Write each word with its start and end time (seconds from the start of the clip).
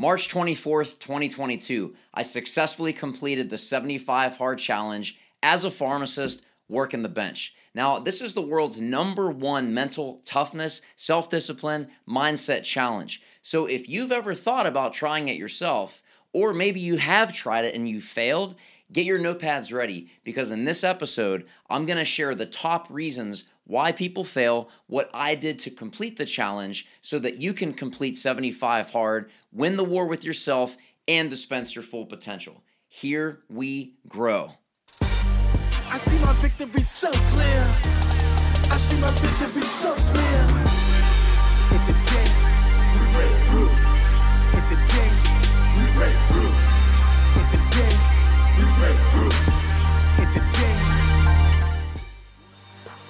March 0.00 0.28
24th, 0.28 1.00
2022, 1.00 1.92
I 2.14 2.22
successfully 2.22 2.92
completed 2.92 3.50
the 3.50 3.58
75 3.58 4.36
Hard 4.36 4.60
Challenge 4.60 5.18
as 5.42 5.64
a 5.64 5.72
pharmacist 5.72 6.40
working 6.68 7.02
the 7.02 7.08
bench. 7.08 7.52
Now, 7.74 7.98
this 7.98 8.22
is 8.22 8.32
the 8.32 8.40
world's 8.40 8.80
number 8.80 9.28
one 9.28 9.74
mental 9.74 10.22
toughness, 10.24 10.82
self 10.94 11.28
discipline, 11.28 11.88
mindset 12.08 12.62
challenge. 12.62 13.20
So, 13.42 13.66
if 13.66 13.88
you've 13.88 14.12
ever 14.12 14.36
thought 14.36 14.68
about 14.68 14.92
trying 14.92 15.26
it 15.26 15.36
yourself, 15.36 16.00
or 16.32 16.54
maybe 16.54 16.78
you 16.78 16.98
have 16.98 17.32
tried 17.32 17.64
it 17.64 17.74
and 17.74 17.88
you 17.88 18.00
failed, 18.00 18.54
get 18.92 19.04
your 19.04 19.18
notepads 19.18 19.72
ready 19.72 20.12
because 20.22 20.52
in 20.52 20.64
this 20.64 20.84
episode, 20.84 21.44
I'm 21.68 21.86
gonna 21.86 22.04
share 22.04 22.36
the 22.36 22.46
top 22.46 22.86
reasons 22.88 23.42
why 23.68 23.92
people 23.92 24.24
fail, 24.24 24.68
what 24.86 25.10
I 25.12 25.34
did 25.34 25.58
to 25.60 25.70
complete 25.70 26.16
the 26.16 26.24
challenge 26.24 26.86
so 27.02 27.18
that 27.20 27.36
you 27.36 27.52
can 27.52 27.74
complete 27.74 28.16
75 28.16 28.90
hard, 28.90 29.30
win 29.52 29.76
the 29.76 29.84
war 29.84 30.06
with 30.06 30.24
yourself, 30.24 30.76
and 31.06 31.30
dispense 31.30 31.74
your 31.74 31.84
full 31.84 32.06
potential. 32.06 32.62
Here 32.88 33.40
we 33.48 33.94
grow. 34.08 34.52
I 35.00 35.96
see 35.98 36.18
my 36.18 36.32
victory 36.34 36.80
so 36.80 37.10
clear. 37.12 37.74
I 38.70 38.76
see 38.78 38.98
my 39.00 39.10
victory 39.10 39.62
so 39.62 39.94
clear. 39.94 40.67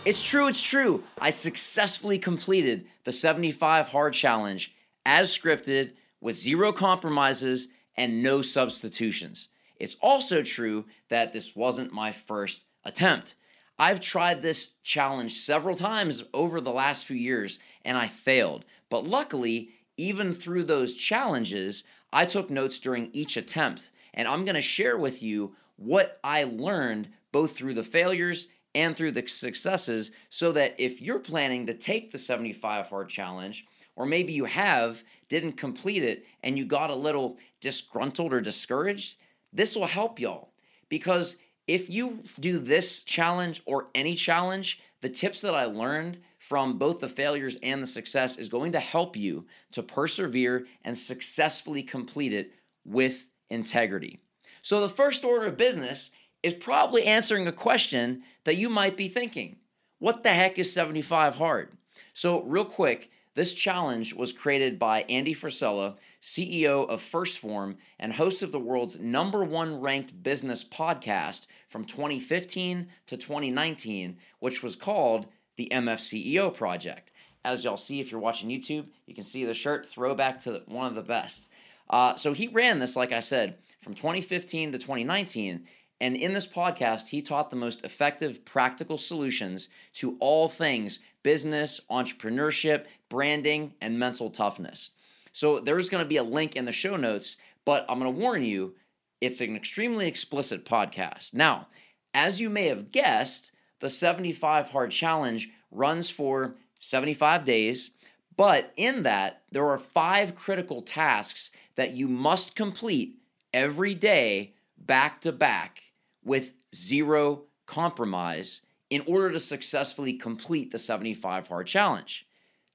It's 0.08 0.22
true, 0.22 0.48
it's 0.48 0.62
true. 0.62 1.04
I 1.20 1.28
successfully 1.28 2.18
completed 2.18 2.86
the 3.04 3.12
75 3.12 3.88
hard 3.88 4.14
challenge 4.14 4.74
as 5.04 5.36
scripted 5.36 5.90
with 6.18 6.38
zero 6.38 6.72
compromises 6.72 7.68
and 7.94 8.22
no 8.22 8.40
substitutions. 8.40 9.50
It's 9.76 9.96
also 10.00 10.40
true 10.42 10.86
that 11.10 11.34
this 11.34 11.54
wasn't 11.54 11.92
my 11.92 12.12
first 12.12 12.64
attempt. 12.86 13.34
I've 13.78 14.00
tried 14.00 14.40
this 14.40 14.70
challenge 14.82 15.34
several 15.34 15.76
times 15.76 16.24
over 16.32 16.62
the 16.62 16.72
last 16.72 17.04
few 17.04 17.14
years 17.14 17.58
and 17.84 17.98
I 17.98 18.08
failed. 18.08 18.64
But 18.88 19.06
luckily, 19.06 19.72
even 19.98 20.32
through 20.32 20.64
those 20.64 20.94
challenges, 20.94 21.84
I 22.14 22.24
took 22.24 22.48
notes 22.48 22.78
during 22.78 23.10
each 23.12 23.36
attempt. 23.36 23.90
And 24.14 24.26
I'm 24.26 24.46
to 24.54 24.62
share 24.62 24.96
with 24.96 25.22
you 25.22 25.54
what 25.76 26.18
I 26.24 26.44
learned 26.44 27.10
both 27.30 27.54
through 27.54 27.74
the 27.74 27.82
failures 27.82 28.46
and 28.74 28.96
through 28.96 29.12
the 29.12 29.26
successes 29.26 30.10
so 30.30 30.52
that 30.52 30.74
if 30.78 31.00
you're 31.00 31.18
planning 31.18 31.66
to 31.66 31.74
take 31.74 32.10
the 32.10 32.18
75 32.18 32.88
hard 32.88 33.08
challenge, 33.08 33.64
or 33.96 34.06
maybe 34.06 34.32
you 34.32 34.44
have, 34.44 35.02
didn't 35.28 35.52
complete 35.52 36.02
it, 36.02 36.24
and 36.42 36.56
you 36.56 36.64
got 36.64 36.90
a 36.90 36.94
little 36.94 37.38
disgruntled 37.60 38.32
or 38.32 38.40
discouraged, 38.40 39.16
this 39.52 39.74
will 39.74 39.86
help 39.86 40.20
y'all. 40.20 40.52
Because 40.88 41.36
if 41.66 41.90
you 41.90 42.22
do 42.38 42.58
this 42.58 43.02
challenge 43.02 43.62
or 43.66 43.88
any 43.94 44.14
challenge, 44.14 44.80
the 45.00 45.08
tips 45.08 45.40
that 45.42 45.54
I 45.54 45.64
learned 45.64 46.18
from 46.38 46.78
both 46.78 47.00
the 47.00 47.08
failures 47.08 47.56
and 47.62 47.82
the 47.82 47.86
success 47.86 48.38
is 48.38 48.48
going 48.48 48.72
to 48.72 48.80
help 48.80 49.16
you 49.16 49.46
to 49.72 49.82
persevere 49.82 50.66
and 50.84 50.96
successfully 50.96 51.82
complete 51.82 52.32
it 52.32 52.52
with 52.84 53.26
integrity. 53.50 54.20
So, 54.62 54.80
the 54.80 54.88
first 54.88 55.24
order 55.24 55.46
of 55.46 55.56
business 55.56 56.10
is 56.42 56.54
probably 56.54 57.04
answering 57.04 57.46
a 57.46 57.52
question 57.52 58.22
that 58.44 58.56
you 58.56 58.68
might 58.68 58.96
be 58.96 59.08
thinking 59.08 59.56
What 59.98 60.22
the 60.22 60.30
heck 60.30 60.58
is 60.58 60.72
75 60.72 61.36
hard? 61.36 61.72
So, 62.14 62.42
real 62.42 62.64
quick, 62.64 63.10
this 63.34 63.54
challenge 63.54 64.14
was 64.14 64.32
created 64.32 64.80
by 64.80 65.02
Andy 65.02 65.32
Frisella, 65.32 65.96
CEO 66.20 66.88
of 66.88 67.00
1st 67.00 67.38
Form 67.38 67.76
and 67.96 68.12
host 68.12 68.42
of 68.42 68.50
the 68.50 68.58
world's 68.58 68.98
number 68.98 69.44
one 69.44 69.80
ranked 69.80 70.22
business 70.22 70.64
podcast 70.64 71.46
from 71.68 71.84
2015 71.84 72.88
to 73.06 73.16
2019, 73.16 74.16
which 74.40 74.62
was 74.62 74.74
called 74.74 75.28
the 75.56 75.68
MFCEO 75.70 76.52
Project. 76.52 77.12
As 77.44 77.62
y'all 77.62 77.76
see, 77.76 78.00
if 78.00 78.10
you're 78.10 78.20
watching 78.20 78.48
YouTube, 78.48 78.86
you 79.06 79.14
can 79.14 79.22
see 79.22 79.44
the 79.44 79.54
shirt 79.54 79.86
throwback 79.86 80.38
to 80.40 80.62
one 80.66 80.86
of 80.86 80.96
the 80.96 81.02
best. 81.02 81.48
Uh, 81.88 82.16
so 82.16 82.32
he 82.32 82.48
ran 82.48 82.80
this, 82.80 82.96
like 82.96 83.12
I 83.12 83.20
said, 83.20 83.58
from 83.80 83.94
2015 83.94 84.72
to 84.72 84.78
2019, 84.78 85.64
and 86.00 86.16
in 86.16 86.32
this 86.32 86.46
podcast, 86.46 87.08
he 87.08 87.22
taught 87.22 87.50
the 87.50 87.56
most 87.56 87.84
effective 87.84 88.44
practical 88.44 88.98
solutions 88.98 89.68
to 89.94 90.16
all 90.20 90.48
things 90.48 91.00
business, 91.24 91.80
entrepreneurship, 91.90 92.86
branding, 93.08 93.74
and 93.80 93.98
mental 93.98 94.30
toughness. 94.30 94.90
So 95.32 95.58
there's 95.58 95.88
going 95.88 96.04
to 96.04 96.08
be 96.08 96.16
a 96.16 96.22
link 96.22 96.56
in 96.56 96.64
the 96.64 96.72
show 96.72 96.96
notes, 96.96 97.36
but 97.64 97.84
I'm 97.88 97.98
going 97.98 98.12
to 98.12 98.18
warn 98.18 98.44
you, 98.44 98.74
it's 99.20 99.40
an 99.40 99.56
extremely 99.56 100.06
explicit 100.06 100.64
podcast. 100.64 101.34
Now, 101.34 101.66
as 102.14 102.40
you 102.40 102.48
may 102.48 102.68
have 102.68 102.92
guessed, 102.92 103.50
the 103.80 103.90
75 103.90 104.70
Hard 104.70 104.90
Challenge 104.90 105.48
runs 105.70 106.08
for 106.08 106.54
75 106.78 107.44
days, 107.44 107.90
but 108.36 108.72
in 108.76 109.02
that, 109.02 109.42
there 109.50 109.68
are 109.68 109.78
five 109.78 110.36
critical 110.36 110.80
tasks 110.80 111.50
that 111.74 111.92
you 111.92 112.06
must 112.08 112.54
complete 112.54 113.18
every 113.52 113.94
day, 113.94 114.54
back 114.78 115.20
to 115.22 115.32
back 115.32 115.82
with 116.28 116.52
zero 116.74 117.44
compromise 117.66 118.60
in 118.90 119.02
order 119.06 119.32
to 119.32 119.40
successfully 119.40 120.12
complete 120.12 120.70
the 120.70 120.78
75 120.78 121.48
hard 121.48 121.66
challenge. 121.66 122.26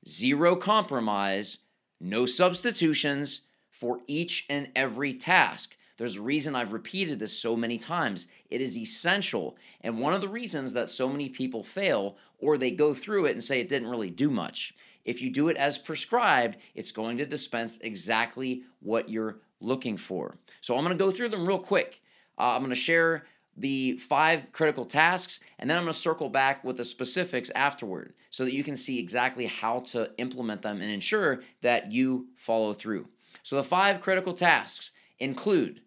Zero 0.08 0.56
compromise, 0.56 1.60
no 2.02 2.26
substitutions 2.26 3.42
for 3.72 4.00
each 4.08 4.46
and 4.50 4.70
every 4.76 5.14
task. 5.14 5.76
There's 5.98 6.18
a 6.18 6.22
reason 6.22 6.56
I've 6.56 6.74
repeated 6.74 7.20
this 7.20 7.38
so 7.38 7.56
many 7.56 7.78
times. 7.78 8.28
It 8.50 8.60
is 8.60 8.76
essential. 8.76 9.56
And 9.82 10.00
one 10.00 10.14
of 10.14 10.22
the 10.22 10.28
reasons 10.28 10.74
that 10.74 10.90
so 10.90 11.08
many 11.08 11.30
people 11.30 11.64
fail 11.64 12.18
or 12.40 12.58
they 12.58 12.72
go 12.72 12.94
through 12.94 13.28
it 13.28 13.32
and 13.34 13.44
say 13.44 13.60
it 13.60 13.70
didn't 13.70 13.90
really 13.90 14.10
do 14.10 14.32
much. 14.32 14.74
If 15.06 15.22
you 15.22 15.30
do 15.30 15.50
it 15.50 15.58
as 15.58 15.78
prescribed, 15.78 16.58
it's 16.74 16.92
going 16.92 17.18
to 17.18 17.26
dispense 17.26 17.78
exactly 17.80 18.64
what 18.80 19.10
you're 19.10 19.38
looking 19.60 19.98
for. 19.98 20.38
So 20.62 20.76
I'm 20.76 20.84
going 20.84 20.98
to 20.98 21.04
go 21.04 21.12
through 21.12 21.30
them 21.30 21.48
real 21.48 21.60
quick. 21.60 22.02
Uh, 22.38 22.56
I'm 22.56 22.62
going 22.62 22.70
to 22.70 22.76
share 22.76 23.26
the 23.56 23.98
five 23.98 24.52
critical 24.52 24.86
tasks, 24.86 25.40
and 25.60 25.70
then 25.70 25.78
I'm 25.78 25.84
going 25.84 25.94
to 25.94 26.00
circle 26.00 26.30
back 26.30 26.64
with 26.64 26.78
the 26.78 26.86
specifics 26.86 27.52
afterward 27.56 28.14
so 28.30 28.46
that 28.46 28.54
you 28.54 28.64
can 28.64 28.76
see 28.76 29.00
exactly 29.00 29.46
how 29.46 29.82
to 29.82 30.12
implement 30.18 30.62
them 30.62 30.82
and 30.82 30.90
ensure 30.90 31.44
that 31.62 31.92
you 31.92 32.28
follow 32.36 32.74
through. 32.74 33.08
So, 33.44 33.56
the 33.56 33.64
five 33.64 34.02
critical 34.02 34.34
tasks 34.34 34.92
include 35.20 35.82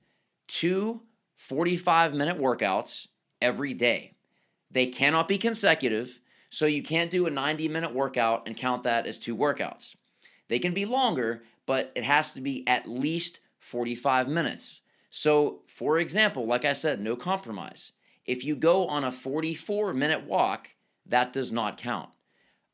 two 0.46 1.02
45 1.36 2.14
minute 2.14 2.38
workouts 2.38 3.08
every 3.40 3.74
day. 3.74 4.12
They 4.70 4.86
cannot 4.86 5.28
be 5.28 5.38
consecutive, 5.38 6.20
so 6.50 6.66
you 6.66 6.82
can't 6.82 7.10
do 7.10 7.26
a 7.26 7.30
90 7.30 7.68
minute 7.68 7.94
workout 7.94 8.46
and 8.46 8.56
count 8.56 8.82
that 8.84 9.06
as 9.06 9.18
two 9.18 9.36
workouts. 9.36 9.94
They 10.48 10.58
can 10.58 10.74
be 10.74 10.84
longer, 10.84 11.42
but 11.66 11.92
it 11.94 12.04
has 12.04 12.32
to 12.32 12.40
be 12.40 12.66
at 12.66 12.88
least 12.88 13.40
45 13.58 14.28
minutes. 14.28 14.80
So, 15.18 15.62
for 15.66 15.98
example, 15.98 16.44
like 16.44 16.66
I 16.66 16.74
said, 16.74 17.00
no 17.00 17.16
compromise. 17.16 17.92
If 18.26 18.44
you 18.44 18.54
go 18.54 18.86
on 18.86 19.02
a 19.02 19.10
44 19.10 19.94
minute 19.94 20.26
walk, 20.26 20.68
that 21.06 21.32
does 21.32 21.50
not 21.50 21.78
count. 21.78 22.10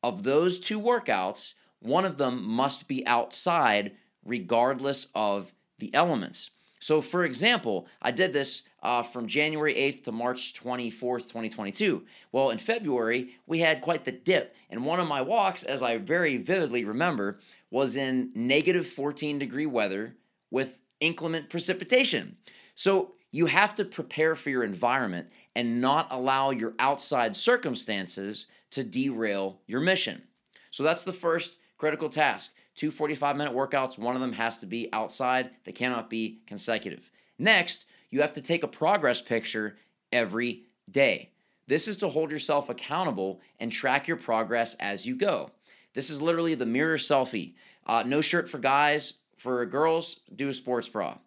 Of 0.03 0.25
those 0.25 0.59
two 0.59 0.81
workouts, 0.81 1.55
one 1.79 2.05
of 2.05 2.17
them 2.17 2.45
must 2.45 2.89
be 2.89 3.07
outside 3.07 3.93
regardless 4.25 5.07
of 5.15 5.55
the 5.79 5.95
elements. 5.95 6.51
So, 6.81 7.01
for 7.01 7.23
example, 7.23 7.87
I 8.03 8.11
did 8.11 8.33
this 8.33 8.63
uh, 8.83 9.05
from 9.05 9.29
January 9.29 9.75
8th 9.75 10.03
to 10.05 10.13
March 10.13 10.53
24th, 10.53 11.29
2022. 11.29 12.03
Well, 12.33 12.51
in 12.51 12.59
February, 12.59 13.37
we 13.47 13.61
had 13.61 13.83
quite 13.83 14.05
the 14.05 14.11
dip. 14.11 14.57
And 14.69 14.85
one 14.85 14.99
of 14.99 15.07
my 15.07 15.23
walks, 15.23 15.63
as 15.63 15.81
I 15.81 15.99
very 15.99 16.39
vividly 16.39 16.85
remember, 16.85 17.39
was 17.71 17.95
in 17.95 18.33
negative 18.35 18.89
14 18.89 19.39
degree 19.39 19.67
weather 19.67 20.17
with 20.51 20.79
inclement 21.03 21.51
precipitation. 21.51 22.37
So 22.75 23.13
you 23.31 23.47
have 23.47 23.75
to 23.77 23.85
prepare 23.85 24.35
for 24.35 24.51
your 24.51 24.63
environment 24.63 25.29
and 25.55 25.81
not 25.81 26.09
allow 26.11 26.51
your 26.51 26.75
outside 26.79 27.35
circumstances 27.35 28.47
to 28.71 28.85
derail 28.85 29.61
your 29.67 29.81
mission. 29.81 30.23
So 30.71 30.83
that's 30.83 31.03
the 31.03 31.13
first 31.13 31.59
critical 31.77 32.09
task. 32.09 32.53
Two 32.75 32.91
45 32.91 33.37
minute 33.37 33.53
workouts, 33.53 33.99
one 33.99 34.15
of 34.15 34.23
them 34.23 34.33
has 34.33 34.59
to 34.59 34.67
be 34.67 34.89
outside, 34.93 35.51
they 35.65 35.73
cannot 35.73 36.09
be 36.09 36.41
consecutive. 36.47 37.11
Next, 37.39 37.87
you 38.11 38.21
have 38.21 38.33
to 38.35 38.41
take 38.41 38.63
a 38.63 38.69
progress 38.69 39.21
picture 39.21 39.77
every 40.11 40.65
day. 40.91 41.33
This 41.67 41.89
is 41.89 41.97
to 41.99 42.09
hold 42.09 42.31
yourself 42.31 42.69
accountable 42.69 43.41
and 43.61 43.71
track 43.71 44.09
your 44.09 44.17
progress 44.17 44.75
as 44.75 45.07
you 45.07 45.17
go. 45.17 45.51
This 45.95 46.11
is 46.11 46.23
literally 46.23 46.55
the 46.55 46.67
mirror 46.67 46.97
selfie. 46.97 47.55
Uh, 47.87 48.03
no 48.07 48.21
shirt 48.21 48.49
for 48.49 48.59
guys, 48.59 49.15
for 49.43 49.67
girls, 49.67 50.21
do 50.35 50.49
a 50.49 50.53
sports 50.53 50.89
bra. 50.89 51.19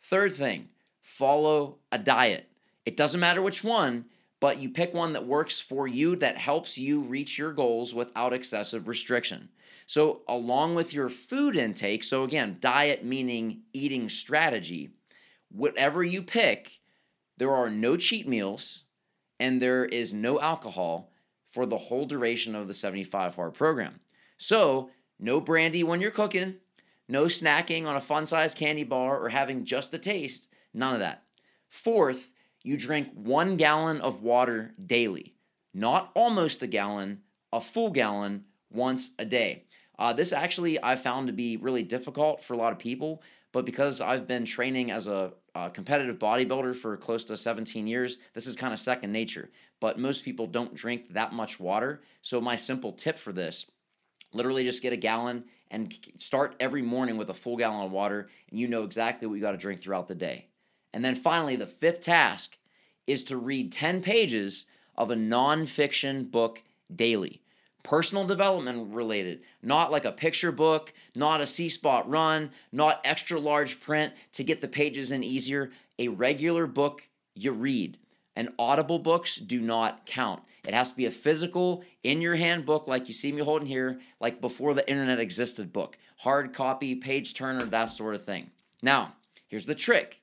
Third 0.00 0.32
thing, 0.32 0.68
follow 1.00 1.78
a 1.90 1.98
diet. 1.98 2.48
It 2.86 2.96
doesn't 2.96 3.18
matter 3.18 3.42
which 3.42 3.64
one, 3.64 4.04
but 4.38 4.58
you 4.58 4.68
pick 4.68 4.94
one 4.94 5.12
that 5.14 5.26
works 5.26 5.58
for 5.58 5.88
you 5.88 6.14
that 6.16 6.36
helps 6.36 6.78
you 6.78 7.00
reach 7.00 7.36
your 7.36 7.52
goals 7.52 7.92
without 7.92 8.32
excessive 8.32 8.86
restriction. 8.86 9.48
So, 9.88 10.20
along 10.28 10.76
with 10.76 10.94
your 10.94 11.08
food 11.08 11.56
intake, 11.56 12.04
so 12.04 12.22
again, 12.22 12.58
diet 12.60 13.04
meaning 13.04 13.62
eating 13.72 14.08
strategy, 14.08 14.90
whatever 15.50 16.04
you 16.04 16.22
pick, 16.22 16.78
there 17.38 17.52
are 17.52 17.68
no 17.68 17.96
cheat 17.96 18.28
meals 18.28 18.84
and 19.40 19.60
there 19.60 19.84
is 19.84 20.12
no 20.12 20.40
alcohol 20.40 21.10
for 21.50 21.66
the 21.66 21.78
whole 21.78 22.06
duration 22.06 22.54
of 22.54 22.68
the 22.68 22.74
75 22.74 23.34
hard 23.34 23.54
program. 23.54 23.98
So, 24.38 24.90
no 25.18 25.40
brandy 25.40 25.82
when 25.82 26.00
you're 26.00 26.12
cooking, 26.12 26.56
no 27.08 27.24
snacking 27.24 27.86
on 27.86 27.96
a 27.96 28.00
fun 28.00 28.26
sized 28.26 28.58
candy 28.58 28.84
bar 28.84 29.18
or 29.18 29.28
having 29.28 29.64
just 29.64 29.94
a 29.94 29.98
taste, 29.98 30.48
none 30.72 30.94
of 30.94 31.00
that. 31.00 31.22
Fourth, 31.68 32.30
you 32.62 32.76
drink 32.76 33.08
one 33.14 33.56
gallon 33.56 34.00
of 34.00 34.22
water 34.22 34.74
daily, 34.84 35.34
not 35.72 36.10
almost 36.14 36.62
a 36.62 36.66
gallon, 36.66 37.20
a 37.52 37.60
full 37.60 37.90
gallon 37.90 38.44
once 38.70 39.10
a 39.18 39.24
day. 39.24 39.64
Uh, 39.98 40.12
this 40.12 40.32
actually 40.32 40.82
I 40.82 40.96
found 40.96 41.28
to 41.28 41.32
be 41.32 41.56
really 41.56 41.82
difficult 41.82 42.42
for 42.42 42.54
a 42.54 42.56
lot 42.56 42.72
of 42.72 42.78
people, 42.78 43.22
but 43.52 43.64
because 43.64 44.00
I've 44.00 44.26
been 44.26 44.44
training 44.44 44.90
as 44.90 45.06
a, 45.06 45.32
a 45.54 45.70
competitive 45.70 46.18
bodybuilder 46.18 46.74
for 46.74 46.96
close 46.96 47.24
to 47.26 47.36
17 47.36 47.86
years, 47.86 48.18
this 48.32 48.46
is 48.46 48.56
kind 48.56 48.72
of 48.72 48.80
second 48.80 49.12
nature. 49.12 49.50
But 49.78 49.98
most 49.98 50.24
people 50.24 50.46
don't 50.46 50.74
drink 50.74 51.12
that 51.12 51.32
much 51.32 51.60
water. 51.60 52.02
So, 52.22 52.40
my 52.40 52.56
simple 52.56 52.92
tip 52.92 53.18
for 53.18 53.32
this 53.32 53.66
literally 54.34 54.64
just 54.64 54.82
get 54.82 54.92
a 54.92 54.96
gallon 54.96 55.44
and 55.70 55.96
start 56.18 56.54
every 56.60 56.82
morning 56.82 57.16
with 57.16 57.30
a 57.30 57.34
full 57.34 57.56
gallon 57.56 57.86
of 57.86 57.92
water, 57.92 58.28
and 58.50 58.60
you 58.60 58.68
know 58.68 58.82
exactly 58.84 59.26
what 59.26 59.34
you 59.34 59.40
got 59.40 59.52
to 59.52 59.56
drink 59.56 59.80
throughout 59.80 60.06
the 60.06 60.14
day. 60.14 60.46
And 60.92 61.04
then 61.04 61.14
finally, 61.14 61.56
the 61.56 61.66
fifth 61.66 62.02
task 62.02 62.56
is 63.06 63.24
to 63.24 63.36
read 63.36 63.72
10 63.72 64.02
pages 64.02 64.66
of 64.96 65.10
a 65.10 65.16
nonfiction 65.16 66.30
book 66.30 66.62
daily 66.94 67.42
personal 67.84 68.26
development 68.26 68.92
related, 68.92 69.42
not 69.62 69.92
like 69.92 70.04
a 70.04 70.10
picture 70.10 70.50
book, 70.50 70.92
not 71.14 71.40
a 71.40 71.46
See 71.46 71.68
Spot 71.68 72.08
Run, 72.08 72.50
not 72.72 73.00
extra 73.04 73.38
large 73.38 73.78
print 73.78 74.12
to 74.32 74.42
get 74.42 74.60
the 74.60 74.66
pages 74.66 75.12
in 75.12 75.22
easier. 75.22 75.70
A 76.00 76.08
regular 76.08 76.66
book 76.66 77.06
you 77.36 77.52
read. 77.52 77.98
And 78.34 78.50
audible 78.58 78.98
books 78.98 79.36
do 79.36 79.60
not 79.60 80.06
count. 80.06 80.42
It 80.64 80.74
has 80.74 80.90
to 80.90 80.96
be 80.96 81.06
a 81.06 81.10
physical, 81.10 81.84
in 82.02 82.20
your 82.20 82.36
hand 82.36 82.64
book, 82.64 82.86
like 82.86 83.06
you 83.06 83.14
see 83.14 83.32
me 83.32 83.42
holding 83.42 83.68
here, 83.68 84.00
like 84.20 84.40
before 84.40 84.74
the 84.74 84.88
internet 84.88 85.20
existed 85.20 85.72
book. 85.72 85.98
Hard 86.18 86.54
copy, 86.54 86.94
page 86.94 87.34
turner, 87.34 87.66
that 87.66 87.86
sort 87.86 88.14
of 88.14 88.24
thing. 88.24 88.50
Now, 88.82 89.14
here's 89.46 89.66
the 89.66 89.74
trick 89.74 90.20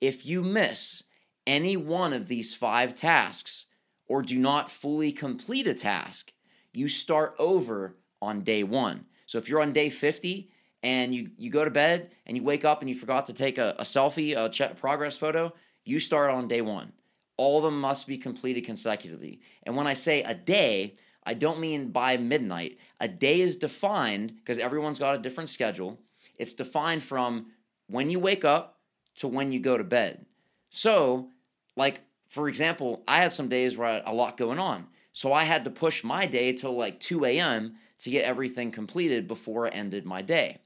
if 0.00 0.26
you 0.26 0.42
miss 0.42 1.04
any 1.46 1.76
one 1.76 2.12
of 2.12 2.28
these 2.28 2.54
five 2.54 2.94
tasks 2.94 3.64
or 4.06 4.22
do 4.22 4.38
not 4.38 4.70
fully 4.70 5.12
complete 5.12 5.66
a 5.66 5.74
task, 5.74 6.32
you 6.72 6.88
start 6.88 7.34
over 7.38 7.96
on 8.20 8.42
day 8.42 8.62
one. 8.62 9.06
So 9.26 9.38
if 9.38 9.48
you're 9.48 9.60
on 9.60 9.72
day 9.72 9.90
50 9.90 10.50
and 10.82 11.14
you, 11.14 11.30
you 11.36 11.50
go 11.50 11.64
to 11.64 11.70
bed 11.70 12.10
and 12.26 12.36
you 12.36 12.42
wake 12.42 12.64
up 12.64 12.80
and 12.80 12.88
you 12.88 12.94
forgot 12.94 13.26
to 13.26 13.32
take 13.32 13.58
a, 13.58 13.74
a 13.78 13.82
selfie, 13.82 14.36
a 14.36 14.48
ch- 14.48 14.76
progress 14.78 15.16
photo, 15.16 15.52
you 15.84 15.98
start 15.98 16.30
on 16.30 16.48
day 16.48 16.60
one. 16.60 16.92
All 17.38 17.56
of 17.56 17.64
them 17.64 17.80
must 17.80 18.06
be 18.06 18.18
completed 18.18 18.66
consecutively. 18.66 19.40
And 19.62 19.74
when 19.74 19.86
I 19.86 19.94
say 19.94 20.22
a 20.22 20.34
day, 20.34 20.94
I 21.24 21.34
don't 21.34 21.60
mean 21.60 21.90
by 21.90 22.16
midnight. 22.18 22.78
A 23.00 23.08
day 23.08 23.40
is 23.40 23.56
defined 23.56 24.34
because 24.36 24.58
everyone's 24.58 24.98
got 24.98 25.14
a 25.14 25.22
different 25.22 25.48
schedule. 25.48 25.98
It's 26.38 26.54
defined 26.54 27.02
from 27.02 27.46
when 27.86 28.10
you 28.10 28.18
wake 28.18 28.44
up 28.44 28.80
to 29.16 29.28
when 29.28 29.52
you 29.52 29.60
go 29.60 29.78
to 29.78 29.84
bed. 29.84 30.26
So, 30.70 31.28
like, 31.76 32.00
for 32.28 32.48
example, 32.48 33.02
I 33.08 33.16
had 33.16 33.32
some 33.32 33.48
days 33.48 33.76
where 33.76 33.88
I 33.88 33.94
had 33.94 34.02
a 34.06 34.12
lot 34.12 34.36
going 34.36 34.58
on. 34.58 34.86
So 35.12 35.32
I 35.32 35.44
had 35.44 35.64
to 35.64 35.70
push 35.70 36.04
my 36.04 36.26
day 36.26 36.52
till 36.52 36.76
like 36.76 37.00
2 37.00 37.24
a.m. 37.24 37.76
to 38.00 38.10
get 38.10 38.24
everything 38.24 38.70
completed 38.70 39.26
before 39.26 39.66
I 39.66 39.70
ended 39.70 40.04
my 40.04 40.22
day. 40.22 40.58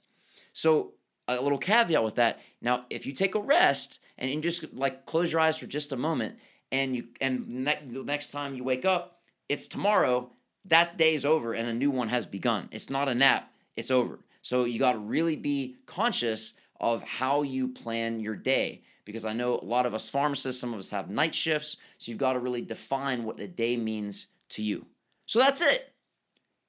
So 0.52 0.92
a 1.28 1.40
little 1.40 1.58
caveat 1.58 2.04
with 2.04 2.16
that. 2.16 2.40
Now, 2.60 2.84
if 2.90 3.06
you 3.06 3.12
take 3.12 3.34
a 3.34 3.40
rest 3.40 4.00
and 4.18 4.30
you 4.30 4.40
just 4.40 4.72
like 4.74 5.06
close 5.06 5.32
your 5.32 5.40
eyes 5.40 5.56
for 5.56 5.66
just 5.66 5.92
a 5.92 5.96
moment, 5.96 6.36
and 6.72 6.96
you 6.96 7.04
and 7.20 7.48
ne- 7.48 7.86
the 7.88 8.02
next 8.02 8.30
time 8.30 8.56
you 8.56 8.64
wake 8.64 8.84
up, 8.84 9.20
it's 9.48 9.68
tomorrow. 9.68 10.30
That 10.64 10.96
day's 10.96 11.24
over 11.24 11.52
and 11.52 11.68
a 11.68 11.74
new 11.74 11.90
one 11.90 12.08
has 12.08 12.24
begun. 12.26 12.68
It's 12.72 12.88
not 12.88 13.08
a 13.08 13.14
nap. 13.14 13.52
It's 13.76 13.90
over. 13.90 14.20
So 14.42 14.64
you 14.64 14.78
got 14.78 14.92
to 14.92 14.98
really 14.98 15.36
be 15.36 15.76
conscious 15.86 16.54
of 16.80 17.02
how 17.02 17.42
you 17.42 17.68
plan 17.68 18.20
your 18.20 18.34
day 18.34 18.82
because 19.04 19.24
I 19.24 19.32
know 19.32 19.58
a 19.58 19.64
lot 19.64 19.86
of 19.86 19.94
us 19.94 20.08
pharmacists, 20.08 20.60
some 20.60 20.72
of 20.72 20.78
us 20.78 20.90
have 20.90 21.10
night 21.10 21.34
shifts, 21.34 21.76
so 21.98 22.10
you've 22.10 22.18
got 22.18 22.34
to 22.34 22.38
really 22.38 22.62
define 22.62 23.24
what 23.24 23.40
a 23.40 23.48
day 23.48 23.76
means 23.76 24.28
to 24.50 24.62
you. 24.62 24.86
So 25.26 25.38
that's 25.38 25.60
it. 25.60 25.92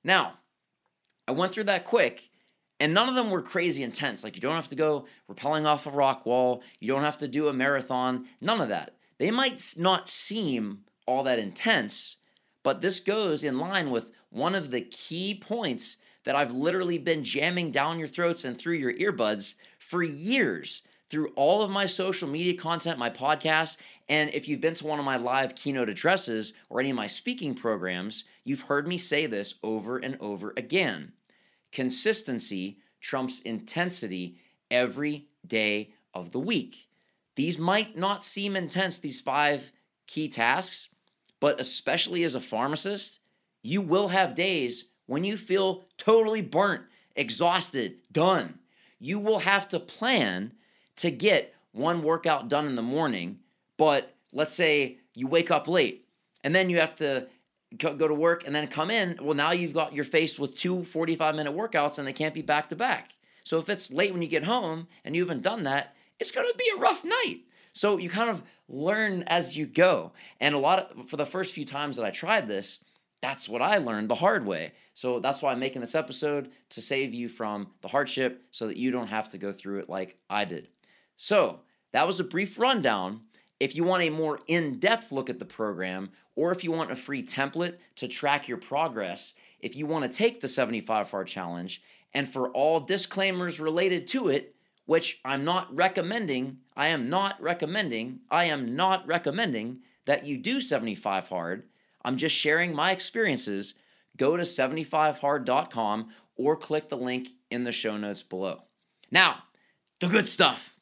Now, 0.04 0.34
I 1.28 1.32
went 1.32 1.52
through 1.52 1.66
that 1.66 1.86
quick, 1.86 2.30
and 2.80 2.94
none 2.94 3.08
of 3.08 3.16
them 3.16 3.30
were 3.30 3.42
crazy 3.42 3.84
intense. 3.84 4.24
Like, 4.24 4.36
you 4.36 4.42
don't 4.42 4.56
have 4.56 4.70
to 4.70 4.76
go 4.76 5.06
rappelling 5.32 5.66
off 5.66 5.86
a 5.86 5.92
rock 5.92 6.26
wall, 6.26 6.64
you 6.80 6.88
don't 6.88 7.04
have 7.04 7.20
to 7.20 7.28
do 7.28 7.48
a 7.48 7.54
marathon, 7.54 8.26
none 8.42 8.62
of 8.62 8.70
that. 8.70 8.96
They 9.24 9.32
might 9.32 9.76
not 9.78 10.10
seem 10.10 10.80
all 11.08 11.24
that 11.24 11.40
intense, 11.40 12.18
but 12.62 12.82
this 12.82 13.00
goes 13.00 13.46
in 13.46 13.58
line 13.58 13.90
with 13.90 14.12
one 14.30 14.54
of 14.54 14.70
the 14.70 14.82
key 14.82 15.34
points 15.34 15.96
that 16.26 16.36
I've 16.36 16.52
literally 16.52 16.98
been 16.98 17.24
jamming 17.24 17.72
down 17.72 18.00
your 18.00 18.10
throats 18.10 18.44
and 18.44 18.58
through 18.58 18.76
your 18.76 18.92
earbuds 18.92 19.54
for 19.80 20.04
years 20.04 20.82
through 21.10 21.30
all 21.38 21.62
of 21.62 21.72
my 21.72 21.86
social 21.86 22.28
media 22.28 22.54
content, 22.54 23.00
my 23.00 23.10
podcast, 23.10 23.78
and 24.10 24.30
if 24.34 24.50
you've 24.50 24.60
been 24.60 24.74
to 24.74 24.88
one 24.88 25.00
of 25.00 25.06
my 25.06 25.16
live 25.16 25.56
keynote 25.56 25.88
addresses 25.88 26.52
or 26.70 26.82
any 26.82 26.90
of 26.90 26.98
my 26.98 27.08
speaking 27.08 27.56
programs, 27.56 28.26
you've 28.44 28.64
heard 28.64 28.90
me 28.90 28.98
say 28.98 29.26
this 29.26 29.54
over 29.64 30.00
and 30.00 30.18
over 30.20 30.54
again. 30.58 31.14
Consistency 31.72 32.78
trumps 33.00 33.40
intensity 33.40 34.36
every 34.70 35.28
day 35.48 35.94
of 36.14 36.34
the 36.34 36.42
week. 36.42 36.90
These 37.36 37.58
might 37.58 37.98
not 37.98 38.24
seem 38.24 38.56
intense, 38.56 38.98
these 38.98 39.22
five 39.22 39.72
key 40.08 40.30
tasks, 40.30 40.90
but 41.40 41.60
especially 41.60 42.24
as 42.24 42.36
a 42.36 42.40
pharmacist, 42.40 43.20
you 43.62 43.82
will 43.82 44.10
have 44.10 44.36
days 44.36 44.86
when 45.06 45.24
you 45.24 45.38
feel 45.38 45.86
totally 45.98 46.42
burnt, 46.42 46.84
exhausted, 47.16 47.96
done. 48.12 48.60
You 49.00 49.20
will 49.20 49.40
have 49.40 49.68
to 49.70 49.80
plan 49.80 50.54
to 50.98 51.12
get 51.12 51.54
one 51.72 52.04
workout 52.04 52.50
done 52.50 52.68
in 52.68 52.76
the 52.76 52.82
morning, 52.82 53.40
but 53.78 54.16
let's 54.32 54.54
say 54.54 55.00
you 55.14 55.28
wake 55.28 55.52
up 55.52 55.68
late 55.68 56.08
and 56.44 56.56
then 56.56 56.70
you 56.70 56.80
have 56.80 56.96
to 56.96 57.28
go 57.78 58.08
to 58.08 58.14
work 58.14 58.46
and 58.46 58.56
then 58.56 58.68
come 58.68 58.92
in. 58.92 59.18
Well, 59.22 59.34
now 59.34 59.52
you've 59.52 59.74
got 59.74 59.94
you're 59.94 60.06
faced 60.06 60.40
with 60.40 60.56
two 60.56 60.84
45 60.84 61.36
minute 61.36 61.56
workouts 61.56 61.98
and 61.98 62.08
they 62.08 62.14
can't 62.14 62.34
be 62.34 62.42
back 62.42 62.70
to 62.70 62.76
back. 62.76 63.14
So 63.44 63.60
if 63.60 63.70
it's 63.70 63.92
late 63.92 64.14
when 64.14 64.22
you 64.22 64.28
get 64.28 64.44
home 64.44 64.88
and 65.04 65.16
you 65.16 65.24
haven't 65.24 65.42
done 65.42 65.64
that, 65.64 65.96
it's 66.24 66.32
going 66.32 66.48
to 66.50 66.58
be 66.58 66.72
a 66.74 66.80
rough 66.80 67.04
night. 67.04 67.42
So 67.74 67.98
you 67.98 68.10
kind 68.10 68.30
of 68.30 68.42
learn 68.70 69.24
as 69.24 69.58
you 69.58 69.66
go. 69.66 70.14
And 70.40 70.56
a 70.56 70.58
lot 70.58 70.80
of 70.80 71.10
for 71.10 71.18
the 71.18 71.26
first 71.26 71.54
few 71.54 71.66
times 71.66 71.98
that 71.98 72.06
I 72.06 72.12
tried 72.12 72.48
this, 72.48 72.80
that's 73.22 73.50
what 73.50 73.62
I 73.62 73.78
learned 73.78 74.10
the 74.10 74.16
hard 74.16 74.46
way. 74.46 74.72
So 74.94 75.20
that's 75.20 75.42
why 75.42 75.52
I'm 75.52 75.60
making 75.60 75.82
this 75.82 75.96
episode 75.96 76.50
to 76.70 76.82
save 76.82 77.14
you 77.14 77.28
from 77.28 77.72
the 77.82 77.90
hardship 77.90 78.44
so 78.52 78.68
that 78.68 78.78
you 78.78 78.90
don't 78.90 79.08
have 79.08 79.28
to 79.30 79.38
go 79.38 79.52
through 79.52 79.80
it 79.80 79.90
like 79.90 80.18
I 80.30 80.46
did. 80.46 80.70
So, 81.18 81.60
that 81.92 82.08
was 82.08 82.20
a 82.20 82.24
brief 82.24 82.58
rundown. 82.58 83.22
If 83.60 83.76
you 83.76 83.84
want 83.84 84.04
a 84.04 84.10
more 84.10 84.40
in 84.48 84.80
depth 84.80 85.12
look 85.12 85.30
at 85.30 85.40
the 85.40 85.46
program, 85.46 86.10
or 86.36 86.52
if 86.52 86.64
you 86.64 86.72
want 86.72 86.92
a 86.92 86.96
free 86.96 87.22
template 87.22 87.76
to 87.98 88.08
track 88.08 88.48
your 88.48 88.58
progress, 88.58 89.34
if 89.60 89.76
you 89.76 89.86
want 89.86 90.10
to 90.10 90.18
take 90.18 90.42
the 90.42 90.48
75 90.48 91.12
hard 91.12 91.28
challenge, 91.28 91.84
and 92.14 92.28
for 92.28 92.50
all 92.50 92.80
disclaimers 92.80 93.60
related 93.60 94.08
to 94.08 94.30
it, 94.30 94.56
which 94.86 95.20
I'm 95.24 95.46
not 95.46 95.74
recommending, 95.74 96.58
I 96.76 96.88
am 96.88 97.10
not 97.10 97.42
recommending, 97.42 98.20
I 98.30 98.46
am 98.46 98.76
not 98.76 99.08
recommending 99.08 99.80
that 100.06 100.26
you 100.26 100.38
do 100.38 100.60
75 100.60 101.30
hard. 101.30 101.64
I'm 102.04 102.18
just 102.18 102.36
sharing 102.36 102.76
my 102.76 102.92
experiences. 102.92 103.76
Go 104.18 104.36
to 104.36 104.44
75hard.com 104.44 106.10
or 106.36 106.58
click 106.58 106.90
the 106.90 106.98
link 106.98 107.30
in 107.50 107.64
the 107.64 107.72
show 107.72 107.98
notes 107.98 108.24
below. 108.24 108.64
Now, 109.10 109.44
the 110.00 110.08
good 110.08 110.28
stuff. 110.28 110.76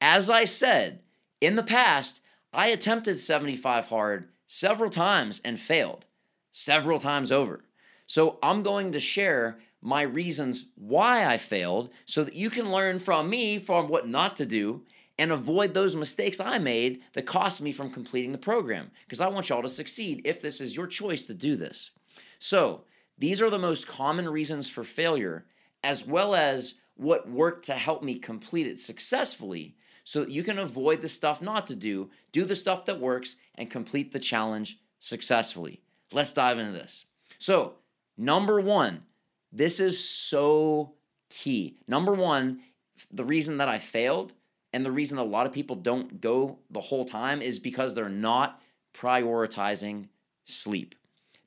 As 0.00 0.30
I 0.30 0.44
said, 0.44 1.00
in 1.40 1.56
the 1.56 1.62
past, 1.62 2.20
I 2.52 2.68
attempted 2.68 3.18
75 3.18 3.88
hard 3.88 4.28
several 4.46 4.90
times 4.90 5.40
and 5.44 5.58
failed, 5.58 6.06
several 6.52 6.98
times 6.98 7.30
over. 7.30 7.64
So 8.06 8.38
I'm 8.42 8.62
going 8.62 8.92
to 8.92 9.00
share 9.00 9.58
my 9.82 10.02
reasons 10.02 10.64
why 10.76 11.26
I 11.26 11.36
failed 11.36 11.90
so 12.06 12.24
that 12.24 12.34
you 12.34 12.48
can 12.48 12.70
learn 12.70 12.98
from 12.98 13.28
me 13.28 13.58
from 13.58 13.88
what 13.88 14.08
not 14.08 14.36
to 14.36 14.46
do 14.46 14.82
and 15.18 15.30
avoid 15.30 15.74
those 15.74 15.94
mistakes 15.94 16.40
I 16.40 16.58
made 16.58 17.02
that 17.12 17.26
cost 17.26 17.60
me 17.60 17.72
from 17.72 17.90
completing 17.90 18.32
the 18.32 18.38
program 18.38 18.90
because 19.04 19.20
I 19.20 19.28
want 19.28 19.48
y'all 19.48 19.62
to 19.62 19.68
succeed 19.68 20.22
if 20.24 20.40
this 20.40 20.60
is 20.60 20.76
your 20.76 20.86
choice 20.86 21.24
to 21.26 21.34
do 21.34 21.56
this. 21.56 21.90
So, 22.38 22.84
these 23.18 23.42
are 23.42 23.50
the 23.50 23.58
most 23.58 23.86
common 23.86 24.28
reasons 24.28 24.68
for 24.68 24.84
failure 24.84 25.44
as 25.84 26.06
well 26.06 26.34
as 26.34 26.74
what 26.96 27.28
worked 27.28 27.66
to 27.66 27.74
help 27.74 28.02
me 28.02 28.18
complete 28.18 28.66
it 28.66 28.80
successfully 28.80 29.76
so 30.04 30.20
that 30.20 30.30
you 30.30 30.42
can 30.42 30.58
avoid 30.58 31.00
the 31.00 31.08
stuff 31.08 31.42
not 31.42 31.66
to 31.66 31.76
do, 31.76 32.10
do 32.32 32.44
the 32.44 32.56
stuff 32.56 32.84
that 32.86 33.00
works, 33.00 33.36
and 33.54 33.70
complete 33.70 34.12
the 34.12 34.18
challenge 34.18 34.78
successfully. 34.98 35.80
Let's 36.12 36.32
dive 36.32 36.58
into 36.58 36.72
this. 36.72 37.04
So, 37.38 37.74
number 38.16 38.60
one, 38.60 39.02
this 39.52 39.80
is 39.80 40.02
so 40.02 40.94
key. 41.28 41.76
Number 41.86 42.12
one, 42.12 42.60
the 43.10 43.24
reason 43.24 43.58
that 43.58 43.68
I 43.68 43.78
failed 43.78 44.32
and 44.72 44.84
the 44.84 44.92
reason 44.92 45.18
a 45.18 45.24
lot 45.24 45.46
of 45.46 45.52
people 45.52 45.76
don't 45.76 46.20
go 46.20 46.58
the 46.70 46.80
whole 46.80 47.04
time 47.04 47.42
is 47.42 47.58
because 47.58 47.94
they're 47.94 48.08
not 48.08 48.60
prioritizing 48.94 50.08
sleep. 50.44 50.94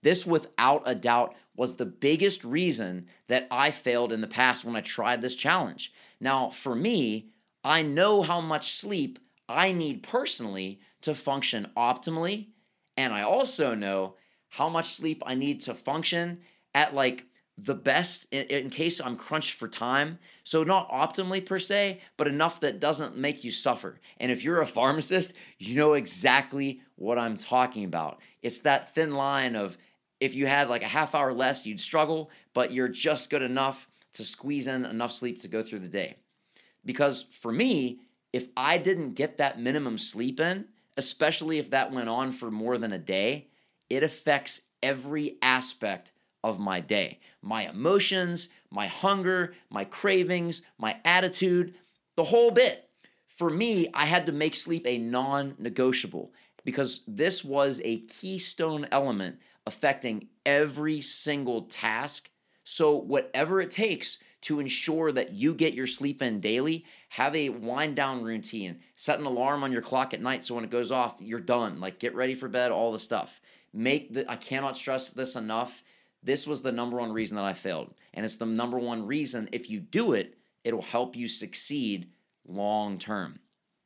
This, 0.02 0.26
without 0.26 0.84
a 0.86 0.94
doubt, 0.94 1.34
was 1.56 1.76
the 1.76 1.86
biggest 1.86 2.44
reason 2.44 3.08
that 3.28 3.48
I 3.50 3.72
failed 3.72 4.12
in 4.12 4.22
the 4.22 4.28
past 4.28 4.64
when 4.64 4.76
I 4.76 4.82
tried 4.82 5.22
this 5.22 5.36
challenge. 5.36 5.92
Now, 6.20 6.50
for 6.50 6.76
me, 6.76 7.30
I 7.64 7.82
know 7.82 8.22
how 8.22 8.42
much 8.42 8.74
sleep 8.74 9.18
I 9.50 9.72
need 9.72 10.04
personally 10.04 10.80
to 11.02 11.16
function 11.16 11.72
optimally. 11.76 12.50
And 12.98 13.14
I 13.14 13.24
also 13.24 13.74
know 13.74 14.16
how 14.50 14.70
much 14.70 14.94
sleep 14.94 15.24
I 15.26 15.34
need 15.34 15.62
to 15.62 15.74
function 15.74 16.40
at 16.74 16.94
like 16.94 17.26
the 17.58 17.76
best 17.76 18.28
in, 18.32 18.44
in, 18.48 18.70
case 18.70 19.00
I'm 19.00 19.16
crunched 19.16 19.54
for 19.54 19.68
time. 19.68 20.20
So, 20.44 20.64
not 20.64 20.90
optimally 20.92 21.46
per 21.46 21.60
se, 21.60 22.02
but 22.18 22.28
enough 22.28 22.60
that 22.60 22.80
doesn't 22.80 23.18
make 23.18 23.44
you 23.44 23.52
suffer. 23.52 24.00
And 24.18 24.32
if 24.32 24.44
you're 24.44 24.62
a 24.62 24.66
pharmacist, 24.66 25.34
you 25.58 25.76
know 25.76 25.94
exactly 25.94 26.82
what 26.96 27.18
I'm 27.18 27.38
talking 27.38 27.86
about. 27.86 28.20
It's 28.42 28.60
that 28.60 28.94
thin 28.94 29.14
line 29.14 29.56
of 29.56 29.78
if 30.20 30.34
you 30.34 30.48
had 30.48 30.70
like 30.70 30.84
a 30.84 30.88
half 30.88 31.16
hour 31.16 31.34
less, 31.34 31.66
you'd 31.66 31.80
struggle, 31.80 32.30
but 32.54 32.74
you're 32.74 32.90
just 32.90 33.30
good 33.30 33.42
enough 33.42 33.88
to 34.14 34.26
squeeze 34.26 34.68
in 34.68 34.86
enough 34.86 35.12
sleep 35.12 35.42
to 35.42 35.48
go 35.48 35.64
through 35.64 35.80
the 35.80 35.88
day. 35.88 36.16
Because 36.84 37.24
for 37.32 37.52
me, 37.52 38.00
if 38.34 38.48
I 38.56 38.78
didn't 38.78 39.14
get 39.14 39.38
that 39.38 39.60
minimum 39.60 39.98
sleep 39.98 40.40
in, 40.40 40.66
especially 40.98 41.58
if 41.58 41.70
that 41.70 41.92
went 41.92 42.10
on 42.10 42.32
for 42.32 42.52
more 42.52 42.78
than 42.78 42.94
a 42.94 42.98
day, 42.98 43.48
it 43.90 44.04
affects 44.04 44.62
every 44.82 45.38
aspect 45.42 46.12
of 46.46 46.60
my 46.60 46.80
day 46.80 47.20
my 47.42 47.70
emotions, 47.70 48.50
my 48.72 48.88
hunger, 48.88 49.54
my 49.70 49.86
cravings, 49.86 50.64
my 50.80 50.98
attitude, 51.06 51.76
the 52.16 52.24
whole 52.24 52.52
bit. 52.52 52.90
For 53.28 53.50
me, 53.50 53.90
I 53.94 54.06
had 54.06 54.26
to 54.26 54.32
make 54.32 54.56
sleep 54.56 54.88
a 54.88 54.98
non 54.98 55.56
negotiable 55.60 56.34
because 56.64 57.02
this 57.08 57.44
was 57.44 57.82
a 57.84 58.00
keystone 58.00 58.88
element 58.92 59.38
affecting 59.68 60.28
every 60.46 61.02
single 61.02 61.64
task. 61.64 62.30
So, 62.64 62.96
whatever 62.96 63.62
it 63.62 63.70
takes 63.70 64.18
to 64.42 64.60
ensure 64.60 65.12
that 65.12 65.34
you 65.34 65.54
get 65.54 65.74
your 65.74 65.88
sleep 65.88 66.22
in 66.22 66.40
daily, 66.40 66.86
have 67.10 67.36
a 67.36 67.50
wind 67.50 67.96
down 67.96 68.24
routine, 68.24 68.80
set 68.96 69.20
an 69.20 69.26
alarm 69.26 69.64
on 69.64 69.72
your 69.72 69.82
clock 69.82 70.14
at 70.14 70.22
night 70.22 70.46
so 70.46 70.56
when 70.56 70.64
it 70.64 70.72
goes 70.72 70.92
off, 70.92 71.16
you're 71.20 71.40
done. 71.40 71.80
Like, 71.80 72.00
get 72.00 72.16
ready 72.16 72.34
for 72.34 72.48
bed, 72.48 72.72
all 72.72 72.92
the 72.92 73.00
stuff. 73.00 73.42
Make 73.74 74.14
the, 74.14 74.30
I 74.32 74.36
cannot 74.36 74.78
stress 74.78 75.10
this 75.10 75.36
enough 75.36 75.84
this 76.26 76.48
was 76.48 76.62
the 76.62 76.72
number 76.72 76.98
one 76.98 77.12
reason 77.12 77.36
that 77.38 77.46
I 77.46 77.54
failed. 77.54 77.94
And 78.14 78.26
it's 78.26 78.36
the 78.36 78.46
number 78.46 78.80
one 78.80 79.06
reason 79.06 79.48
if 79.52 79.70
you 79.70 79.80
do 79.80 80.14
it, 80.14 80.38
it'll 80.64 80.82
help 80.82 81.16
you 81.16 81.28
succeed 81.28 82.10
long 82.48 82.98
term. 82.98 83.40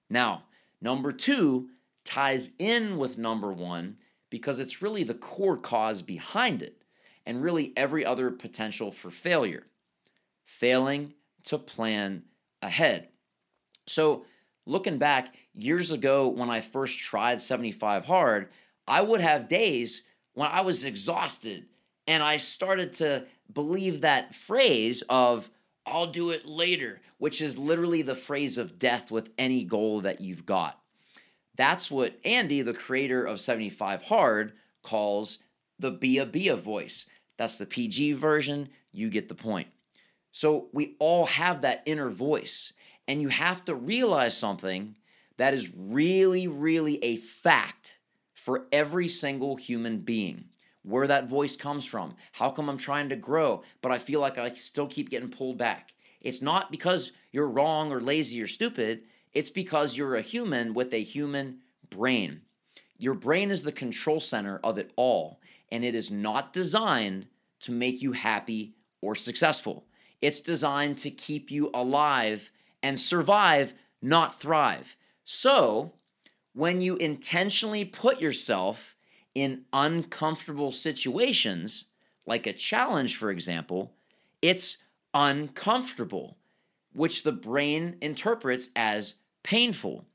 Now, 0.10 0.43
number 0.81 1.12
two 1.12 1.69
ties 2.05 2.51
in 2.58 2.98
with 2.98 3.17
number 3.17 3.51
one 3.51 3.98
because 4.29 4.60
it's 4.60 4.81
really 4.81 5.03
the 5.03 5.13
core 5.13 5.58
cause 5.58 6.01
behind 6.01 6.62
it 6.62 6.81
and 7.25 7.43
really 7.43 7.74
every 7.75 8.05
other 8.05 8.31
potential 8.31 8.91
for 8.91 9.12
failure 9.12 9.65
failing 10.46 11.13
to 11.43 11.58
plan 11.60 12.24
ahead. 12.62 13.10
So, 13.86 14.25
looking 14.65 14.98
back 14.98 15.36
years 15.53 15.91
ago 15.91 16.27
when 16.29 16.50
I 16.50 16.62
first 16.62 17.00
tried 17.00 17.41
75 17.41 18.05
hard, 18.05 18.50
I 18.88 19.01
would 19.01 19.22
have 19.22 19.48
days 19.48 20.03
when 20.34 20.50
I 20.50 20.62
was 20.62 20.84
exhausted 20.84 21.65
and 22.09 22.23
I 22.23 22.37
started 22.37 22.93
to 22.93 23.25
believe 23.53 24.01
that 24.01 24.33
phrase 24.33 25.03
of, 25.09 25.47
I'll 25.85 26.07
do 26.07 26.31
it 26.31 26.43
later, 26.43 27.01
which 27.19 27.39
is 27.39 27.55
literally 27.55 28.01
the 28.01 28.15
phrase 28.15 28.57
of 28.57 28.79
death 28.79 29.11
with 29.11 29.29
any 29.37 29.63
goal 29.63 30.01
that 30.01 30.19
you've 30.19 30.43
got. 30.43 30.81
That's 31.55 31.91
what 31.91 32.19
Andy, 32.25 32.63
the 32.63 32.73
creator 32.73 33.23
of 33.23 33.39
75 33.39 34.01
Hard, 34.01 34.53
calls 34.81 35.37
the 35.77 35.91
Bia 35.91 36.25
Bia 36.25 36.55
voice. 36.55 37.05
That's 37.37 37.59
the 37.59 37.67
PG 37.67 38.13
version. 38.13 38.69
You 38.91 39.11
get 39.11 39.29
the 39.29 39.35
point. 39.35 39.67
So 40.31 40.69
we 40.73 40.95
all 40.97 41.27
have 41.27 41.61
that 41.61 41.83
inner 41.85 42.09
voice, 42.09 42.73
and 43.07 43.21
you 43.21 43.27
have 43.27 43.63
to 43.65 43.75
realize 43.75 44.35
something 44.35 44.95
that 45.37 45.53
is 45.53 45.69
really, 45.75 46.47
really 46.47 47.03
a 47.03 47.17
fact 47.17 47.99
for 48.33 48.65
every 48.71 49.09
single 49.09 49.57
human 49.57 49.99
being 49.99 50.45
where 50.83 51.07
that 51.07 51.27
voice 51.27 51.55
comes 51.55 51.86
from. 51.86 52.15
How 52.31 52.50
come 52.50 52.69
I'm 52.69 52.77
trying 52.77 53.09
to 53.09 53.15
grow, 53.15 53.63
but 53.81 53.91
I 53.91 53.98
feel 53.98 54.19
like 54.19 54.38
I 54.38 54.53
still 54.53 54.88
keep 54.88 55.09
getting 55.09 55.29
pulled 55.29 55.57
back? 55.57 55.93
It's 56.21 56.41
not 56.41 56.71
because 56.71 57.12
you're 57.31 57.48
wrong 57.48 57.91
or 57.91 58.01
lazy 58.01 58.41
or 58.41 58.48
stupid, 58.48 59.03
it's 59.33 59.50
because 59.50 59.95
you're 59.95 60.15
a 60.15 60.21
human 60.21 60.74
with 60.74 60.93
a 60.93 61.03
human 61.03 61.59
brain. 61.89 62.41
Your 62.98 63.13
brain 63.13 63.51
is 63.51 63.63
the 63.63 63.71
control 63.71 64.19
center 64.19 64.59
of 64.63 64.77
it 64.77 64.91
all, 64.95 65.39
and 65.71 65.86
it 65.86 65.95
is 65.95 66.12
not 66.12 66.51
designed 66.51 67.27
to 67.62 67.71
make 67.71 68.01
you 68.01 68.12
happy 68.12 68.74
or 69.01 69.15
successful. 69.15 69.86
It's 70.21 70.41
designed 70.41 70.98
to 71.00 71.12
keep 71.12 71.51
you 71.51 71.69
alive 71.74 72.51
and 72.83 73.00
survive, 73.00 73.74
not 74.01 74.39
thrive. 74.39 74.98
So, 75.24 75.93
when 76.53 76.81
you 76.81 76.95
intentionally 76.98 77.86
put 77.86 78.19
yourself 78.19 78.95
in 79.39 79.63
uncomfortable 79.72 80.72
situations, 80.72 81.86
like 82.25 82.46
a 82.46 82.51
challenge, 82.51 83.15
for 83.15 83.31
example, 83.31 83.93
it's 84.41 84.79
uncomfortable, 85.13 86.38
which 86.91 87.24
the 87.24 87.31
brain 87.31 87.96
interprets 88.01 88.67
as 88.75 89.15
painful. 89.41 90.05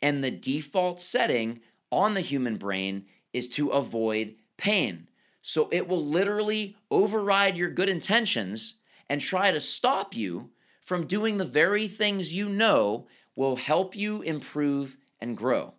And 0.00 0.24
the 0.24 0.30
default 0.30 1.00
setting 1.00 1.60
on 1.90 2.14
the 2.14 2.22
human 2.22 2.56
brain 2.56 3.04
is 3.34 3.46
to 3.48 3.68
avoid 3.68 4.36
pain. 4.56 5.06
So 5.42 5.68
it 5.70 5.86
will 5.86 6.04
literally 6.04 6.76
override 6.90 7.58
your 7.58 7.70
good 7.70 7.90
intentions 7.90 8.76
and 9.08 9.20
try 9.20 9.50
to 9.50 9.60
stop 9.60 10.16
you 10.16 10.48
from 10.80 11.06
doing 11.06 11.36
the 11.36 11.44
very 11.44 11.88
things 11.88 12.34
you 12.34 12.48
know 12.48 13.06
will 13.36 13.56
help 13.56 13.94
you 13.94 14.22
improve 14.22 14.96
and 15.20 15.36
grow. 15.36 15.74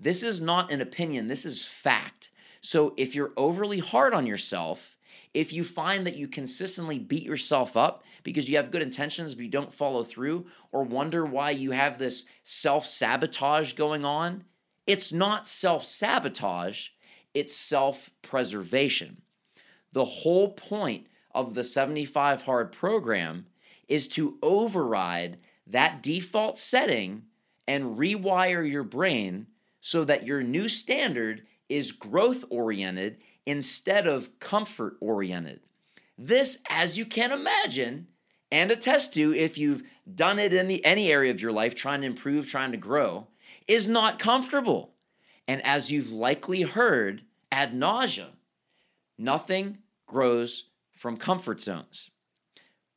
This 0.00 0.22
is 0.22 0.40
not 0.40 0.72
an 0.72 0.80
opinion, 0.80 1.28
this 1.28 1.44
is 1.44 1.62
fact. 1.62 2.30
So 2.60 2.94
if 2.96 3.14
you're 3.14 3.32
overly 3.36 3.78
hard 3.78 4.14
on 4.14 4.26
yourself, 4.26 4.96
if 5.34 5.52
you 5.52 5.62
find 5.62 6.06
that 6.06 6.16
you 6.16 6.26
consistently 6.26 6.98
beat 6.98 7.22
yourself 7.22 7.76
up 7.76 8.02
because 8.22 8.48
you 8.48 8.56
have 8.56 8.70
good 8.70 8.82
intentions 8.82 9.34
but 9.34 9.44
you 9.44 9.50
don't 9.50 9.72
follow 9.72 10.02
through, 10.02 10.46
or 10.72 10.82
wonder 10.82 11.24
why 11.24 11.50
you 11.50 11.70
have 11.70 11.98
this 11.98 12.24
self 12.42 12.86
sabotage 12.86 13.74
going 13.74 14.04
on, 14.04 14.44
it's 14.86 15.12
not 15.12 15.46
self 15.46 15.84
sabotage, 15.84 16.88
it's 17.34 17.54
self 17.54 18.10
preservation. 18.22 19.22
The 19.92 20.04
whole 20.04 20.52
point 20.52 21.06
of 21.34 21.54
the 21.54 21.64
75 21.64 22.42
Hard 22.42 22.72
program 22.72 23.46
is 23.86 24.08
to 24.08 24.38
override 24.42 25.38
that 25.66 26.02
default 26.02 26.58
setting 26.58 27.22
and 27.66 27.98
rewire 27.98 28.68
your 28.68 28.82
brain 28.82 29.46
so 29.80 30.04
that 30.04 30.26
your 30.26 30.42
new 30.42 30.68
standard 30.68 31.46
is 31.68 31.92
growth 31.92 32.44
oriented 32.50 33.18
instead 33.46 34.06
of 34.06 34.38
comfort 34.40 34.96
oriented. 35.00 35.60
This, 36.16 36.58
as 36.68 36.98
you 36.98 37.06
can 37.06 37.32
imagine 37.32 38.08
and 38.50 38.70
attest 38.70 39.14
to 39.14 39.34
if 39.34 39.58
you've 39.58 39.82
done 40.12 40.38
it 40.38 40.52
in 40.52 40.68
the, 40.68 40.84
any 40.84 41.12
area 41.12 41.30
of 41.30 41.40
your 41.40 41.52
life, 41.52 41.74
trying 41.74 42.00
to 42.00 42.06
improve, 42.06 42.46
trying 42.46 42.72
to 42.72 42.78
grow, 42.78 43.28
is 43.66 43.86
not 43.86 44.18
comfortable. 44.18 44.94
And 45.46 45.64
as 45.64 45.90
you've 45.90 46.10
likely 46.10 46.62
heard 46.62 47.22
ad 47.52 47.72
nauseum, 47.72 48.32
nothing 49.18 49.78
grows 50.06 50.64
from 50.96 51.16
comfort 51.16 51.60
zones. 51.60 52.10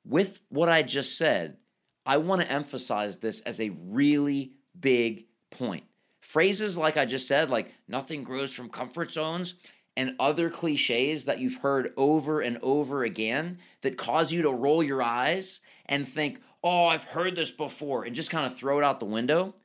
With 0.05 0.41
what 0.49 0.69
I 0.69 0.81
just 0.81 1.17
said, 1.17 1.57
I 2.05 2.17
want 2.17 2.41
to 2.41 2.51
emphasize 2.51 3.17
this 3.17 3.41
as 3.41 3.59
a 3.59 3.69
really 3.69 4.53
big 4.79 5.25
point. 5.51 5.83
Phrases 6.21 6.77
like 6.77 6.97
I 6.97 7.05
just 7.05 7.27
said, 7.27 7.49
like 7.49 7.73
nothing 7.87 8.23
grows 8.23 8.53
from 8.53 8.69
comfort 8.69 9.11
zones, 9.11 9.55
and 9.97 10.15
other 10.19 10.49
cliches 10.49 11.25
that 11.25 11.39
you've 11.39 11.57
heard 11.57 11.91
over 11.97 12.41
and 12.41 12.57
over 12.61 13.03
again 13.03 13.57
that 13.81 13.97
cause 13.97 14.31
you 14.31 14.41
to 14.43 14.51
roll 14.51 14.81
your 14.81 15.01
eyes 15.01 15.59
and 15.85 16.07
think, 16.07 16.39
oh, 16.63 16.85
I've 16.85 17.03
heard 17.03 17.35
this 17.35 17.51
before, 17.51 18.03
and 18.03 18.15
just 18.15 18.31
kind 18.31 18.45
of 18.45 18.55
throw 18.55 18.79
it 18.79 18.83
out 18.83 18.99
the 18.99 19.05
window, 19.05 19.55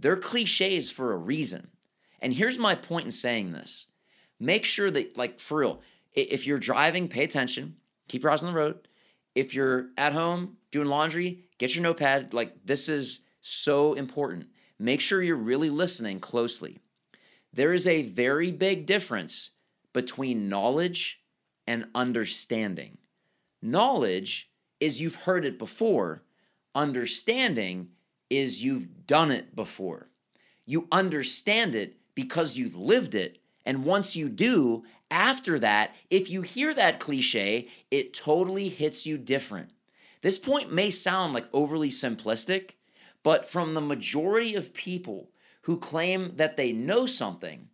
they're 0.00 0.16
cliches 0.16 0.90
for 0.90 1.12
a 1.12 1.16
reason. 1.16 1.68
And 2.20 2.32
here's 2.34 2.58
my 2.58 2.74
point 2.74 3.06
in 3.06 3.12
saying 3.12 3.52
this 3.52 3.86
make 4.40 4.64
sure 4.64 4.90
that, 4.90 5.16
like, 5.16 5.38
for 5.38 5.58
real, 5.58 5.80
if 6.14 6.46
you're 6.46 6.58
driving, 6.58 7.08
pay 7.08 7.24
attention, 7.24 7.76
keep 8.08 8.22
your 8.22 8.32
eyes 8.32 8.42
on 8.42 8.52
the 8.52 8.58
road. 8.58 8.88
If 9.34 9.54
you're 9.54 9.88
at 9.96 10.14
home 10.14 10.56
doing 10.70 10.88
laundry, 10.88 11.44
get 11.58 11.74
your 11.74 11.82
notepad. 11.82 12.34
Like, 12.34 12.54
this 12.64 12.88
is 12.88 13.20
so 13.40 13.94
important 13.94 14.46
make 14.78 15.00
sure 15.00 15.22
you're 15.22 15.36
really 15.36 15.70
listening 15.70 16.20
closely. 16.20 16.78
There 17.52 17.72
is 17.72 17.86
a 17.86 18.02
very 18.02 18.50
big 18.52 18.86
difference 18.86 19.50
between 19.92 20.48
knowledge 20.48 21.20
and 21.66 21.86
understanding. 21.94 22.98
Knowledge 23.62 24.50
is 24.78 25.00
you've 25.00 25.14
heard 25.14 25.44
it 25.44 25.58
before, 25.58 26.22
understanding 26.74 27.88
is 28.28 28.62
you've 28.62 29.06
done 29.06 29.30
it 29.30 29.56
before. 29.56 30.08
You 30.66 30.86
understand 30.92 31.74
it 31.74 31.96
because 32.14 32.58
you've 32.58 32.76
lived 32.76 33.14
it. 33.14 33.38
And 33.64 33.84
once 33.84 34.14
you 34.14 34.28
do, 34.28 34.84
after 35.10 35.58
that, 35.60 35.94
if 36.10 36.28
you 36.28 36.42
hear 36.42 36.74
that 36.74 37.00
cliche, 37.00 37.68
it 37.90 38.12
totally 38.14 38.68
hits 38.68 39.06
you 39.06 39.16
different. 39.16 39.70
This 40.22 40.38
point 40.38 40.72
may 40.72 40.90
sound 40.90 41.32
like 41.32 41.46
overly 41.52 41.90
simplistic, 41.90 42.72
but 43.26 43.48
from 43.48 43.74
the 43.74 43.80
majority 43.80 44.54
of 44.54 44.72
people 44.72 45.32
who 45.62 45.76
claim 45.78 46.36
that 46.36 46.56
they 46.56 46.70
know 46.70 47.06
something, 47.06 47.66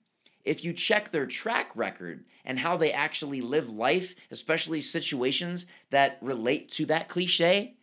if 0.46 0.64
you 0.64 0.72
check 0.72 1.12
their 1.12 1.26
track 1.26 1.70
record 1.76 2.24
and 2.42 2.58
how 2.58 2.74
they 2.78 2.90
actually 2.90 3.42
live 3.42 3.68
life, 3.68 4.14
especially 4.30 4.80
situations 4.80 5.66
that 5.90 6.16
relate 6.22 6.70
to 6.70 6.86
that 6.86 7.06
cliche, 7.06 7.74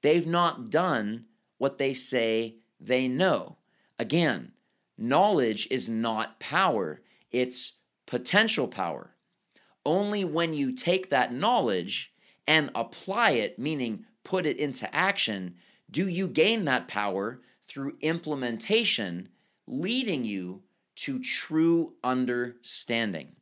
they've 0.00 0.26
not 0.26 0.70
done 0.70 1.26
what 1.58 1.76
they 1.76 1.92
say 1.92 2.54
they 2.80 3.06
know. 3.08 3.58
Again, 3.98 4.52
knowledge 4.96 5.68
is 5.70 5.86
not 5.86 6.40
power, 6.40 7.02
it's 7.30 7.72
potential 8.06 8.66
power. 8.66 9.10
Only 9.84 10.24
when 10.24 10.54
you 10.54 10.72
take 10.72 11.10
that 11.10 11.34
knowledge 11.34 12.10
and 12.46 12.70
apply 12.74 13.32
it, 13.32 13.58
meaning 13.58 14.06
put 14.24 14.46
it 14.46 14.56
into 14.56 14.94
action, 14.96 15.56
do 15.90 16.06
you 16.08 16.28
gain 16.28 16.64
that 16.66 16.88
power 16.88 17.40
through 17.68 17.96
implementation, 18.00 19.28
leading 19.66 20.24
you 20.24 20.62
to 20.96 21.20
true 21.20 21.92
understanding. 22.02 23.36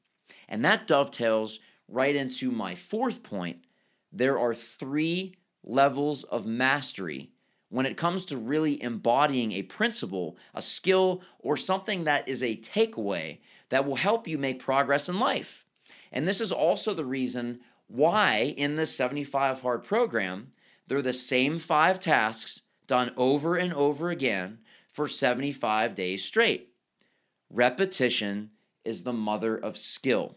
And 0.48 0.64
that 0.64 0.86
dovetails 0.86 1.58
right 1.88 2.14
into 2.14 2.50
my 2.50 2.74
fourth 2.74 3.22
point. 3.22 3.64
There 4.12 4.38
are 4.38 4.54
three 4.54 5.36
levels 5.64 6.22
of 6.24 6.44
mastery 6.44 7.30
when 7.70 7.86
it 7.86 7.96
comes 7.96 8.26
to 8.26 8.36
really 8.36 8.80
embodying 8.82 9.52
a 9.52 9.62
principle, 9.62 10.36
a 10.54 10.62
skill, 10.62 11.22
or 11.38 11.56
something 11.56 12.04
that 12.04 12.28
is 12.28 12.42
a 12.42 12.56
takeaway 12.56 13.38
that 13.70 13.86
will 13.86 13.96
help 13.96 14.28
you 14.28 14.38
make 14.38 14.58
progress 14.58 15.08
in 15.08 15.18
life. 15.18 15.64
And 16.12 16.28
this 16.28 16.40
is 16.40 16.52
also 16.52 16.94
the 16.94 17.04
reason 17.04 17.60
why 17.88 18.54
in 18.56 18.76
this 18.76 18.94
75 18.94 19.62
Hard 19.62 19.82
program, 19.82 20.50
they're 20.86 21.02
the 21.02 21.12
same 21.12 21.58
five 21.58 21.98
tasks 21.98 22.62
done 22.86 23.12
over 23.16 23.56
and 23.56 23.72
over 23.72 24.10
again 24.10 24.58
for 24.92 25.08
75 25.08 25.94
days 25.94 26.24
straight. 26.24 26.68
Repetition 27.50 28.50
is 28.84 29.02
the 29.02 29.12
mother 29.12 29.56
of 29.56 29.76
skill. 29.76 30.36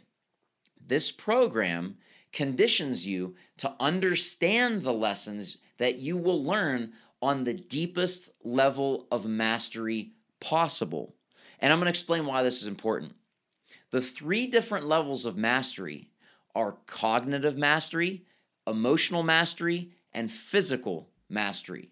This 0.86 1.12
program 1.12 1.98
conditions 2.32 3.06
you 3.06 3.36
to 3.58 3.74
understand 3.80 4.82
the 4.82 4.94
lessons 4.94 5.58
that 5.78 6.00
you 6.00 6.18
will 6.18 6.44
learn 6.44 6.94
on 7.22 7.44
the 7.44 7.54
deepest 7.54 8.30
level 8.44 9.08
of 9.12 9.26
mastery 9.26 10.12
possible. 10.40 11.16
And 11.60 11.72
I'm 11.72 11.80
going 11.80 11.86
to 11.86 11.90
explain 11.90 12.26
why 12.26 12.44
this 12.44 12.62
is 12.62 12.68
important. 12.68 13.14
The 13.92 14.02
three 14.02 14.48
different 14.48 14.88
levels 14.88 15.26
of 15.26 15.36
mastery 15.36 16.10
are 16.56 16.78
cognitive 16.86 17.58
mastery, 17.58 18.26
emotional 18.68 19.24
mastery, 19.24 19.92
and 20.14 20.32
physical 20.32 21.10
mastery. 21.30 21.92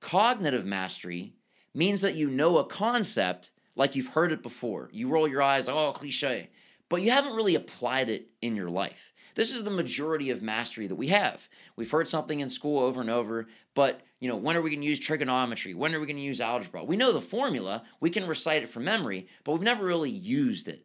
Cognitive 0.00 0.64
mastery 0.64 1.34
means 1.74 2.00
that 2.00 2.14
you 2.14 2.28
know 2.28 2.58
a 2.58 2.64
concept 2.64 3.50
like 3.76 3.94
you've 3.94 4.08
heard 4.08 4.32
it 4.32 4.42
before. 4.42 4.88
You 4.92 5.08
roll 5.08 5.28
your 5.28 5.42
eyes, 5.42 5.68
oh, 5.68 5.92
cliche, 5.92 6.50
but 6.88 7.02
you 7.02 7.10
haven't 7.10 7.36
really 7.36 7.54
applied 7.54 8.08
it 8.08 8.28
in 8.42 8.56
your 8.56 8.70
life. 8.70 9.12
This 9.34 9.54
is 9.54 9.62
the 9.62 9.70
majority 9.70 10.30
of 10.30 10.42
mastery 10.42 10.88
that 10.88 10.96
we 10.96 11.08
have. 11.08 11.48
We've 11.76 11.90
heard 11.90 12.08
something 12.08 12.40
in 12.40 12.48
school 12.48 12.80
over 12.80 13.00
and 13.00 13.10
over, 13.10 13.46
but 13.74 14.00
you 14.18 14.28
know, 14.28 14.36
when 14.36 14.56
are 14.56 14.62
we 14.62 14.70
going 14.70 14.80
to 14.80 14.86
use 14.86 14.98
trigonometry? 14.98 15.74
When 15.74 15.94
are 15.94 16.00
we 16.00 16.06
going 16.06 16.16
to 16.16 16.22
use 16.22 16.40
algebra? 16.40 16.82
We 16.82 16.96
know 16.96 17.12
the 17.12 17.20
formula, 17.20 17.84
we 18.00 18.10
can 18.10 18.26
recite 18.26 18.64
it 18.64 18.68
from 18.68 18.84
memory, 18.84 19.28
but 19.44 19.52
we've 19.52 19.62
never 19.62 19.84
really 19.84 20.10
used 20.10 20.66
it. 20.66 20.84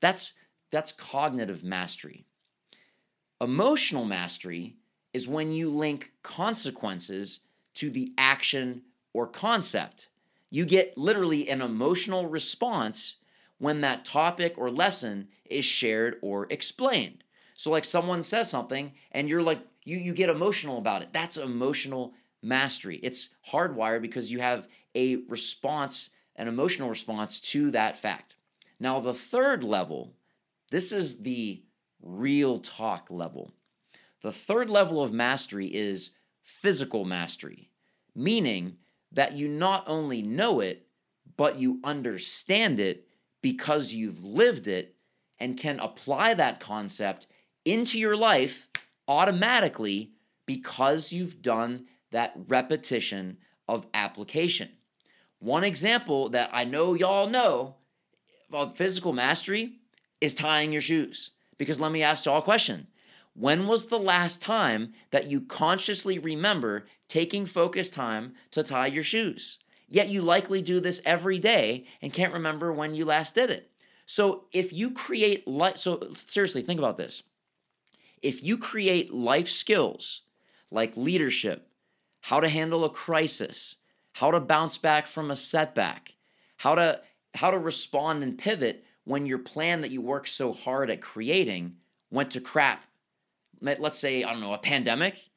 That's 0.00 0.34
that's 0.70 0.92
cognitive 0.92 1.64
mastery. 1.64 2.26
Emotional 3.40 4.04
mastery 4.04 4.76
is 5.14 5.26
when 5.28 5.52
you 5.52 5.70
link 5.70 6.12
consequences 6.22 7.40
to 7.74 7.88
the 7.88 8.12
action 8.18 8.82
or 9.14 9.26
concept. 9.26 10.08
You 10.50 10.66
get 10.66 10.98
literally 10.98 11.48
an 11.48 11.62
emotional 11.62 12.26
response 12.26 13.16
when 13.58 13.80
that 13.80 14.04
topic 14.04 14.58
or 14.58 14.70
lesson 14.70 15.28
is 15.46 15.64
shared 15.64 16.16
or 16.20 16.46
explained. 16.50 17.24
So, 17.54 17.70
like 17.70 17.84
someone 17.84 18.22
says 18.22 18.50
something 18.50 18.92
and 19.12 19.28
you're 19.28 19.42
like, 19.42 19.60
you, 19.84 19.96
you 19.96 20.12
get 20.12 20.28
emotional 20.28 20.78
about 20.78 21.02
it. 21.02 21.12
That's 21.12 21.36
emotional 21.36 22.14
mastery. 22.42 22.96
It's 23.02 23.30
hardwired 23.50 24.02
because 24.02 24.32
you 24.32 24.40
have 24.40 24.68
a 24.94 25.16
response, 25.28 26.10
an 26.36 26.48
emotional 26.48 26.88
response 26.88 27.40
to 27.40 27.70
that 27.70 27.96
fact. 27.96 28.36
Now, 28.80 29.00
the 29.00 29.14
third 29.14 29.62
level, 29.62 30.14
this 30.70 30.92
is 30.92 31.22
the 31.22 31.62
real 32.02 32.58
talk 32.58 33.06
level. 33.10 33.52
The 34.24 34.32
third 34.32 34.70
level 34.70 35.02
of 35.02 35.12
mastery 35.12 35.66
is 35.66 36.12
physical 36.40 37.04
mastery, 37.04 37.68
meaning 38.14 38.78
that 39.12 39.34
you 39.34 39.48
not 39.48 39.84
only 39.86 40.22
know 40.22 40.60
it, 40.60 40.86
but 41.36 41.58
you 41.58 41.78
understand 41.84 42.80
it 42.80 43.06
because 43.42 43.92
you've 43.92 44.24
lived 44.24 44.66
it 44.66 44.96
and 45.38 45.58
can 45.58 45.78
apply 45.78 46.32
that 46.32 46.58
concept 46.58 47.26
into 47.66 48.00
your 48.00 48.16
life 48.16 48.66
automatically 49.06 50.12
because 50.46 51.12
you've 51.12 51.42
done 51.42 51.84
that 52.10 52.32
repetition 52.48 53.36
of 53.68 53.86
application. 53.92 54.70
One 55.38 55.64
example 55.64 56.30
that 56.30 56.48
I 56.50 56.64
know 56.64 56.94
y'all 56.94 57.28
know 57.28 57.74
of 58.50 58.74
physical 58.74 59.12
mastery 59.12 59.80
is 60.22 60.34
tying 60.34 60.72
your 60.72 60.80
shoes. 60.80 61.32
Because 61.58 61.78
let 61.78 61.92
me 61.92 62.02
ask 62.02 62.24
y'all 62.24 62.38
a 62.38 62.42
question. 62.42 62.86
When 63.34 63.66
was 63.66 63.86
the 63.86 63.98
last 63.98 64.40
time 64.40 64.92
that 65.10 65.26
you 65.26 65.40
consciously 65.40 66.18
remember 66.18 66.86
taking 67.08 67.46
focus 67.46 67.90
time 67.90 68.34
to 68.52 68.62
tie 68.62 68.86
your 68.86 69.02
shoes? 69.02 69.58
Yet 69.88 70.08
you 70.08 70.22
likely 70.22 70.62
do 70.62 70.80
this 70.80 71.00
every 71.04 71.38
day 71.38 71.86
and 72.00 72.12
can't 72.12 72.32
remember 72.32 72.72
when 72.72 72.94
you 72.94 73.04
last 73.04 73.34
did 73.34 73.50
it. 73.50 73.70
So 74.06 74.44
if 74.52 74.72
you 74.72 74.90
create 74.90 75.48
life, 75.48 75.78
so 75.78 76.08
seriously, 76.26 76.62
think 76.62 76.78
about 76.78 76.96
this. 76.96 77.22
If 78.22 78.42
you 78.42 78.56
create 78.56 79.12
life 79.12 79.50
skills 79.50 80.22
like 80.70 80.96
leadership, 80.96 81.68
how 82.22 82.40
to 82.40 82.48
handle 82.48 82.84
a 82.84 82.90
crisis, 82.90 83.76
how 84.12 84.30
to 84.30 84.40
bounce 84.40 84.78
back 84.78 85.06
from 85.06 85.30
a 85.30 85.36
setback, 85.36 86.14
how 86.56 86.74
to 86.74 87.00
how 87.34 87.50
to 87.50 87.58
respond 87.58 88.22
and 88.22 88.38
pivot 88.38 88.84
when 89.02 89.26
your 89.26 89.38
plan 89.38 89.80
that 89.80 89.90
you 89.90 90.00
worked 90.00 90.28
so 90.28 90.52
hard 90.52 90.88
at 90.88 91.00
creating 91.00 91.74
went 92.10 92.30
to 92.30 92.40
crap 92.40 92.84
let's 93.60 93.98
say, 93.98 94.24
I 94.24 94.32
don't 94.32 94.40
know, 94.40 94.54
a 94.54 94.58
pandemic, 94.58 95.30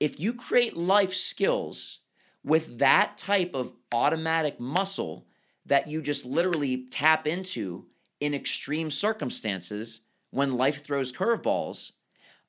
if 0.00 0.18
you 0.18 0.34
create 0.34 0.76
life 0.76 1.14
skills 1.14 2.00
with 2.42 2.78
that 2.78 3.16
type 3.16 3.54
of 3.54 3.72
automatic 3.92 4.60
muscle 4.60 5.26
that 5.66 5.88
you 5.88 6.02
just 6.02 6.26
literally 6.26 6.86
tap 6.90 7.26
into 7.26 7.86
in 8.20 8.34
extreme 8.34 8.90
circumstances 8.90 10.00
when 10.30 10.56
life 10.56 10.84
throws 10.84 11.12
curveballs, 11.12 11.92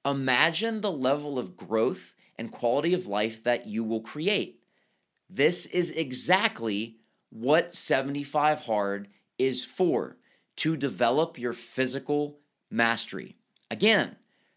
imagine 0.06 0.82
the 0.82 0.92
level 0.92 1.40
of 1.40 1.56
growth 1.56 2.14
and 2.38 2.52
quality 2.52 2.94
of 2.94 3.08
life 3.08 3.44
that 3.44 3.68
you 3.68 3.84
will 3.84 4.02
create. 4.02 4.62
This 5.30 5.66
is 5.68 5.92
exactly 5.92 6.98
what 7.30 7.76
75 7.76 8.62
Hard 8.62 9.08
is 9.38 9.64
for 9.64 10.18
to 10.58 10.78
develop 10.78 11.38
your 11.38 11.54
physical 11.54 12.40
mastery. 12.70 13.36
Again, 13.70 14.16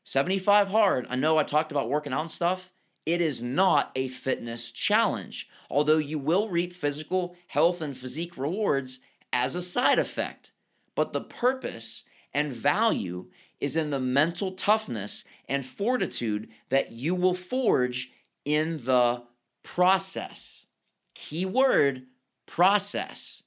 75 0.09 0.69
hard, 0.69 1.07
I 1.11 1.17
know 1.17 1.37
I 1.37 1.43
talked 1.43 1.71
about 1.71 1.91
working 1.91 2.15
out 2.15 2.23
and 2.23 2.31
stuff. 2.31 2.73
It 3.05 3.21
is 3.21 3.43
not 3.43 3.91
a 3.95 4.09
fitness 4.09 4.73
challenge, 4.73 5.51
although 5.69 5.99
you 5.99 6.19
will 6.19 6.49
reap 6.49 6.73
physical 6.73 7.37
health 7.49 7.83
and 7.83 7.95
physique 7.95 8.39
rewards 8.39 9.01
as 9.35 9.55
a 9.55 9.61
side 9.61 9.99
effect. 9.99 10.51
But 10.95 11.13
the 11.13 11.21
purpose 11.21 12.05
and 12.33 12.51
value 12.51 13.27
is 13.61 13.77
in 13.77 13.91
the 13.91 14.01
mental 14.01 14.53
toughness 14.53 15.25
and 15.47 15.63
fortitude 15.63 16.49
that 16.71 16.91
you 16.91 17.15
will 17.15 17.35
forge 17.35 18.11
in 18.47 18.87
the 18.87 19.25
process. 19.63 20.65
Key 21.15 21.45
word 21.45 22.05
process, 22.47 23.43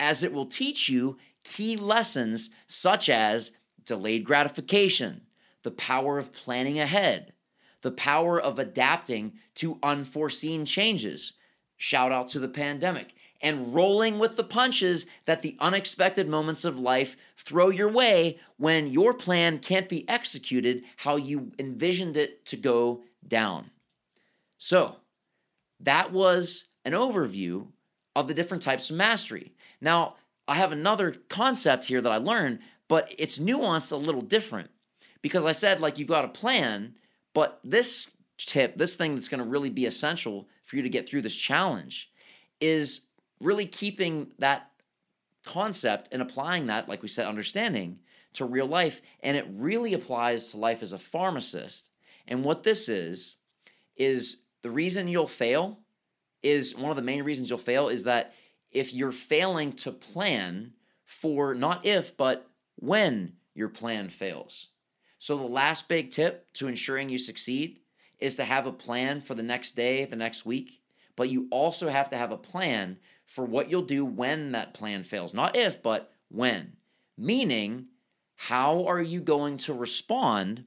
as 0.00 0.22
it 0.22 0.32
will 0.32 0.46
teach 0.46 0.88
you 0.88 1.18
key 1.44 1.76
lessons 1.76 2.48
such 2.66 3.10
as 3.10 3.50
delayed 3.84 4.24
gratification, 4.24 5.20
the 5.62 5.70
power 5.70 6.18
of 6.18 6.32
planning 6.32 6.78
ahead, 6.78 7.32
the 7.82 7.90
power 7.90 8.40
of 8.40 8.58
adapting 8.58 9.34
to 9.56 9.78
unforeseen 9.82 10.64
changes. 10.64 11.34
Shout 11.76 12.12
out 12.12 12.28
to 12.30 12.38
the 12.40 12.48
pandemic. 12.48 13.14
and 13.40 13.72
rolling 13.72 14.18
with 14.18 14.34
the 14.36 14.42
punches 14.42 15.06
that 15.24 15.42
the 15.42 15.56
unexpected 15.60 16.28
moments 16.28 16.64
of 16.64 16.76
life 16.76 17.16
throw 17.36 17.70
your 17.70 17.88
way 17.88 18.36
when 18.56 18.88
your 18.88 19.14
plan 19.14 19.60
can't 19.60 19.88
be 19.88 20.08
executed 20.08 20.82
how 20.96 21.14
you 21.14 21.52
envisioned 21.56 22.16
it 22.16 22.44
to 22.44 22.56
go 22.56 23.02
down. 23.26 23.70
So, 24.56 24.96
that 25.78 26.12
was 26.12 26.64
an 26.84 26.94
overview 26.94 27.68
of 28.16 28.26
the 28.26 28.34
different 28.34 28.62
types 28.62 28.90
of 28.90 28.96
mastery. 28.96 29.52
Now, 29.80 30.16
I 30.48 30.54
have 30.54 30.72
another 30.72 31.14
concept 31.28 31.84
here 31.84 32.00
that 32.00 32.10
I 32.10 32.16
learned, 32.16 32.58
but 32.88 33.14
it's 33.16 33.38
nuanced 33.38 33.92
a 33.92 33.96
little 33.96 34.22
different 34.22 34.70
because 35.22 35.44
I 35.44 35.52
said, 35.52 35.80
like, 35.80 35.98
you've 35.98 36.08
got 36.08 36.24
a 36.24 36.28
plan, 36.28 36.94
but 37.34 37.60
this 37.64 38.10
tip, 38.36 38.76
this 38.76 38.94
thing 38.94 39.14
that's 39.14 39.28
going 39.28 39.42
to 39.42 39.48
really 39.48 39.70
be 39.70 39.86
essential 39.86 40.48
for 40.64 40.76
you 40.76 40.82
to 40.82 40.88
get 40.88 41.08
through 41.08 41.22
this 41.22 41.36
challenge 41.36 42.10
is 42.60 43.02
really 43.40 43.66
keeping 43.66 44.32
that 44.38 44.70
concept 45.44 46.08
and 46.12 46.22
applying 46.22 46.66
that, 46.66 46.88
like 46.88 47.02
we 47.02 47.08
said, 47.08 47.26
understanding 47.26 47.98
to 48.34 48.44
real 48.44 48.66
life. 48.66 49.00
And 49.20 49.36
it 49.36 49.46
really 49.50 49.94
applies 49.94 50.50
to 50.50 50.56
life 50.56 50.82
as 50.82 50.92
a 50.92 50.98
pharmacist. 50.98 51.88
And 52.26 52.44
what 52.44 52.62
this 52.62 52.88
is, 52.88 53.36
is 53.96 54.42
the 54.62 54.70
reason 54.70 55.08
you'll 55.08 55.26
fail 55.26 55.80
is 56.42 56.76
one 56.76 56.90
of 56.90 56.96
the 56.96 57.02
main 57.02 57.22
reasons 57.22 57.50
you'll 57.50 57.58
fail 57.58 57.88
is 57.88 58.04
that 58.04 58.34
if 58.70 58.92
you're 58.92 59.12
failing 59.12 59.72
to 59.72 59.90
plan 59.90 60.72
for 61.04 61.54
not 61.54 61.86
if, 61.86 62.16
but 62.16 62.48
when 62.76 63.32
your 63.54 63.68
plan 63.68 64.08
fails. 64.08 64.68
So, 65.18 65.36
the 65.36 65.44
last 65.44 65.88
big 65.88 66.10
tip 66.10 66.52
to 66.54 66.68
ensuring 66.68 67.08
you 67.08 67.18
succeed 67.18 67.80
is 68.18 68.36
to 68.36 68.44
have 68.44 68.66
a 68.66 68.72
plan 68.72 69.20
for 69.20 69.34
the 69.34 69.42
next 69.42 69.72
day, 69.72 70.04
the 70.04 70.16
next 70.16 70.46
week, 70.46 70.80
but 71.16 71.28
you 71.28 71.48
also 71.50 71.88
have 71.88 72.10
to 72.10 72.16
have 72.16 72.30
a 72.30 72.36
plan 72.36 72.98
for 73.26 73.44
what 73.44 73.70
you'll 73.70 73.82
do 73.82 74.04
when 74.04 74.52
that 74.52 74.74
plan 74.74 75.02
fails. 75.02 75.34
Not 75.34 75.56
if, 75.56 75.82
but 75.82 76.12
when. 76.28 76.74
Meaning, 77.16 77.86
how 78.36 78.86
are 78.86 79.02
you 79.02 79.20
going 79.20 79.56
to 79.58 79.74
respond 79.74 80.64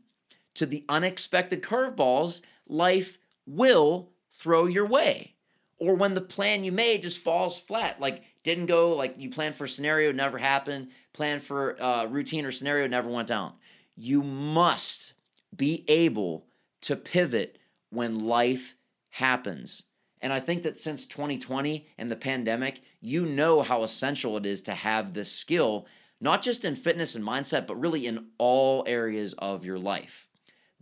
to 0.55 0.65
the 0.65 0.85
unexpected 0.89 1.61
curveballs 1.61 2.41
life 2.67 3.17
will 3.45 4.09
throw 4.33 4.65
your 4.65 4.85
way? 4.85 5.35
Or 5.77 5.95
when 5.95 6.13
the 6.13 6.21
plan 6.21 6.63
you 6.63 6.71
made 6.71 7.01
just 7.01 7.17
falls 7.17 7.57
flat, 7.57 7.99
like 7.99 8.23
didn't 8.43 8.67
go 8.67 8.95
like 8.95 9.15
you 9.17 9.29
planned 9.29 9.55
for 9.55 9.67
scenario, 9.67 10.11
never 10.11 10.37
happened, 10.37 10.89
planned 11.13 11.41
for 11.41 11.81
uh, 11.81 12.05
routine 12.05 12.45
or 12.45 12.51
scenario, 12.51 12.87
never 12.87 13.09
went 13.09 13.29
down. 13.29 13.53
You 13.95 14.23
must 14.23 15.13
be 15.55 15.83
able 15.87 16.45
to 16.81 16.95
pivot 16.95 17.57
when 17.89 18.25
life 18.25 18.75
happens. 19.09 19.83
And 20.21 20.31
I 20.31 20.39
think 20.39 20.63
that 20.63 20.77
since 20.77 21.05
2020 21.05 21.87
and 21.97 22.09
the 22.09 22.15
pandemic, 22.15 22.81
you 22.99 23.25
know 23.25 23.61
how 23.61 23.83
essential 23.83 24.37
it 24.37 24.45
is 24.45 24.61
to 24.63 24.73
have 24.73 25.13
this 25.13 25.31
skill, 25.31 25.87
not 26.19 26.41
just 26.41 26.63
in 26.63 26.75
fitness 26.75 27.15
and 27.15 27.25
mindset, 27.25 27.67
but 27.67 27.79
really 27.79 28.05
in 28.05 28.27
all 28.37 28.83
areas 28.87 29.33
of 29.39 29.65
your 29.65 29.79
life. 29.79 30.27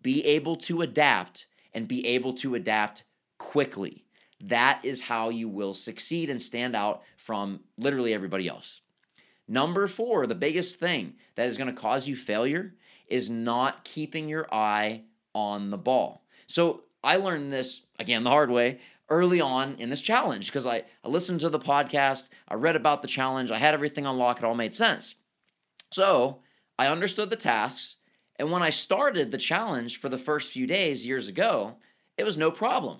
Be 0.01 0.23
able 0.25 0.57
to 0.57 0.81
adapt 0.81 1.45
and 1.73 1.87
be 1.87 2.05
able 2.05 2.33
to 2.33 2.55
adapt 2.55 3.03
quickly. 3.37 4.05
That 4.41 4.81
is 4.83 5.01
how 5.01 5.29
you 5.29 5.49
will 5.49 5.73
succeed 5.73 6.29
and 6.29 6.41
stand 6.41 6.75
out 6.75 7.03
from 7.17 7.61
literally 7.77 8.13
everybody 8.13 8.47
else. 8.47 8.81
Number 9.47 9.87
four, 9.87 10.27
the 10.27 10.35
biggest 10.35 10.79
thing 10.79 11.15
that 11.35 11.47
is 11.47 11.57
going 11.57 11.73
to 11.73 11.81
cause 11.81 12.07
you 12.07 12.15
failure 12.15 12.75
is 13.09 13.29
not 13.29 13.83
keeping 13.83 14.29
your 14.29 14.53
eye 14.53 15.03
on 15.33 15.69
the 15.69 15.77
ball. 15.77 16.23
So 16.47 16.83
I 17.03 17.17
learned 17.17 17.51
this 17.51 17.81
again 17.97 18.23
the 18.23 18.29
hard 18.29 18.49
way 18.51 18.79
early 19.09 19.41
on 19.41 19.75
in 19.75 19.89
this 19.89 20.01
challenge 20.01 20.47
because 20.47 20.67
I, 20.67 20.83
I 21.03 21.07
listened 21.07 21.39
to 21.41 21.49
the 21.49 21.59
podcast, 21.59 22.29
I 22.47 22.55
read 22.55 22.75
about 22.75 23.01
the 23.01 23.07
challenge, 23.07 23.51
I 23.51 23.57
had 23.57 23.73
everything 23.73 24.05
on 24.05 24.17
lock, 24.17 24.39
it 24.39 24.45
all 24.45 24.55
made 24.55 24.75
sense. 24.75 25.15
So 25.91 26.39
I 26.77 26.87
understood 26.87 27.29
the 27.29 27.35
tasks, 27.35 27.95
and 28.37 28.51
when 28.51 28.61
I 28.61 28.69
started 28.69 29.31
the 29.31 29.37
challenge 29.37 29.99
for 29.99 30.09
the 30.09 30.17
first 30.17 30.51
few 30.51 30.67
days 30.67 31.05
years 31.05 31.27
ago, 31.27 31.75
it 32.17 32.23
was 32.23 32.37
no 32.37 32.51
problem. 32.51 32.99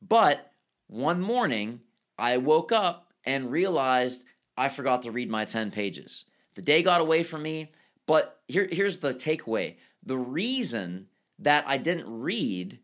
But 0.00 0.52
one 0.86 1.20
morning, 1.20 1.80
I 2.18 2.36
woke 2.38 2.72
up 2.72 3.12
and 3.24 3.50
realized 3.50 4.24
I 4.56 4.68
forgot 4.68 5.02
to 5.02 5.10
read 5.10 5.28
my 5.28 5.44
10 5.44 5.70
pages. 5.70 6.24
The 6.54 6.62
day 6.62 6.82
got 6.82 7.00
away 7.00 7.22
from 7.22 7.42
me, 7.42 7.72
but 8.08 8.40
here, 8.48 8.66
here's 8.72 8.98
the 8.98 9.14
takeaway 9.14 9.76
the 10.02 10.16
reason 10.16 11.08
that 11.38 11.64
I 11.68 11.76
didn't 11.76 12.20
read 12.20 12.78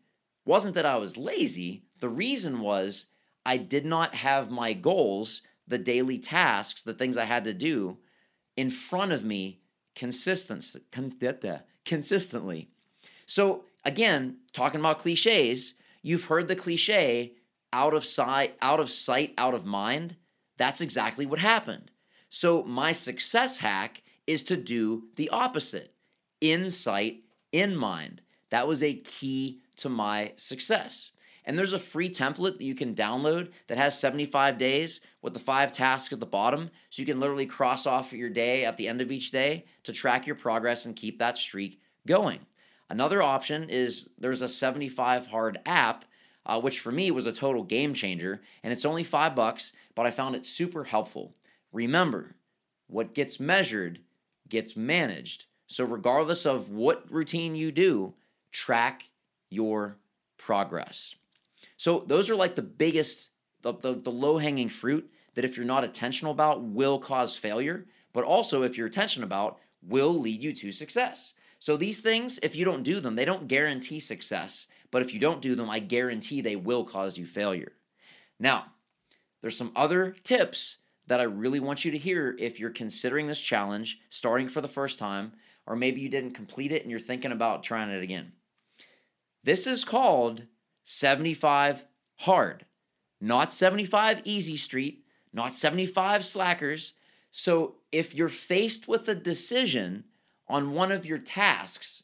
wasn't 0.45 0.75
that 0.75 0.85
I 0.85 0.97
was 0.97 1.17
lazy. 1.17 1.83
The 1.99 2.09
reason 2.09 2.59
was 2.59 3.07
I 3.45 3.57
did 3.57 3.85
not 3.85 4.13
have 4.15 4.51
my 4.51 4.73
goals, 4.73 5.41
the 5.67 5.79
daily 5.79 6.19
tasks, 6.19 6.83
the 6.83 6.93
things 6.93 7.17
I 7.17 7.25
had 7.25 7.43
to 7.45 7.53
do 7.53 7.97
in 8.55 8.69
front 8.69 9.11
of 9.11 9.25
me 9.25 9.61
consistently. 9.95 10.83
consistently. 11.85 12.69
So, 13.25 13.65
again, 13.83 14.37
talking 14.53 14.79
about 14.79 14.99
cliches, 14.99 15.73
you've 16.03 16.25
heard 16.25 16.47
the 16.47 16.55
cliche 16.55 17.33
out 17.73 17.95
of 17.95 18.05
sight, 18.05 18.55
out 18.61 18.79
of 18.79 18.91
sight, 18.91 19.33
out 19.39 19.55
of 19.55 19.65
mind. 19.65 20.17
That's 20.57 20.81
exactly 20.81 21.25
what 21.25 21.39
happened. 21.39 21.89
So, 22.29 22.61
my 22.63 22.91
success 22.91 23.57
hack 23.57 24.03
is 24.27 24.43
to 24.43 24.57
do 24.57 25.03
the 25.15 25.29
opposite 25.29 25.93
in 26.41 26.69
sight, 26.69 27.23
in 27.51 27.75
mind. 27.75 28.21
That 28.49 28.67
was 28.67 28.83
a 28.83 28.93
key 28.93 29.61
to 29.77 29.89
my 29.89 30.33
success. 30.35 31.11
And 31.45 31.57
there's 31.57 31.73
a 31.73 31.79
free 31.79 32.09
template 32.09 32.57
that 32.57 32.63
you 32.63 32.73
can 32.73 32.95
download 32.95 33.51
that 33.67 33.77
has 33.77 33.99
75 33.99 34.57
days 34.57 35.01
with 35.21 35.33
the 35.33 35.39
five 35.39 35.71
tasks 35.71 36.11
at 36.11 36.19
the 36.19 36.25
bottom. 36.25 36.71
So 36.89 37.01
you 37.01 37.05
can 37.05 37.19
literally 37.19 37.45
cross 37.45 37.85
off 37.85 38.13
your 38.13 38.29
day 38.29 38.65
at 38.65 38.77
the 38.77 38.87
end 38.87 38.99
of 38.99 39.11
each 39.11 39.31
day 39.31 39.65
to 39.83 39.93
track 39.93 40.25
your 40.25 40.35
progress 40.35 40.85
and 40.85 40.95
keep 40.95 41.19
that 41.19 41.37
streak 41.37 41.79
going. 42.07 42.39
Another 42.89 43.21
option 43.21 43.69
is 43.69 44.09
there's 44.17 44.41
a 44.41 44.49
75 44.49 45.27
hard 45.27 45.59
app, 45.65 46.05
uh, 46.45 46.59
which 46.59 46.79
for 46.79 46.91
me 46.91 47.11
was 47.11 47.25
a 47.25 47.31
total 47.31 47.63
game 47.63 47.93
changer. 47.93 48.41
And 48.63 48.73
it's 48.73 48.85
only 48.85 49.03
five 49.03 49.35
bucks, 49.35 49.71
but 49.93 50.05
I 50.05 50.11
found 50.11 50.35
it 50.35 50.45
super 50.45 50.83
helpful. 50.83 51.35
Remember, 51.71 52.35
what 52.87 53.13
gets 53.13 53.39
measured 53.39 53.99
gets 54.49 54.75
managed. 54.75 55.45
So, 55.67 55.83
regardless 55.83 56.45
of 56.45 56.69
what 56.69 57.11
routine 57.11 57.55
you 57.55 57.71
do, 57.71 58.13
track 58.51 59.09
your 59.49 59.97
progress. 60.37 61.15
So 61.77 62.03
those 62.07 62.29
are 62.29 62.35
like 62.35 62.55
the 62.55 62.61
biggest, 62.61 63.29
the, 63.61 63.73
the, 63.73 63.93
the 63.93 64.11
low 64.11 64.37
hanging 64.37 64.69
fruit 64.69 65.09
that 65.33 65.45
if 65.45 65.57
you're 65.57 65.65
not 65.65 65.83
intentional 65.83 66.31
about 66.31 66.63
will 66.63 66.99
cause 66.99 67.35
failure, 67.35 67.85
but 68.13 68.23
also 68.23 68.63
if 68.63 68.77
you're 68.77 68.87
intentional 68.87 69.27
about 69.27 69.59
will 69.81 70.17
lead 70.17 70.43
you 70.43 70.51
to 70.53 70.71
success. 70.71 71.33
So 71.59 71.77
these 71.77 71.99
things, 71.99 72.39
if 72.43 72.55
you 72.55 72.63
don't 72.63 72.83
do 72.83 72.99
them, 72.99 73.15
they 73.15 73.25
don't 73.25 73.47
guarantee 73.47 73.99
success. 73.99 74.67
But 74.91 75.01
if 75.01 75.13
you 75.13 75.19
don't 75.19 75.41
do 75.41 75.55
them, 75.55 75.69
I 75.69 75.79
guarantee 75.79 76.41
they 76.41 76.55
will 76.55 76.83
cause 76.83 77.17
you 77.17 77.25
failure. 77.25 77.73
Now, 78.39 78.67
there's 79.41 79.57
some 79.57 79.71
other 79.75 80.15
tips 80.23 80.77
that 81.07 81.19
I 81.19 81.23
really 81.23 81.59
want 81.59 81.85
you 81.85 81.91
to 81.91 81.97
hear 81.97 82.35
if 82.39 82.59
you're 82.59 82.69
considering 82.69 83.27
this 83.27 83.41
challenge, 83.41 83.99
starting 84.09 84.47
for 84.47 84.61
the 84.61 84.67
first 84.67 84.97
time, 84.99 85.33
or 85.67 85.75
maybe 85.75 86.01
you 86.01 86.09
didn't 86.09 86.33
complete 86.33 86.71
it 86.71 86.81
and 86.81 86.91
you're 86.91 86.99
thinking 86.99 87.31
about 87.31 87.63
trying 87.63 87.89
it 87.89 88.03
again. 88.03 88.33
This 89.43 89.67
is 89.67 89.85
called 89.85 90.43
75 90.83 91.85
hard, 92.17 92.65
not 93.21 93.53
75 93.53 94.21
easy 94.23 94.57
street, 94.57 95.05
not 95.33 95.55
75 95.55 96.25
slackers. 96.25 96.93
So 97.31 97.75
if 97.91 98.15
you're 98.15 98.29
faced 98.29 98.87
with 98.87 99.07
a 99.07 99.15
decision 99.15 100.05
on 100.47 100.71
one 100.71 100.91
of 100.91 101.05
your 101.05 101.17
tasks 101.17 102.03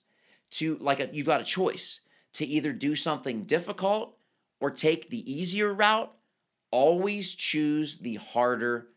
to 0.51 0.77
like 0.79 0.99
a, 0.99 1.09
you've 1.11 1.27
got 1.27 1.41
a 1.41 1.45
choice 1.45 2.01
to 2.33 2.45
either 2.45 2.73
do 2.73 2.95
something 2.95 3.43
difficult 3.43 4.17
or 4.59 4.69
take 4.69 5.09
the 5.09 5.31
easier 5.31 5.73
route, 5.73 6.11
always 6.71 7.33
choose 7.33 7.97
the 7.97 8.15
harder 8.15 8.87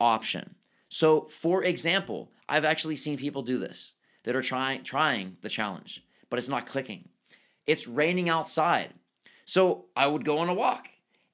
option. 0.00 0.54
So 0.88 1.22
for 1.22 1.64
example, 1.64 2.30
I've 2.48 2.64
actually 2.64 2.96
seen 2.96 3.16
people 3.16 3.42
do 3.42 3.58
this 3.58 3.94
that 4.24 4.36
are 4.36 4.42
trying 4.42 4.82
trying 4.82 5.36
the 5.42 5.48
challenge, 5.48 6.04
but 6.30 6.38
it's 6.38 6.48
not 6.48 6.66
clicking. 6.66 7.08
It's 7.66 7.88
raining 7.88 8.28
outside. 8.28 8.92
So 9.46 9.86
I 9.96 10.06
would 10.06 10.24
go 10.24 10.38
on 10.38 10.48
a 10.48 10.54
walk 10.54 10.88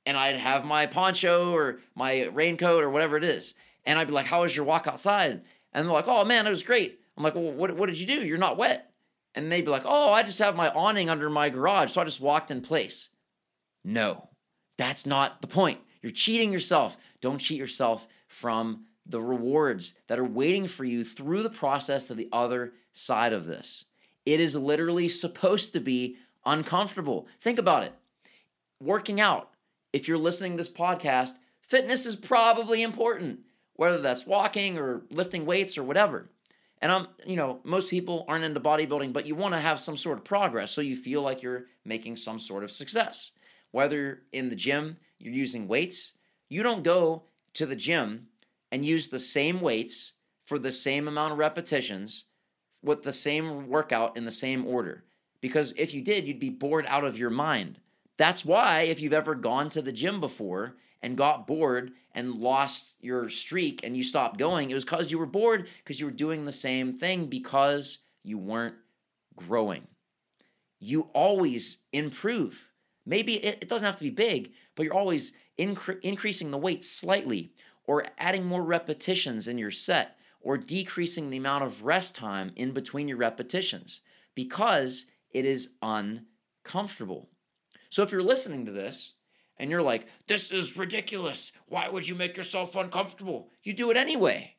and 0.07 0.17
I'd 0.17 0.37
have 0.37 0.65
my 0.65 0.87
poncho 0.87 1.55
or 1.55 1.81
my 1.95 2.27
raincoat 2.27 2.83
or 2.83 2.91
whatever 2.91 3.17
it 3.17 3.25
is. 3.25 3.55
And 3.85 3.99
I'd 3.99 4.07
be 4.07 4.13
like, 4.13 4.27
How 4.27 4.43
was 4.43 4.55
your 4.55 4.65
walk 4.65 4.87
outside? 4.87 5.43
And 5.73 5.87
they're 5.87 5.95
like, 5.95 6.09
Oh 6.09 6.25
man, 6.25 6.47
it 6.47 6.51
was 6.51 6.63
great. 6.63 7.01
I'm 7.17 7.23
like, 7.23 7.35
Well, 7.35 7.53
what, 7.53 7.75
what 7.77 7.87
did 7.87 7.99
you 7.99 8.07
do? 8.07 8.25
You're 8.25 8.39
not 8.39 8.57
wet. 8.57 8.93
And 9.35 9.51
they'd 9.51 9.65
be 9.65 9.71
like, 9.71 9.85
Oh, 9.85 10.13
I 10.13 10.23
just 10.23 10.39
have 10.39 10.57
my 10.57 10.71
awning 10.71 11.11
under 11.11 11.31
my 11.31 11.49
garage. 11.49 11.93
So 11.93 12.01
I 12.01 12.05
just 12.05 12.21
walked 12.21 12.51
in 12.51 12.61
place. 12.61 13.11
No, 13.85 14.29
that's 14.77 15.07
not 15.07 15.41
the 15.41 15.49
point. 15.49 15.81
You're 16.03 16.13
cheating 16.13 16.53
yourself. 16.53 16.97
Don't 17.21 17.39
cheat 17.39 17.59
yourself 17.59 18.07
from 18.31 18.87
the 19.07 19.21
rewards 19.21 19.95
that 20.07 20.19
are 20.19 20.25
waiting 20.25 20.67
for 20.67 20.85
you 20.85 21.05
through 21.05 21.43
the 21.43 21.51
process 21.51 22.07
to 22.07 22.15
the 22.15 22.29
other 22.33 22.73
side 22.93 23.33
of 23.33 23.47
this. 23.47 23.87
It 24.25 24.41
is 24.41 24.57
literally 24.57 25.09
supposed 25.09 25.73
to 25.73 25.81
be 25.81 26.17
uncomfortable. 26.47 27.27
Think 27.41 27.59
about 27.59 27.83
it. 27.83 27.95
Working 28.81 29.21
out, 29.21 29.51
if 29.93 30.09
you're 30.09 30.19
listening 30.19 30.53
to 30.53 30.57
this 30.59 30.73
podcast, 30.73 31.35
Fitness 31.71 32.05
is 32.05 32.17
probably 32.17 32.83
important, 32.83 33.39
whether 33.75 33.99
that's 33.99 34.27
walking 34.27 34.77
or 34.77 35.03
lifting 35.09 35.47
weights 35.47 35.79
or 35.79 35.85
whatever. 35.85 36.29
And 36.83 36.91
I'm, 36.91 37.07
you 37.25 37.37
know, 37.37 37.61
most 37.63 37.91
people 37.91 38.25
aren't 38.27 38.43
into 38.43 38.59
bodybuilding, 38.59 39.13
but 39.13 39.25
you 39.25 39.37
want 39.37 39.55
to 39.55 39.61
have 39.61 39.79
some 39.79 39.97
sort 39.97 40.19
of 40.19 40.25
progress 40.25 40.73
so 40.73 40.81
you 40.81 40.97
feel 40.97 41.23
like 41.23 41.43
you're 41.43 41.67
making 41.85 42.17
some 42.17 42.41
sort 42.41 42.65
of 42.65 42.73
success. 42.73 43.31
Whether 43.71 44.23
in 44.33 44.49
the 44.49 44.57
gym 44.57 44.97
you're 45.21 45.33
using 45.33 45.69
weights, 45.69 46.15
you 46.49 46.65
don't 46.65 46.83
go 46.83 47.23
to 47.55 47.67
the 47.67 47.77
gym 47.77 48.29
and 48.71 48.85
use 48.85 49.09
the 49.09 49.19
same 49.19 49.61
weights 49.61 50.13
for 50.45 50.59
the 50.59 50.71
same 50.71 51.09
amount 51.09 51.33
of 51.33 51.39
repetitions 51.39 52.25
with 52.83 53.03
the 53.03 53.13
same 53.13 53.69
workout 53.69 54.17
in 54.17 54.25
the 54.25 54.31
same 54.31 54.67
order. 54.67 55.05
Because 55.41 55.73
if 55.77 55.95
you 55.95 56.03
did, 56.03 56.27
you'd 56.27 56.41
be 56.41 56.51
bored 56.51 56.87
out 56.89 57.05
of 57.05 57.19
your 57.19 57.31
mind. 57.31 57.81
That's 58.17 58.45
why, 58.45 58.83
if 58.83 59.01
you've 59.01 59.13
ever 59.13 59.35
gone 59.35 59.71
to 59.71 59.83
the 59.83 59.93
gym 59.93 60.21
before 60.21 60.77
and 61.03 61.17
got 61.17 61.47
bored 61.47 61.93
and 62.13 62.35
lost 62.35 62.95
your 63.01 63.29
streak 63.29 63.81
and 63.83 63.97
you 63.97 64.05
stopped 64.05 64.39
going, 64.39 64.71
it 64.71 64.75
was 64.75 64.85
because 64.85 65.11
you 65.11 65.19
were 65.19 65.27
bored 65.27 65.69
because 65.79 65.99
you 65.99 66.07
were 66.07 66.13
doing 66.13 66.45
the 66.45 66.53
same 66.53 66.93
thing 66.95 67.27
because 67.27 67.99
you 68.23 68.37
weren't 68.37 68.75
growing. 69.37 69.87
You 70.81 71.09
always 71.15 71.79
improve. 71.93 72.69
Maybe 73.07 73.37
it, 73.37 73.69
doesn't 73.69 73.87
have 73.87 73.97
to 73.97 74.05
be 74.05 74.11
big, 74.11 74.53
but 74.75 74.85
you're 74.85 74.95
always 74.95 75.33
incre- 75.59 76.01
increasing 76.03 76.51
the 76.51 76.59
weight 76.59 76.85
slightly 76.85 77.53
or 77.87 78.05
adding 78.19 78.45
more 78.45 78.63
repetitions 78.63 79.49
in 79.49 79.59
your 79.59 79.71
set 79.71 80.17
or 80.41 80.57
decreasing 80.57 81.31
the 81.31 81.37
amount 81.37 81.65
of 81.65 81.85
rest 81.85 82.15
time 82.15 82.53
in 82.57 82.73
between 82.73 83.09
your 83.09 83.19
repetitions 83.19 84.01
because 84.35 85.07
it 85.33 85.45
is 85.45 85.71
uncomfortable. 85.83 87.29
So 87.91 88.03
if 88.03 88.13
you're 88.13 88.23
listening 88.23 88.67
to 88.67 88.73
this 88.73 89.15
and 89.59 89.71
you're 89.71 89.83
like, 89.83 90.07
this 90.29 90.51
is 90.51 90.77
ridiculous. 90.77 91.53
Why 91.67 91.89
would 91.89 92.09
you 92.09 92.15
make 92.15 92.37
yourself 92.37 92.77
uncomfortable? 92.77 93.51
You 93.63 93.75
do 93.75 93.91
it 93.91 93.97
anyway. 93.97 94.57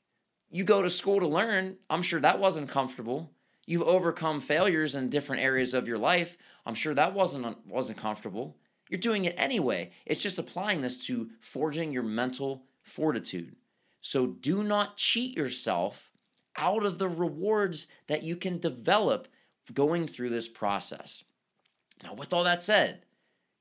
You 0.49 0.63
go 0.63 0.81
to 0.81 0.89
school 0.89 1.19
to 1.21 1.27
learn. 1.27 1.77
I'm 1.89 2.01
sure 2.01 2.19
that 2.19 2.39
wasn't 2.39 2.69
comfortable. 2.69 3.31
You've 3.65 3.83
overcome 3.83 4.41
failures 4.41 4.95
in 4.95 5.09
different 5.09 5.41
areas 5.41 5.73
of 5.73 5.87
your 5.87 5.97
life. 5.97 6.37
I'm 6.65 6.75
sure 6.75 6.93
that 6.93 7.13
wasn't 7.13 7.65
wasn't 7.65 7.97
comfortable. 7.97 8.57
You're 8.91 8.99
doing 8.99 9.23
it 9.23 9.35
anyway. 9.37 9.91
It's 10.05 10.21
just 10.21 10.37
applying 10.37 10.81
this 10.81 11.07
to 11.07 11.29
forging 11.39 11.93
your 11.93 12.03
mental 12.03 12.65
fortitude. 12.83 13.55
So 14.01 14.27
do 14.27 14.63
not 14.63 14.97
cheat 14.97 15.37
yourself 15.37 16.11
out 16.57 16.85
of 16.85 16.99
the 16.99 17.07
rewards 17.07 17.87
that 18.07 18.23
you 18.23 18.35
can 18.35 18.59
develop 18.59 19.29
going 19.73 20.07
through 20.07 20.31
this 20.31 20.49
process. 20.49 21.23
Now, 22.03 22.15
with 22.15 22.33
all 22.33 22.43
that 22.43 22.61
said, 22.61 23.05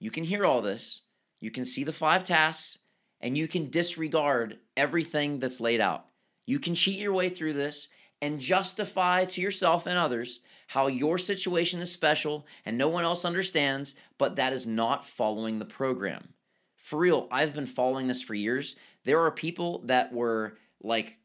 you 0.00 0.10
can 0.10 0.24
hear 0.24 0.44
all 0.44 0.62
this, 0.62 1.02
you 1.38 1.52
can 1.52 1.64
see 1.64 1.84
the 1.84 1.92
five 1.92 2.24
tasks, 2.24 2.78
and 3.20 3.38
you 3.38 3.46
can 3.46 3.70
disregard 3.70 4.58
everything 4.76 5.38
that's 5.38 5.60
laid 5.60 5.80
out. 5.80 6.06
You 6.44 6.58
can 6.58 6.74
cheat 6.74 6.98
your 6.98 7.12
way 7.12 7.28
through 7.28 7.52
this 7.52 7.86
and 8.20 8.40
justify 8.40 9.26
to 9.26 9.40
yourself 9.40 9.86
and 9.86 9.96
others 9.96 10.40
how 10.70 10.86
your 10.86 11.18
situation 11.18 11.80
is 11.80 11.90
special 11.90 12.46
and 12.64 12.78
no 12.78 12.86
one 12.86 13.02
else 13.02 13.24
understands, 13.24 13.96
but 14.18 14.36
that 14.36 14.52
is 14.52 14.68
not 14.68 15.04
following 15.04 15.58
the 15.58 15.64
program. 15.64 16.28
For 16.76 17.00
real, 17.00 17.26
I've 17.32 17.56
been 17.56 17.66
following 17.66 18.06
this 18.06 18.22
for 18.22 18.34
years. 18.34 18.76
There 19.02 19.20
are 19.20 19.32
people 19.32 19.82
that 19.86 20.12
were 20.12 20.56
like 20.80 21.18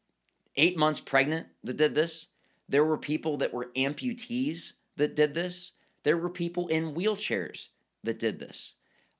eight 0.56 0.80
months 0.80 1.00
pregnant 1.00 1.46
that 1.64 1.78
did 1.78 1.94
this. 1.94 2.26
There 2.68 2.84
were 2.84 2.98
people 2.98 3.38
that 3.38 3.54
were 3.54 3.70
amputees 3.76 4.74
that 4.96 5.16
did 5.16 5.36
this. 5.36 5.74
There 6.02 6.18
were 6.18 6.32
people 6.32 6.68
in 6.68 6.96
wheelchairs 6.96 7.68
that 8.04 8.18
did 8.18 8.40
this. 8.40 8.74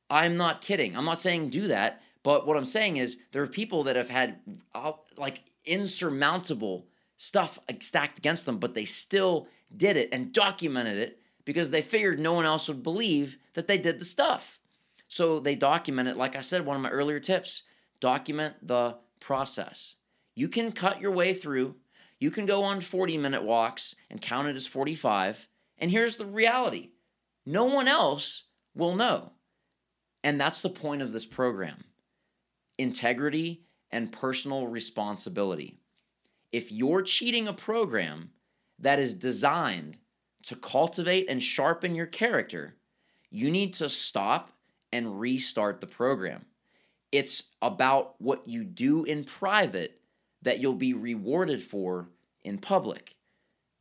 I'm 0.10 0.38
not 0.38 0.62
kidding. 0.62 0.98
I'm 0.98 1.06
not 1.06 1.20
saying 1.20 1.52
do 1.52 1.68
that, 1.68 2.02
but 2.24 2.48
what 2.48 2.58
I'm 2.58 2.66
saying 2.66 2.98
is 2.98 3.18
there 3.32 3.44
are 3.44 3.48
people 3.48 3.84
that 3.84 3.96
have 3.96 4.10
had 4.10 4.40
uh, 4.74 4.94
like 5.18 5.44
insurmountable 5.66 6.88
stuff 7.18 7.60
stacked 7.80 8.18
against 8.18 8.46
them, 8.46 8.58
but 8.58 8.74
they 8.74 8.86
still 8.86 9.48
did 9.76 9.98
it 9.98 10.10
and 10.12 10.34
documented 10.34 10.98
it 10.98 11.20
because 11.46 11.72
they 11.72 11.82
figured 11.82 12.20
no 12.20 12.34
one 12.34 12.46
else 12.46 12.68
would 12.68 12.84
believe 12.84 13.38
that 13.54 13.68
they 13.68 13.78
did 13.78 14.00
the 14.00 14.06
stuff. 14.06 14.60
So 15.08 15.40
they 15.40 15.56
document 15.56 16.10
it. 16.10 16.18
Like 16.18 16.36
I 16.36 16.42
said, 16.42 16.66
one 16.66 16.76
of 16.76 16.82
my 16.82 16.90
earlier 16.90 17.20
tips 17.20 17.64
document 18.00 18.56
the 18.62 18.98
process. 19.20 19.96
You 20.36 20.50
can 20.50 20.72
cut 20.72 21.00
your 21.00 21.12
way 21.12 21.34
through, 21.34 21.76
you 22.20 22.32
can 22.32 22.46
go 22.46 22.64
on 22.64 22.82
40 22.82 23.18
minute 23.18 23.44
walks 23.44 23.96
and 24.10 24.22
count 24.22 24.48
it 24.48 24.56
as 24.56 24.68
45. 24.68 25.48
And 25.78 25.92
here's 25.92 26.18
the 26.18 26.26
reality 26.26 26.92
no 27.46 27.66
one 27.66 27.88
else 27.88 28.44
will 28.74 28.96
know. 28.96 29.32
And 30.24 30.42
that's 30.42 30.60
the 30.60 30.70
point 30.70 31.02
of 31.02 31.12
this 31.12 31.26
program 31.26 31.84
integrity 32.78 33.62
and 33.92 34.12
personal 34.12 34.68
responsibility. 34.68 35.78
If 36.52 36.72
you're 36.72 37.02
cheating 37.02 37.48
a 37.48 37.54
program 37.54 38.32
that 38.80 39.00
is 39.00 39.14
designed 39.14 39.98
to 40.44 40.56
cultivate 40.56 41.28
and 41.30 41.42
sharpen 41.42 41.96
your 41.96 42.06
character, 42.06 42.76
you 43.30 43.50
need 43.52 43.74
to 43.76 43.90
stop 43.90 44.52
and 44.94 45.20
restart 45.20 45.82
the 45.82 45.88
program. 45.88 46.46
It's 47.12 47.44
about 47.62 48.16
what 48.22 48.48
you 48.48 48.64
do 48.64 49.04
in 49.04 49.24
private 49.24 50.00
that 50.42 50.60
you'll 50.60 50.74
be 50.74 50.94
rewarded 50.94 51.62
for 51.62 52.10
in 52.44 52.58
public. 52.58 53.16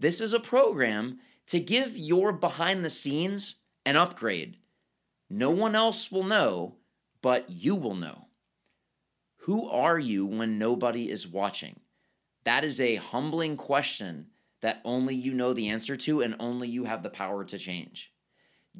This 0.01 0.21
is 0.21 0.33
a 0.33 0.41
program 0.41 1.19
to 1.47 1.61
give 1.61 1.97
your 1.97 2.33
behind 2.33 2.85
the 2.85 2.91
scenes 2.91 3.57
an 3.85 3.97
upgrade. 3.97 4.57
No 5.29 5.51
one 5.51 5.75
else 5.75 6.11
will 6.11 6.25
know, 6.25 6.77
but 7.23 7.49
you 7.51 7.75
will 7.75 7.95
know. 7.95 8.27
Who 9.39 9.69
are 9.69 9.99
you 9.99 10.25
when 10.27 10.59
nobody 10.59 11.11
is 11.11 11.27
watching? 11.27 11.81
That 12.45 12.65
is 12.65 12.81
a 12.81 12.97
humbling 12.97 13.57
question 13.57 14.27
that 14.61 14.81
only 14.85 15.15
you 15.15 15.35
know 15.35 15.53
the 15.53 15.69
answer 15.69 15.97
to 15.97 16.23
and 16.23 16.37
only 16.39 16.69
you 16.69 16.85
have 16.85 17.03
the 17.03 17.11
power 17.11 17.45
to 17.45 17.59
change. 17.59 18.13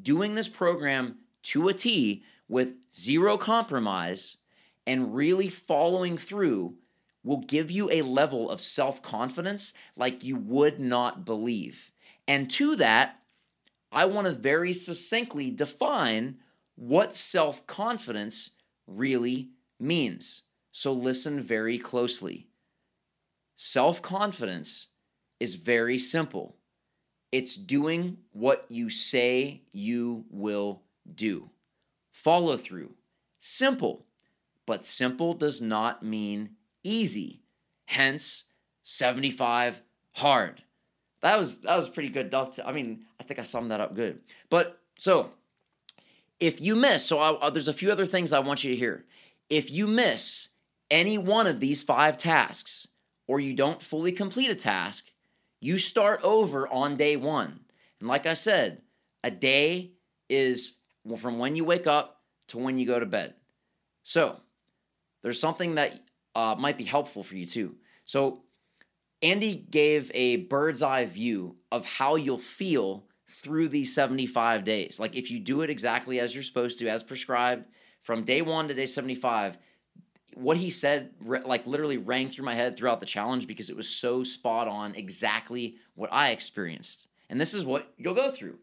Doing 0.01 0.35
this 0.35 0.47
program 0.47 1.17
to 1.43 1.67
a 1.67 1.73
T 1.73 2.23
with 2.47 2.73
zero 2.93 3.37
compromise 3.37 4.37
and 4.87 5.15
really 5.15 5.49
following 5.49 6.17
through 6.17 6.75
will 7.23 7.37
give 7.37 7.71
you 7.71 7.91
a 7.91 8.03
level 8.03 8.49
of 8.49 8.61
self 8.61 9.01
confidence 9.01 9.73
like 9.95 10.23
you 10.23 10.35
would 10.37 10.79
not 10.79 11.25
believe. 11.25 11.91
And 12.27 12.49
to 12.51 12.75
that, 12.77 13.19
I 13.91 14.05
want 14.05 14.27
to 14.27 14.33
very 14.33 14.73
succinctly 14.73 15.49
define 15.49 16.37
what 16.75 17.15
self 17.15 17.65
confidence 17.67 18.51
really 18.87 19.49
means. 19.79 20.43
So 20.71 20.93
listen 20.93 21.39
very 21.41 21.79
closely. 21.79 22.47
Self 23.55 24.01
confidence 24.01 24.87
is 25.39 25.55
very 25.55 25.97
simple 25.97 26.55
it's 27.35 27.57
doing 27.57 28.19
what 28.31 28.65
you 28.69 28.89
say 28.89 29.63
you 29.73 30.23
will 30.29 30.83
do. 31.15 31.49
Follow 32.13 32.55
through. 32.55 32.91
Simple. 33.39 34.05
But 34.65 34.85
simple 34.85 35.33
does 35.33 35.61
not 35.61 36.01
mean 36.01 36.51
easy. 36.81 37.41
Hence, 37.87 38.45
75 38.83 39.81
hard. 40.13 40.63
That 41.19 41.37
was 41.37 41.57
that 41.57 41.75
was 41.75 41.89
pretty 41.89 42.07
good. 42.07 42.33
I 42.33 42.71
mean, 42.71 43.01
I 43.19 43.23
think 43.23 43.41
I 43.41 43.43
summed 43.43 43.71
that 43.71 43.81
up 43.81 43.95
good. 43.95 44.21
But 44.49 44.79
so, 44.97 45.31
if 46.39 46.61
you 46.61 46.73
miss, 46.73 47.05
so 47.05 47.19
I, 47.19 47.49
there's 47.49 47.67
a 47.67 47.73
few 47.73 47.91
other 47.91 48.05
things 48.05 48.31
I 48.31 48.39
want 48.39 48.63
you 48.63 48.71
to 48.71 48.77
hear. 48.77 49.03
If 49.49 49.69
you 49.69 49.87
miss 49.87 50.47
any 50.89 51.17
one 51.17 51.47
of 51.47 51.59
these 51.59 51.83
five 51.83 52.15
tasks, 52.15 52.87
or 53.27 53.39
you 53.39 53.53
don't 53.53 53.81
fully 53.81 54.11
complete 54.11 54.49
a 54.49 54.55
task, 54.55 55.05
you 55.59 55.77
start 55.77 56.19
over 56.23 56.67
on 56.67 56.97
day 56.97 57.15
one. 57.15 57.61
And 57.99 58.07
like 58.07 58.25
I 58.25 58.33
said, 58.33 58.81
a 59.23 59.31
day 59.31 59.93
is 60.29 60.79
from 61.17 61.39
when 61.39 61.55
you 61.55 61.63
wake 61.63 61.87
up 61.87 62.21
to 62.49 62.57
when 62.57 62.77
you 62.77 62.85
go 62.85 62.99
to 62.99 63.05
bed. 63.05 63.35
So, 64.03 64.37
there's 65.23 65.39
something 65.39 65.75
that 65.75 65.99
uh, 66.35 66.55
might 66.57 66.77
be 66.77 66.83
helpful 66.83 67.23
for 67.23 67.35
you 67.35 67.45
too. 67.45 67.75
So, 68.05 68.43
Andy 69.21 69.55
gave 69.55 70.11
a 70.13 70.37
bird's 70.37 70.83
eye 70.83 71.05
view 71.05 71.55
of 71.71 71.85
how 71.85 72.15
you'll 72.15 72.37
feel 72.37 73.05
through 73.27 73.69
these 73.69 73.95
75 73.95 74.63
days. 74.63 74.99
Like, 74.99 75.15
if 75.15 75.31
you 75.31 75.39
do 75.39 75.61
it 75.61 75.69
exactly 75.71 76.19
as 76.19 76.35
you're 76.35 76.43
supposed 76.43 76.79
to, 76.79 76.87
as 76.87 77.01
prescribed, 77.01 77.65
from 78.01 78.23
day 78.23 78.43
one 78.43 78.67
to 78.67 78.75
day 78.75 78.85
75, 78.85 79.57
what 80.35 80.57
he 80.57 80.69
said, 80.69 81.11
like, 81.25 81.65
literally 81.65 81.97
rang 81.97 82.27
through 82.27 82.45
my 82.45 82.55
head 82.55 82.77
throughout 82.77 82.99
the 82.99 83.05
challenge 83.05 83.47
because 83.47 83.69
it 83.69 83.75
was 83.75 83.87
so 83.89 84.23
spot 84.23 84.67
on 84.67 84.95
exactly 84.95 85.75
what 85.95 86.11
I 86.13 86.29
experienced. 86.29 87.07
And 87.29 87.39
this 87.39 87.53
is 87.53 87.65
what 87.65 87.91
you'll 87.97 88.13
go 88.13 88.31
through. 88.31 88.59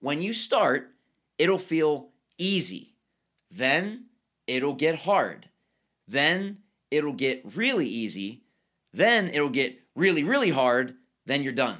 When 0.00 0.22
you 0.22 0.32
start, 0.32 0.92
it'll 1.38 1.58
feel 1.58 2.10
easy. 2.38 2.94
Then 3.50 4.06
it'll 4.46 4.74
get 4.74 5.00
hard. 5.00 5.48
Then 6.06 6.58
it'll 6.90 7.12
get 7.12 7.56
really 7.56 7.88
easy. 7.88 8.42
Then 8.92 9.28
it'll 9.28 9.48
get 9.48 9.80
really, 9.94 10.22
really 10.22 10.50
hard. 10.50 10.94
Then 11.24 11.42
you're 11.42 11.52
done. 11.52 11.78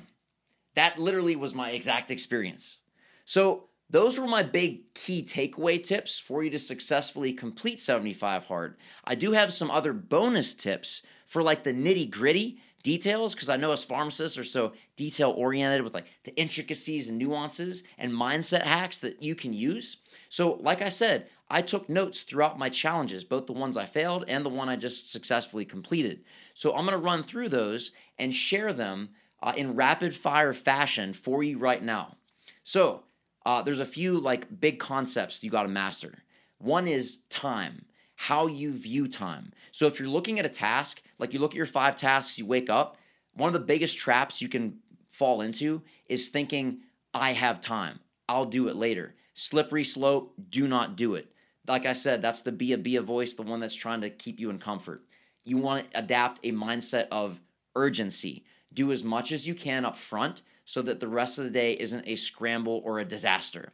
That 0.75 0.99
literally 0.99 1.37
was 1.37 1.55
my 1.55 1.71
exact 1.71 2.11
experience. 2.11 2.79
So 3.25 3.66
those 3.89 4.19
were 4.19 4.27
my 4.27 4.43
big 4.43 4.93
key 4.95 5.23
takeaway 5.23 5.83
tips 5.83 6.19
for 6.19 6.43
you 6.43 6.51
to 6.51 6.59
successfully 6.59 7.33
complete 7.33 7.81
75 7.81 8.47
hard. 8.47 8.77
I 9.05 9.15
do 9.15 9.33
have 9.33 9.55
some 9.55 9.71
other 9.71 9.93
bonus 9.93 10.55
tips 10.55 11.03
for 11.27 11.43
like 11.43 11.63
the 11.63 11.73
nitty 11.73 12.11
gritty 12.11 12.59
details 12.83 13.35
because 13.35 13.49
I 13.49 13.57
know 13.57 13.73
as 13.73 13.85
pharmacists 13.85 14.39
are 14.39 14.45
so 14.45 14.73
detail 14.97 15.35
oriented 15.37 15.83
with 15.83 15.93
like 15.95 16.07
the 16.25 16.35
intricacies 16.37 17.09
and 17.09 17.19
nuances 17.19 17.83
and 17.99 18.13
mindset 18.13 18.63
hacks 18.63 18.99
that 18.99 19.23
you 19.23 19.35
can 19.35 19.53
use. 19.53 19.97
So, 20.29 20.55
like 20.61 20.83
I 20.83 20.89
said, 20.89 21.29
I 21.49 21.63
took 21.63 21.89
notes 21.89 22.23
throughout 22.23 22.59
my 22.59 22.69
challenges, 22.69 23.25
both 23.25 23.47
the 23.47 23.53
ones 23.53 23.77
I 23.77 23.87
failed 23.87 24.25
and 24.27 24.45
the 24.45 24.51
one 24.51 24.69
I 24.69 24.77
just 24.77 25.11
successfully 25.11 25.65
completed. 25.65 26.25
So, 26.55 26.75
I'm 26.75 26.87
to 26.87 26.97
run 26.97 27.25
through 27.25 27.49
those 27.49 27.93
and 28.19 28.33
share 28.33 28.73
them 28.73 29.11
uh, 29.43 29.53
in 29.57 29.75
rapid 29.75 30.15
fire 30.15 30.53
fashion 30.53 31.13
for 31.13 31.43
you 31.43 31.59
right 31.59 31.83
now. 31.83 32.17
So, 32.63 33.03
uh, 33.47 33.63
there's 33.63 33.79
a 33.79 33.85
few 33.85 34.19
like 34.19 34.61
big 34.61 34.81
concepts 34.81 35.43
you 35.43 35.51
got 35.51 35.63
to 35.63 35.69
master. 35.69 36.25
One 36.59 36.89
is 36.89 37.19
time, 37.31 37.87
how 38.17 38.49
you 38.49 38.73
view 38.73 39.07
time. 39.07 39.53
So 39.71 39.87
if 39.87 40.01
you're 40.01 40.09
looking 40.09 40.41
at 40.41 40.45
a 40.45 40.51
task, 40.51 41.01
like 41.21 41.33
you 41.33 41.39
look 41.39 41.53
at 41.53 41.57
your 41.57 41.65
five 41.65 41.95
tasks, 41.95 42.39
you 42.39 42.45
wake 42.45 42.69
up, 42.69 42.97
one 43.35 43.47
of 43.47 43.53
the 43.53 43.61
biggest 43.61 43.97
traps 43.97 44.43
you 44.43 44.49
can 44.49 44.79
fall 45.11 45.43
into 45.43 45.83
is 46.07 46.29
thinking, 46.29 46.81
I 47.15 47.33
have 47.33 47.61
time, 47.61 48.01
I'll 48.29 48.47
do 48.47 48.67
it 48.67 48.75
later. 48.75 49.15
Slippery 49.35 49.85
slope, 49.85 50.35
do 50.51 50.67
not 50.67 50.97
do 50.97 51.15
it. 51.15 51.31
Like 51.69 51.87
I 51.87 51.93
said, 51.93 52.21
that's 52.21 52.41
the 52.41 52.53
be 52.53 52.73
a 52.73 52.79
be 52.79 52.97
a 52.97 53.03
voice, 53.03 53.35
the 53.35 53.43
one 53.43 53.61
that's 53.61 53.75
trying 53.75 54.01
to 54.01 54.11
keep 54.11 54.41
you 54.41 54.51
in 54.51 54.59
comfort. 54.59 55.05
You 55.45 55.59
want 55.59 55.91
to 55.93 55.99
adapt 56.01 56.41
a 56.43 56.51
mindset 56.51 57.07
of 57.13 57.41
urgency. 57.77 58.45
Do 58.73 58.91
as 58.91 59.05
much 59.05 59.31
as 59.31 59.47
you 59.47 59.55
can 59.55 59.85
up 59.85 59.97
front 59.97 60.43
so 60.67 60.83
that 60.83 61.01
the 61.01 61.09
rest 61.09 61.39
of 61.39 61.45
the 61.45 61.51
day 61.51 61.73
isn't 61.73 62.07
a 62.07 62.17
scramble 62.17 62.83
or 62.85 62.99
a 62.99 63.05
disaster. 63.05 63.73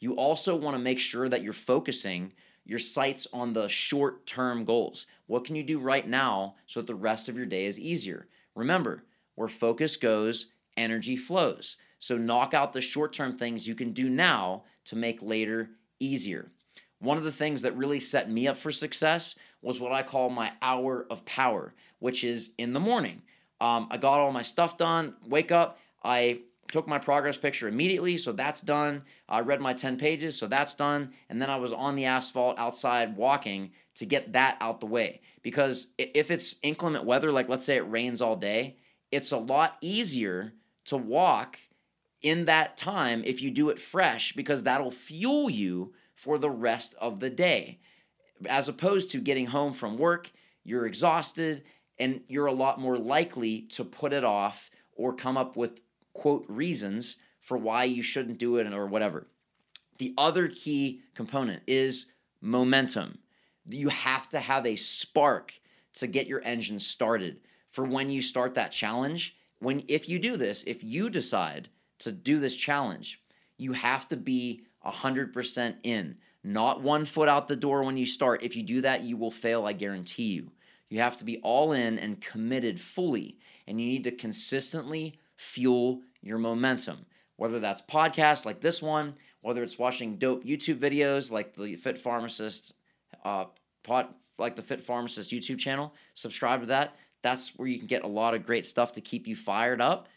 You 0.00 0.14
also 0.14 0.56
want 0.56 0.74
to 0.74 0.82
make 0.82 0.98
sure 0.98 1.28
that 1.28 1.42
you're 1.42 1.52
focusing 1.52 2.32
your 2.64 2.78
sights 2.78 3.28
on 3.32 3.52
the 3.52 3.68
short 3.68 4.26
term 4.26 4.64
goals. 4.64 5.06
What 5.26 5.44
can 5.44 5.54
you 5.54 5.62
do 5.62 5.78
right 5.78 6.08
now 6.08 6.56
so 6.66 6.80
that 6.80 6.86
the 6.86 6.94
rest 6.94 7.28
of 7.28 7.36
your 7.36 7.46
day 7.46 7.66
is 7.66 7.78
easier? 7.78 8.26
Remember, 8.54 9.04
where 9.34 9.48
focus 9.48 9.96
goes, 9.96 10.46
energy 10.76 11.16
flows. 11.16 11.76
So 11.98 12.16
knock 12.16 12.54
out 12.54 12.72
the 12.72 12.80
short 12.80 13.12
term 13.12 13.36
things 13.36 13.68
you 13.68 13.74
can 13.74 13.92
do 13.92 14.08
now 14.08 14.64
to 14.86 14.96
make 14.96 15.20
later 15.22 15.70
easier. 16.00 16.50
One 17.00 17.18
of 17.18 17.24
the 17.24 17.32
things 17.32 17.62
that 17.62 17.76
really 17.76 18.00
set 18.00 18.30
me 18.30 18.48
up 18.48 18.56
for 18.56 18.72
success 18.72 19.36
was 19.62 19.78
what 19.78 19.92
I 19.92 20.02
call 20.02 20.30
my 20.30 20.52
hour 20.62 21.06
of 21.10 21.24
power, 21.26 21.74
which 21.98 22.24
is 22.24 22.52
in 22.56 22.72
the 22.72 22.80
morning. 22.80 23.22
Um, 23.60 23.88
I 23.90 23.98
got 23.98 24.20
all 24.20 24.32
my 24.32 24.42
stuff 24.42 24.78
done, 24.78 25.14
wake 25.26 25.52
up, 25.52 25.78
I 26.02 26.40
took 26.68 26.86
my 26.86 26.98
progress 26.98 27.36
picture 27.36 27.68
immediately, 27.68 28.16
so 28.16 28.32
that's 28.32 28.60
done. 28.60 29.02
I 29.28 29.40
read 29.40 29.60
my 29.60 29.74
10 29.74 29.96
pages, 29.96 30.38
so 30.38 30.46
that's 30.46 30.74
done. 30.74 31.12
And 31.28 31.42
then 31.42 31.50
I 31.50 31.56
was 31.56 31.72
on 31.72 31.96
the 31.96 32.04
asphalt 32.04 32.58
outside 32.58 33.16
walking 33.16 33.72
to 33.96 34.06
get 34.06 34.32
that 34.32 34.56
out 34.60 34.80
the 34.80 34.86
way. 34.86 35.20
Because 35.42 35.88
if 35.98 36.30
it's 36.30 36.56
inclement 36.62 37.04
weather, 37.04 37.32
like 37.32 37.48
let's 37.48 37.64
say 37.64 37.76
it 37.76 37.90
rains 37.90 38.22
all 38.22 38.36
day, 38.36 38.76
it's 39.10 39.32
a 39.32 39.38
lot 39.38 39.76
easier 39.80 40.52
to 40.86 40.96
walk 40.96 41.58
in 42.22 42.44
that 42.44 42.76
time 42.76 43.22
if 43.24 43.42
you 43.42 43.50
do 43.50 43.70
it 43.70 43.78
fresh 43.78 44.32
because 44.32 44.62
that'll 44.62 44.90
fuel 44.90 45.48
you 45.50 45.92
for 46.14 46.38
the 46.38 46.50
rest 46.50 46.94
of 47.00 47.20
the 47.20 47.30
day. 47.30 47.80
As 48.48 48.68
opposed 48.68 49.10
to 49.10 49.18
getting 49.20 49.46
home 49.46 49.72
from 49.72 49.96
work, 49.96 50.30
you're 50.64 50.86
exhausted 50.86 51.64
and 51.98 52.20
you're 52.28 52.46
a 52.46 52.52
lot 52.52 52.78
more 52.78 52.96
likely 52.96 53.62
to 53.62 53.84
put 53.84 54.12
it 54.12 54.24
off 54.24 54.70
or 54.94 55.14
come 55.14 55.36
up 55.36 55.56
with 55.56 55.80
quote 56.12 56.44
reasons 56.48 57.16
for 57.40 57.56
why 57.56 57.84
you 57.84 58.02
shouldn't 58.02 58.38
do 58.38 58.56
it 58.56 58.72
or 58.72 58.86
whatever. 58.86 59.26
The 59.98 60.14
other 60.16 60.48
key 60.48 61.00
component 61.14 61.62
is 61.66 62.06
momentum. 62.40 63.18
You 63.66 63.88
have 63.88 64.28
to 64.30 64.40
have 64.40 64.66
a 64.66 64.76
spark 64.76 65.54
to 65.94 66.06
get 66.06 66.26
your 66.26 66.42
engine 66.42 66.78
started 66.78 67.40
for 67.70 67.84
when 67.84 68.10
you 68.10 68.22
start 68.22 68.54
that 68.54 68.72
challenge. 68.72 69.36
When 69.58 69.84
if 69.88 70.08
you 70.08 70.18
do 70.18 70.36
this, 70.36 70.64
if 70.66 70.82
you 70.82 71.10
decide 71.10 71.68
to 71.98 72.12
do 72.12 72.38
this 72.38 72.56
challenge, 72.56 73.20
you 73.58 73.72
have 73.72 74.08
to 74.08 74.16
be 74.16 74.62
100% 74.86 75.74
in, 75.82 76.16
not 76.42 76.80
one 76.80 77.04
foot 77.04 77.28
out 77.28 77.46
the 77.46 77.56
door 77.56 77.82
when 77.84 77.98
you 77.98 78.06
start. 78.06 78.42
If 78.42 78.56
you 78.56 78.62
do 78.62 78.80
that, 78.80 79.02
you 79.02 79.16
will 79.16 79.30
fail, 79.30 79.66
I 79.66 79.74
guarantee 79.74 80.32
you. 80.32 80.50
You 80.88 81.00
have 81.00 81.18
to 81.18 81.24
be 81.24 81.38
all 81.38 81.72
in 81.72 81.98
and 81.98 82.20
committed 82.20 82.80
fully, 82.80 83.36
and 83.66 83.80
you 83.80 83.86
need 83.86 84.04
to 84.04 84.10
consistently 84.10 85.18
fuel 85.40 86.02
your 86.20 86.36
momentum. 86.38 87.06
Whether 87.36 87.60
that's 87.60 87.80
podcasts 87.80 88.44
like 88.44 88.60
this 88.60 88.82
one, 88.82 89.14
whether 89.40 89.62
it's 89.62 89.78
watching 89.78 90.16
dope 90.16 90.44
YouTube 90.44 90.78
videos 90.78 91.32
like 91.32 91.54
the 91.54 91.74
Fit 91.76 91.96
Pharmacist, 91.96 92.74
uh, 93.24 93.46
pod, 93.82 94.08
like 94.38 94.54
the 94.54 94.62
Fit 94.62 94.82
Pharmacist 94.82 95.30
YouTube 95.30 95.58
channel, 95.58 95.94
subscribe 96.12 96.60
to 96.60 96.66
that. 96.66 96.96
That's 97.22 97.56
where 97.56 97.68
you 97.68 97.78
can 97.78 97.86
get 97.86 98.04
a 98.04 98.08
lot 98.08 98.34
of 98.34 98.44
great 98.44 98.66
stuff 98.66 98.92
to 98.92 99.00
keep 99.00 99.26
you 99.26 99.34
fired 99.34 99.80
up 99.80 100.08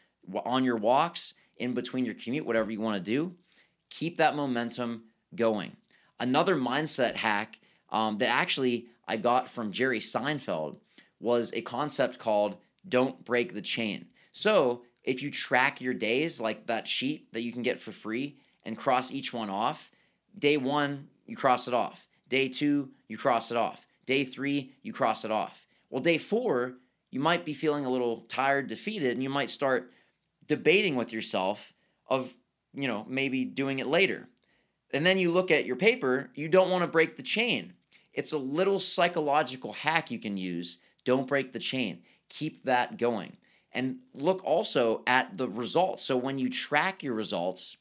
on 0.45 0.65
your 0.65 0.77
walks, 0.77 1.33
in 1.57 1.73
between 1.73 2.03
your 2.03 2.15
commute, 2.15 2.45
whatever 2.45 2.71
you 2.71 2.81
want 2.81 3.03
to 3.03 3.11
do. 3.11 3.33
Keep 3.89 4.17
that 4.17 4.35
momentum 4.35 5.03
going. 5.35 5.77
Another 6.19 6.55
mindset 6.55 7.15
hack 7.15 7.59
um, 7.89 8.17
that 8.17 8.27
actually 8.27 8.87
I 9.07 9.17
got 9.17 9.47
from 9.47 9.71
Jerry 9.71 9.99
Seinfeld 9.99 10.77
was 11.19 11.53
a 11.53 11.61
concept 11.61 12.19
called 12.19 12.57
don't 12.87 13.23
break 13.23 13.53
the 13.53 13.61
chain. 13.61 14.07
So 14.33 14.81
if 15.03 15.21
you 15.21 15.29
track 15.29 15.81
your 15.81 15.93
days, 15.93 16.39
like 16.39 16.67
that 16.67 16.87
sheet 16.87 17.31
that 17.33 17.41
you 17.41 17.51
can 17.51 17.61
get 17.61 17.79
for 17.79 17.91
free, 17.91 18.37
and 18.63 18.77
cross 18.77 19.11
each 19.11 19.33
one 19.33 19.49
off, 19.49 19.91
day 20.37 20.57
one, 20.57 21.09
you 21.25 21.35
cross 21.35 21.67
it 21.67 21.73
off. 21.73 22.07
Day 22.29 22.47
two, 22.47 22.89
you 23.07 23.17
cross 23.17 23.51
it 23.51 23.57
off. 23.57 23.85
Day 24.05 24.23
three, 24.23 24.73
you 24.81 24.93
cross 24.93 25.25
it 25.25 25.31
off. 25.31 25.67
Well, 25.89 26.01
day 26.01 26.17
four, 26.17 26.75
you 27.11 27.19
might 27.19 27.45
be 27.45 27.53
feeling 27.53 27.85
a 27.85 27.91
little 27.91 28.21
tired, 28.21 28.67
defeated, 28.67 29.11
and 29.11 29.21
you 29.21 29.29
might 29.29 29.49
start 29.49 29.91
debating 30.47 30.95
with 30.95 31.13
yourself 31.13 31.73
of, 32.07 32.33
you 32.73 32.87
know, 32.87 33.05
maybe 33.07 33.45
doing 33.45 33.79
it 33.79 33.87
later. 33.87 34.27
And 34.93 35.05
then 35.05 35.17
you 35.17 35.31
look 35.31 35.51
at 35.51 35.65
your 35.65 35.75
paper, 35.75 36.29
you 36.33 36.47
don't 36.47 36.69
want 36.69 36.83
to 36.83 36.87
break 36.87 37.17
the 37.17 37.23
chain. 37.23 37.73
It's 38.13 38.31
a 38.31 38.37
little 38.37 38.79
psychological 38.79 39.73
hack 39.73 40.11
you 40.11 40.19
can 40.19 40.37
use. 40.37 40.77
Don't 41.03 41.27
break 41.27 41.51
the 41.51 41.59
chain. 41.59 42.01
Keep 42.29 42.65
that 42.65 42.97
going 42.97 43.37
and 43.73 43.97
look 44.13 44.43
also 44.43 45.01
at 45.07 45.37
the 45.37 45.47
results. 45.47 46.03
So 46.03 46.15
when 46.15 46.37
you 46.37 46.49
track 46.49 47.03
your 47.03 47.13
results, 47.13 47.75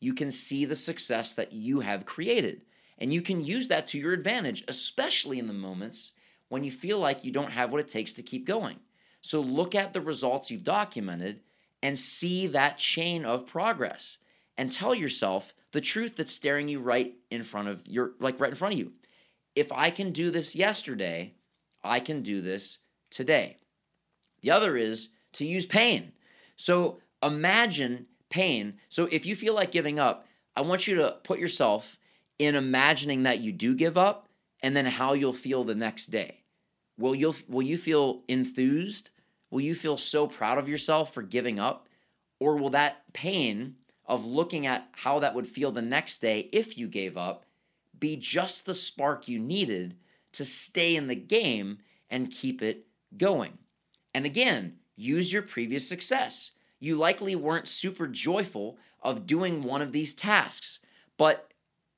you 0.00 0.12
can 0.14 0.30
see 0.30 0.64
the 0.64 0.74
success 0.74 1.34
that 1.34 1.52
you 1.52 1.80
have 1.80 2.06
created. 2.06 2.62
And 2.98 3.12
you 3.12 3.22
can 3.22 3.44
use 3.44 3.68
that 3.68 3.86
to 3.88 3.98
your 3.98 4.12
advantage, 4.12 4.64
especially 4.66 5.38
in 5.38 5.46
the 5.46 5.52
moments 5.52 6.12
when 6.48 6.64
you 6.64 6.70
feel 6.70 6.98
like 6.98 7.24
you 7.24 7.30
don't 7.30 7.52
have 7.52 7.70
what 7.70 7.80
it 7.80 7.88
takes 7.88 8.12
to 8.14 8.22
keep 8.22 8.46
going. 8.46 8.80
So 9.20 9.40
look 9.40 9.74
at 9.74 9.92
the 9.92 10.00
results 10.00 10.50
you've 10.50 10.64
documented 10.64 11.40
and 11.82 11.98
see 11.98 12.46
that 12.48 12.78
chain 12.78 13.24
of 13.24 13.46
progress 13.46 14.18
and 14.56 14.72
tell 14.72 14.94
yourself 14.94 15.54
the 15.72 15.80
truth 15.80 16.16
that's 16.16 16.32
staring 16.32 16.68
you 16.68 16.80
right 16.80 17.14
in 17.30 17.42
front 17.42 17.68
of 17.68 17.86
your 17.86 18.12
like 18.18 18.40
right 18.40 18.50
in 18.50 18.56
front 18.56 18.74
of 18.74 18.80
you. 18.80 18.92
If 19.54 19.70
I 19.70 19.90
can 19.90 20.12
do 20.12 20.30
this 20.30 20.56
yesterday, 20.56 21.34
I 21.84 22.00
can 22.00 22.22
do 22.22 22.40
this 22.40 22.78
today. 23.10 23.58
The 24.40 24.50
other 24.50 24.76
is 24.76 25.08
to 25.34 25.46
use 25.46 25.66
pain. 25.66 26.12
So 26.56 26.98
imagine 27.22 28.06
pain. 28.30 28.74
So 28.88 29.08
if 29.10 29.26
you 29.26 29.34
feel 29.34 29.54
like 29.54 29.70
giving 29.70 29.98
up, 29.98 30.26
I 30.56 30.62
want 30.62 30.86
you 30.86 30.96
to 30.96 31.16
put 31.22 31.38
yourself 31.38 31.98
in 32.38 32.54
imagining 32.54 33.24
that 33.24 33.40
you 33.40 33.52
do 33.52 33.74
give 33.74 33.98
up 33.98 34.28
and 34.60 34.76
then 34.76 34.86
how 34.86 35.12
you'll 35.12 35.32
feel 35.32 35.64
the 35.64 35.74
next 35.74 36.06
day. 36.06 36.42
Will 36.98 37.14
you 37.14 37.34
will 37.48 37.62
you 37.62 37.78
feel 37.78 38.22
enthused? 38.28 39.10
Will 39.50 39.60
you 39.60 39.74
feel 39.74 39.96
so 39.96 40.26
proud 40.26 40.58
of 40.58 40.68
yourself 40.68 41.14
for 41.14 41.22
giving 41.22 41.58
up? 41.58 41.88
Or 42.40 42.56
will 42.56 42.70
that 42.70 43.12
pain 43.12 43.76
of 44.04 44.26
looking 44.26 44.66
at 44.66 44.88
how 44.92 45.20
that 45.20 45.34
would 45.34 45.46
feel 45.46 45.70
the 45.70 45.82
next 45.82 46.20
day 46.20 46.48
if 46.52 46.76
you 46.76 46.88
gave 46.88 47.16
up 47.16 47.44
be 47.98 48.16
just 48.16 48.64
the 48.64 48.74
spark 48.74 49.26
you 49.26 49.38
needed 49.38 49.96
to 50.32 50.44
stay 50.44 50.94
in 50.94 51.08
the 51.08 51.14
game 51.14 51.78
and 52.10 52.30
keep 52.30 52.62
it 52.62 52.86
going? 53.16 53.58
And 54.14 54.24
again, 54.24 54.77
use 54.98 55.32
your 55.32 55.42
previous 55.42 55.88
success. 55.88 56.52
You 56.80 56.96
likely 56.96 57.34
weren't 57.36 57.68
super 57.68 58.06
joyful 58.06 58.76
of 59.02 59.26
doing 59.26 59.62
one 59.62 59.80
of 59.80 59.92
these 59.92 60.12
tasks, 60.12 60.80
but 61.16 61.52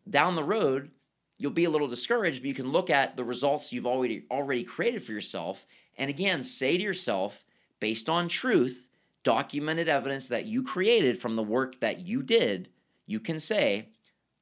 down 0.09 0.35
the 0.35 0.45
road, 0.45 0.91
you'll 1.39 1.51
be 1.51 1.65
a 1.65 1.71
little 1.71 1.89
discouraged, 1.89 2.43
but 2.43 2.49
you 2.49 2.55
can 2.55 2.71
look 2.71 2.91
at 2.91 3.17
the 3.17 3.25
results 3.25 3.73
you've 3.73 3.87
already 3.87 4.25
already 4.31 4.65
created 4.65 5.03
for 5.03 5.13
yourself 5.13 5.67
and 5.97 6.11
again 6.11 6.43
say 6.43 6.77
to 6.77 6.83
yourself 6.83 7.45
based 7.81 8.09
on 8.09 8.29
truth, 8.29 8.87
documented 9.23 9.89
evidence 9.89 10.29
that 10.29 10.47
you 10.47 10.63
created 10.63 11.19
from 11.19 11.37
the 11.37 11.43
work 11.43 11.81
that 11.81 12.01
you 12.01 12.23
did, 12.23 12.69
you 13.07 13.19
can 13.19 13.39
say, 13.39 13.89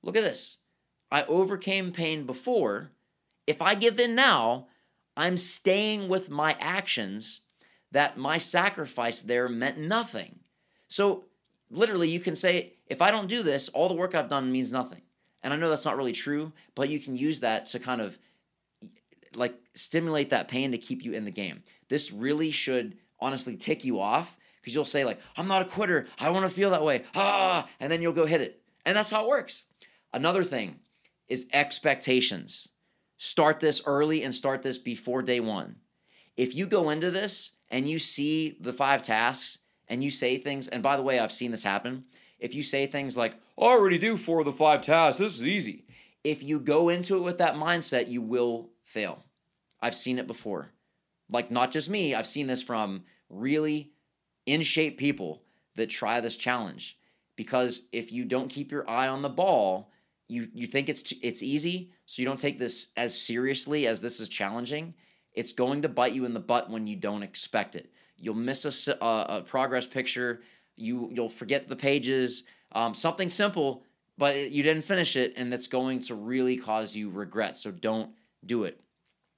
look 0.02 0.16
at 0.16 0.22
this. 0.22 0.58
I 1.10 1.22
overcame 1.24 1.92
pain 1.92 2.26
before. 2.26 2.90
If 3.46 3.62
I 3.62 3.74
give 3.74 3.98
in 3.98 4.14
now, 4.14 4.66
I'm 5.16 5.36
staying 5.36 6.08
with 6.08 6.28
my 6.28 6.56
actions 6.60 7.40
that 7.92 8.18
my 8.18 8.38
sacrifice 8.38 9.22
there 9.22 9.48
meant 9.48 9.78
nothing. 9.78 10.40
So 10.88 11.24
literally 11.70 12.08
you 12.08 12.20
can 12.20 12.36
say, 12.36 12.74
if 12.86 13.02
I 13.02 13.10
don't 13.10 13.28
do 13.28 13.42
this, 13.42 13.68
all 13.68 13.88
the 13.88 13.94
work 13.94 14.14
I've 14.14 14.28
done 14.28 14.52
means 14.52 14.72
nothing. 14.72 15.02
And 15.42 15.52
I 15.52 15.56
know 15.56 15.70
that's 15.70 15.84
not 15.84 15.96
really 15.96 16.12
true, 16.12 16.52
but 16.74 16.88
you 16.88 16.98
can 16.98 17.16
use 17.16 17.40
that 17.40 17.66
to 17.66 17.78
kind 17.78 18.00
of 18.00 18.18
like 19.34 19.54
stimulate 19.74 20.30
that 20.30 20.48
pain 20.48 20.72
to 20.72 20.78
keep 20.78 21.04
you 21.04 21.12
in 21.12 21.24
the 21.24 21.30
game. 21.30 21.62
This 21.88 22.12
really 22.12 22.50
should 22.50 22.96
honestly 23.20 23.56
tick 23.56 23.84
you 23.84 24.00
off 24.00 24.36
because 24.60 24.74
you'll 24.74 24.84
say 24.84 25.04
like, 25.04 25.20
"I'm 25.36 25.48
not 25.48 25.62
a 25.62 25.66
quitter. 25.66 26.06
I 26.18 26.30
want 26.30 26.48
to 26.48 26.54
feel 26.54 26.70
that 26.70 26.82
way." 26.82 27.04
Ah, 27.14 27.68
and 27.78 27.90
then 27.92 28.02
you'll 28.02 28.12
go 28.12 28.26
hit 28.26 28.40
it. 28.40 28.62
And 28.84 28.96
that's 28.96 29.10
how 29.10 29.24
it 29.24 29.28
works. 29.28 29.64
Another 30.12 30.42
thing 30.42 30.80
is 31.28 31.46
expectations. 31.52 32.68
Start 33.18 33.60
this 33.60 33.82
early 33.84 34.22
and 34.22 34.34
start 34.34 34.62
this 34.62 34.78
before 34.78 35.22
day 35.22 35.40
1. 35.40 35.76
If 36.36 36.54
you 36.54 36.66
go 36.66 36.90
into 36.90 37.10
this 37.10 37.52
and 37.70 37.88
you 37.88 37.98
see 37.98 38.56
the 38.60 38.72
five 38.72 39.02
tasks 39.02 39.58
and 39.88 40.04
you 40.04 40.10
say 40.10 40.38
things, 40.38 40.68
and 40.68 40.82
by 40.82 40.96
the 40.96 41.02
way, 41.02 41.18
I've 41.18 41.32
seen 41.32 41.50
this 41.50 41.62
happen. 41.62 42.04
If 42.38 42.54
you 42.54 42.62
say 42.62 42.86
things 42.86 43.16
like, 43.16 43.34
I 43.58 43.62
already 43.62 43.98
do 43.98 44.16
four 44.16 44.40
of 44.40 44.46
the 44.46 44.52
five 44.52 44.82
tasks, 44.82 45.18
this 45.18 45.38
is 45.40 45.46
easy. 45.46 45.84
If 46.22 46.42
you 46.42 46.60
go 46.60 46.88
into 46.88 47.16
it 47.16 47.22
with 47.22 47.38
that 47.38 47.54
mindset, 47.54 48.08
you 48.10 48.20
will 48.20 48.70
fail. 48.84 49.24
I've 49.80 49.96
seen 49.96 50.18
it 50.18 50.26
before. 50.26 50.72
Like, 51.30 51.50
not 51.50 51.70
just 51.70 51.88
me, 51.88 52.14
I've 52.14 52.26
seen 52.26 52.46
this 52.46 52.62
from 52.62 53.04
really 53.28 53.92
in 54.46 54.62
shape 54.62 54.98
people 54.98 55.42
that 55.76 55.90
try 55.90 56.20
this 56.20 56.36
challenge. 56.36 56.98
Because 57.36 57.82
if 57.92 58.12
you 58.12 58.24
don't 58.24 58.48
keep 58.48 58.72
your 58.72 58.88
eye 58.88 59.08
on 59.08 59.22
the 59.22 59.28
ball, 59.28 59.90
you, 60.26 60.48
you 60.52 60.66
think 60.66 60.88
it's, 60.88 61.02
t- 61.02 61.20
it's 61.22 61.42
easy, 61.42 61.92
so 62.04 62.20
you 62.20 62.26
don't 62.26 62.40
take 62.40 62.58
this 62.58 62.88
as 62.96 63.18
seriously 63.18 63.86
as 63.86 64.00
this 64.00 64.20
is 64.20 64.28
challenging. 64.28 64.94
It's 65.38 65.52
going 65.52 65.82
to 65.82 65.88
bite 65.88 66.14
you 66.14 66.24
in 66.24 66.34
the 66.34 66.40
butt 66.40 66.68
when 66.68 66.88
you 66.88 66.96
don't 66.96 67.22
expect 67.22 67.76
it. 67.76 67.92
You'll 68.16 68.34
miss 68.34 68.64
a, 68.64 68.92
a, 69.00 69.38
a 69.38 69.42
progress 69.42 69.86
picture. 69.86 70.40
You 70.74 71.10
you'll 71.12 71.28
forget 71.28 71.68
the 71.68 71.76
pages. 71.76 72.42
Um, 72.72 72.92
something 72.92 73.30
simple, 73.30 73.84
but 74.18 74.34
it, 74.34 74.50
you 74.50 74.64
didn't 74.64 74.84
finish 74.84 75.14
it, 75.14 75.34
and 75.36 75.52
that's 75.52 75.68
going 75.68 76.00
to 76.00 76.16
really 76.16 76.56
cause 76.56 76.96
you 76.96 77.08
regret. 77.08 77.56
So 77.56 77.70
don't 77.70 78.10
do 78.44 78.64
it. 78.64 78.80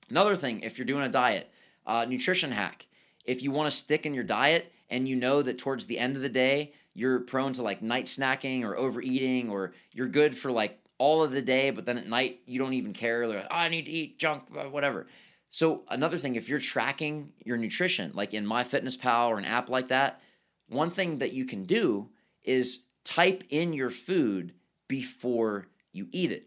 Another 0.09 0.37
thing, 0.37 0.61
if 0.61 0.79
you're 0.79 0.87
doing 0.87 1.05
a 1.05 1.11
diet, 1.11 1.51
uh, 1.87 2.07
nutrition 2.09 2.51
hack. 2.51 2.87
If 3.27 3.43
you 3.43 3.51
want 3.51 3.71
to 3.71 3.77
stick 3.77 4.07
in 4.07 4.15
your 4.15 4.25
diet 4.25 4.73
and 4.89 5.07
you 5.07 5.17
know 5.17 5.43
that 5.43 5.59
towards 5.59 5.87
the 5.87 5.99
end 5.99 6.17
of 6.17 6.23
the 6.23 6.31
day 6.31 6.73
you're 6.95 7.21
prone 7.21 7.53
to 7.53 7.63
like 7.63 7.83
night 7.83 8.07
snacking 8.07 8.65
or 8.65 8.75
overeating, 8.75 9.51
or 9.51 9.75
you're 9.93 10.09
good 10.09 10.35
for 10.35 10.51
like 10.51 10.79
all 10.97 11.23
of 11.23 11.31
the 11.31 11.43
day, 11.43 11.71
but 11.71 11.85
then 11.85 11.99
at 11.99 12.09
night 12.09 12.41
you 12.47 12.59
don't 12.59 12.73
even 12.73 12.95
care. 12.95 13.27
Like, 13.27 13.47
oh, 13.51 13.55
I 13.55 13.69
need 13.69 13.85
to 13.85 13.91
eat 13.91 14.19
junk, 14.19 14.45
whatever. 14.71 15.07
So 15.51 15.83
another 15.89 16.17
thing, 16.17 16.37
if 16.37 16.49
you're 16.49 16.61
tracking 16.61 17.33
your 17.45 17.57
nutrition, 17.57 18.13
like 18.15 18.33
in 18.33 18.47
MyFitnessPal 18.47 19.29
or 19.29 19.39
an 19.39 19.45
app 19.45 19.69
like 19.69 19.89
that, 19.89 20.21
one 20.69 20.91
thing 20.91 21.19
that 21.19 21.33
you 21.33 21.45
can 21.45 21.65
do 21.65 22.09
is 22.45 22.85
type 23.05 23.43
in 23.51 23.73
your 23.73 23.91
food 23.91 24.55
before 24.89 25.67
you 25.93 26.07
eat 26.13 26.31
it. 26.31 26.47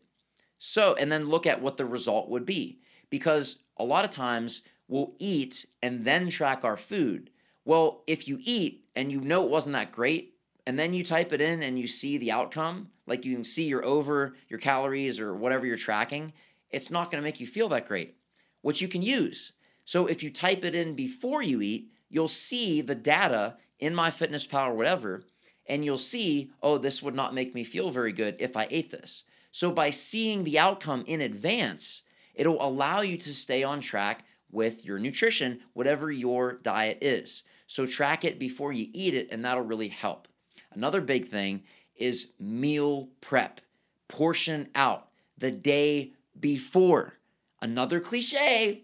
So, 0.58 0.95
and 0.95 1.12
then 1.12 1.26
look 1.26 1.45
at 1.45 1.62
what 1.62 1.76
the 1.76 1.86
result 1.86 2.30
would 2.30 2.45
be. 2.45 2.80
Because 3.10 3.58
a 3.78 3.84
lot 3.84 4.06
of 4.06 4.12
times 4.12 4.62
we'll 4.88 5.14
eat 5.20 5.66
and 5.82 6.06
then 6.06 6.30
track 6.30 6.64
our 6.64 6.78
food. 6.78 7.30
Well, 7.66 8.04
if 8.08 8.28
you 8.28 8.39
eat 8.41 8.86
and 8.95 9.12
you 9.12 9.20
know 9.20 9.43
it 9.43 9.49
wasn't 9.49 9.74
that 9.74 9.91
great, 9.91 10.36
and 10.66 10.80
then 10.80 10.93
you 10.93 11.04
type 11.04 11.34
it 11.34 11.41
in 11.41 11.62
and 11.62 11.78
you 11.78 11.88
see 11.88 12.18
the 12.18 12.32
outcome, 12.32 12.88
like 13.06 13.26
you 13.26 13.34
can 13.34 13.43
see 13.43 13.66
you're 13.66 13.84
over 13.84 14.38
your 14.47 14.60
calories 14.60 15.20
or 15.20 15.36
whatever 15.36 15.66
you're 15.66 15.76
tracking, 15.76 16.32
it's 16.70 16.89
not 16.89 17.12
to 17.22 17.26
make 17.26 17.41
you 17.41 17.47
feel 17.47 17.68
that 17.70 17.88
great 17.88 18.16
which 18.64 18.82
you 18.82 18.88
can 18.88 19.03
use. 19.03 19.53
So 19.86 20.07
if 20.07 20.24
you 20.24 20.32
type 20.32 20.66
it 20.66 20.74
in 20.74 20.95
before 20.95 21.43
you 21.43 21.61
eat, 21.61 21.91
you'll 22.09 22.28
see 22.28 22.82
the 22.82 22.95
data 22.95 23.57
in 23.80 23.93
MyFitnessPal 23.93 24.70
or 24.70 24.74
whatever, 24.74 25.24
and 25.68 25.86
you'll 25.86 25.97
see, 25.97 26.49
oh, 26.61 26.78
this 26.78 27.03
would 27.03 27.14
not 27.14 27.36
make 27.36 27.53
me 27.53 27.64
feel 27.64 27.91
very 27.91 28.14
good 28.14 28.38
if 28.39 28.57
I 28.57 28.68
ate 28.72 28.89
this. 28.89 29.24
So 29.51 29.72
by 29.72 29.91
seeing 29.91 30.43
the 30.43 30.57
outcome 30.57 31.03
in 31.05 31.22
advance, 31.22 32.01
it'll 32.34 32.66
allow 32.66 33.01
you 33.01 33.18
to 33.18 33.34
stay 33.34 33.64
on 33.64 33.82
track 33.82 34.26
with 34.51 34.86
your 34.86 34.99
nutrition, 34.99 35.59
whatever 35.74 36.11
your 36.11 36.53
diet 36.53 36.99
is. 37.01 37.43
So 37.68 37.86
track 37.86 38.24
it 38.24 38.39
before 38.39 38.72
you 38.72 38.88
eat 38.93 39.14
it, 39.14 39.28
and 39.32 39.43
that'll 39.43 39.64
really 39.64 39.89
help. 39.89 40.28
Another 40.74 41.01
big 41.01 41.28
thing 41.28 41.64
is 41.95 42.34
meal 42.39 43.09
prep. 43.20 43.61
Portion 44.07 44.70
out 44.76 45.09
the 45.38 45.51
day 45.51 46.14
before. 46.39 47.16
Another 47.64 48.01
cliche, 48.01 48.84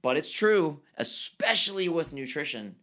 but 0.00 0.16
it's 0.16 0.32
true, 0.32 0.80
especially 0.96 1.90
with 1.90 2.14
nutrition, 2.14 2.74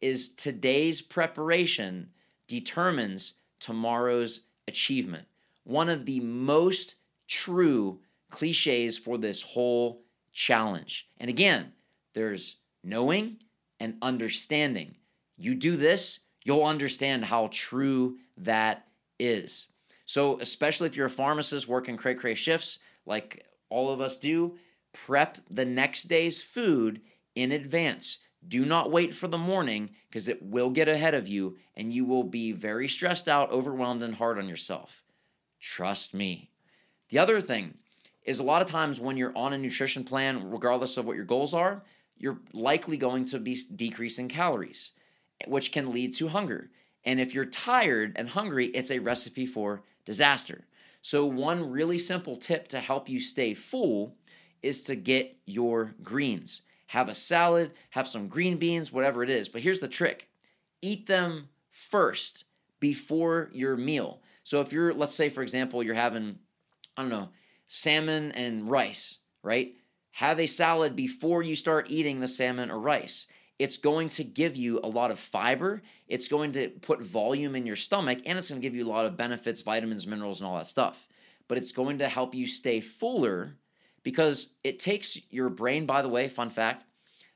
is 0.00 0.30
today's 0.30 1.02
preparation 1.02 2.08
determines 2.48 3.34
tomorrow's 3.60 4.40
achievement. 4.66 5.26
One 5.64 5.90
of 5.90 6.06
the 6.06 6.20
most 6.20 6.94
true 7.28 8.00
cliches 8.30 8.96
for 8.96 9.18
this 9.18 9.42
whole 9.42 10.00
challenge. 10.32 11.06
And 11.18 11.28
again, 11.28 11.72
there's 12.14 12.56
knowing 12.82 13.36
and 13.78 13.98
understanding. 14.00 14.94
You 15.36 15.54
do 15.56 15.76
this, 15.76 16.20
you'll 16.42 16.64
understand 16.64 17.26
how 17.26 17.50
true 17.52 18.16
that 18.38 18.86
is. 19.18 19.66
So, 20.06 20.40
especially 20.40 20.86
if 20.86 20.96
you're 20.96 21.08
a 21.08 21.10
pharmacist 21.10 21.68
working 21.68 21.98
cray 21.98 22.14
cray 22.14 22.34
shifts 22.34 22.78
like 23.04 23.44
all 23.68 23.90
of 23.90 24.00
us 24.00 24.16
do, 24.16 24.56
prep 25.04 25.38
the 25.50 25.64
next 25.64 26.04
day's 26.04 26.42
food 26.42 27.00
in 27.34 27.52
advance. 27.52 28.18
Do 28.46 28.64
not 28.64 28.90
wait 28.90 29.14
for 29.14 29.28
the 29.28 29.38
morning 29.38 29.90
because 30.08 30.28
it 30.28 30.42
will 30.42 30.70
get 30.70 30.88
ahead 30.88 31.14
of 31.14 31.28
you 31.28 31.56
and 31.76 31.92
you 31.92 32.04
will 32.04 32.24
be 32.24 32.52
very 32.52 32.88
stressed 32.88 33.28
out, 33.28 33.50
overwhelmed, 33.50 34.02
and 34.02 34.14
hard 34.14 34.38
on 34.38 34.48
yourself. 34.48 35.02
Trust 35.60 36.14
me. 36.14 36.50
The 37.10 37.18
other 37.18 37.40
thing 37.40 37.74
is 38.24 38.38
a 38.38 38.44
lot 38.44 38.62
of 38.62 38.70
times 38.70 38.98
when 38.98 39.16
you're 39.16 39.36
on 39.36 39.52
a 39.52 39.58
nutrition 39.58 40.04
plan, 40.04 40.50
regardless 40.50 40.96
of 40.96 41.04
what 41.04 41.16
your 41.16 41.24
goals 41.24 41.54
are, 41.54 41.82
you're 42.18 42.38
likely 42.52 42.96
going 42.96 43.24
to 43.26 43.38
be 43.38 43.58
decreasing 43.74 44.28
calories, 44.28 44.92
which 45.46 45.72
can 45.72 45.92
lead 45.92 46.14
to 46.14 46.28
hunger. 46.28 46.70
And 47.04 47.20
if 47.20 47.34
you're 47.34 47.44
tired 47.44 48.12
and 48.16 48.30
hungry, 48.30 48.66
it's 48.68 48.90
a 48.90 48.98
recipe 48.98 49.46
for 49.46 49.82
disaster. 50.04 50.66
So, 51.02 51.24
one 51.24 51.70
really 51.70 51.98
simple 51.98 52.36
tip 52.36 52.66
to 52.68 52.80
help 52.80 53.08
you 53.08 53.20
stay 53.20 53.54
full 53.54 54.16
is 54.62 54.82
to 54.82 54.96
get 54.96 55.36
your 55.46 55.94
greens. 56.02 56.62
Have 56.88 57.08
a 57.08 57.14
salad, 57.14 57.72
have 57.90 58.08
some 58.08 58.28
green 58.28 58.58
beans, 58.58 58.92
whatever 58.92 59.22
it 59.22 59.30
is. 59.30 59.48
But 59.48 59.62
here's 59.62 59.80
the 59.80 59.88
trick 59.88 60.28
eat 60.82 61.06
them 61.06 61.48
first 61.70 62.44
before 62.80 63.50
your 63.52 63.76
meal. 63.76 64.20
So 64.42 64.60
if 64.60 64.72
you're, 64.72 64.94
let's 64.94 65.14
say, 65.14 65.28
for 65.28 65.42
example, 65.42 65.82
you're 65.82 65.94
having, 65.94 66.38
I 66.96 67.02
don't 67.02 67.10
know, 67.10 67.28
salmon 67.68 68.32
and 68.32 68.70
rice, 68.70 69.18
right? 69.42 69.74
Have 70.12 70.38
a 70.38 70.46
salad 70.46 70.94
before 70.94 71.42
you 71.42 71.56
start 71.56 71.90
eating 71.90 72.20
the 72.20 72.28
salmon 72.28 72.70
or 72.70 72.78
rice. 72.78 73.26
It's 73.58 73.78
going 73.78 74.10
to 74.10 74.24
give 74.24 74.56
you 74.56 74.80
a 74.82 74.88
lot 74.88 75.10
of 75.10 75.18
fiber. 75.18 75.82
It's 76.08 76.28
going 76.28 76.52
to 76.52 76.68
put 76.68 77.00
volume 77.00 77.56
in 77.56 77.66
your 77.66 77.76
stomach, 77.76 78.20
and 78.26 78.38
it's 78.38 78.48
going 78.48 78.60
to 78.60 78.66
give 78.66 78.74
you 78.74 78.86
a 78.86 78.88
lot 78.88 79.06
of 79.06 79.16
benefits, 79.16 79.62
vitamins, 79.62 80.06
minerals, 80.06 80.40
and 80.40 80.48
all 80.48 80.58
that 80.58 80.68
stuff. 80.68 81.08
But 81.48 81.58
it's 81.58 81.72
going 81.72 81.98
to 81.98 82.08
help 82.08 82.34
you 82.34 82.46
stay 82.46 82.80
fuller 82.80 83.56
because 84.06 84.52
it 84.62 84.78
takes 84.78 85.18
your 85.30 85.48
brain, 85.48 85.84
by 85.84 86.00
the 86.00 86.08
way, 86.08 86.28
fun 86.28 86.48
fact, 86.48 86.84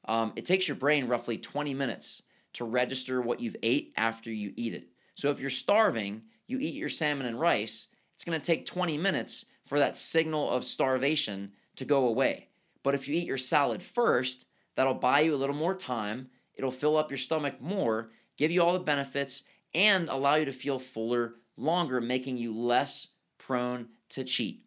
um, 0.04 0.32
it 0.36 0.44
takes 0.44 0.68
your 0.68 0.76
brain 0.76 1.08
roughly 1.08 1.36
20 1.36 1.74
minutes 1.74 2.22
to 2.52 2.64
register 2.64 3.20
what 3.20 3.40
you've 3.40 3.56
ate 3.64 3.92
after 3.96 4.30
you 4.30 4.52
eat 4.54 4.72
it. 4.72 4.86
So 5.16 5.30
if 5.30 5.40
you're 5.40 5.50
starving, 5.50 6.22
you 6.46 6.60
eat 6.60 6.76
your 6.76 6.88
salmon 6.88 7.26
and 7.26 7.40
rice, 7.40 7.88
it's 8.14 8.22
to 8.22 8.38
take 8.38 8.66
20 8.66 8.96
minutes 8.98 9.46
for 9.66 9.80
that 9.80 9.96
signal 9.96 10.48
of 10.48 10.64
starvation 10.64 11.50
to 11.74 11.84
go 11.84 12.06
away. 12.06 12.50
But 12.84 12.94
if 12.94 13.08
you 13.08 13.16
eat 13.16 13.26
your 13.26 13.36
salad 13.36 13.82
first, 13.82 14.46
that'll 14.76 14.94
buy 14.94 15.22
you 15.22 15.34
a 15.34 15.42
little 15.42 15.56
more 15.56 15.74
time. 15.74 16.28
It'll 16.54 16.70
fill 16.70 16.96
up 16.96 17.10
your 17.10 17.18
stomach 17.18 17.60
more, 17.60 18.10
give 18.36 18.52
you 18.52 18.62
all 18.62 18.74
the 18.74 18.78
benefits, 18.78 19.42
and 19.74 20.08
allow 20.08 20.36
you 20.36 20.44
to 20.44 20.52
feel 20.52 20.78
fuller 20.78 21.34
longer, 21.56 22.00
making 22.00 22.36
you 22.36 22.56
less 22.56 23.08
prone 23.38 23.88
to 24.10 24.22
cheat. 24.22 24.62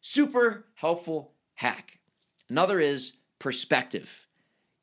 Super 0.00 0.64
helpful 0.76 1.31
hack. 1.62 2.00
Another 2.50 2.80
is 2.80 3.12
perspective. 3.38 4.26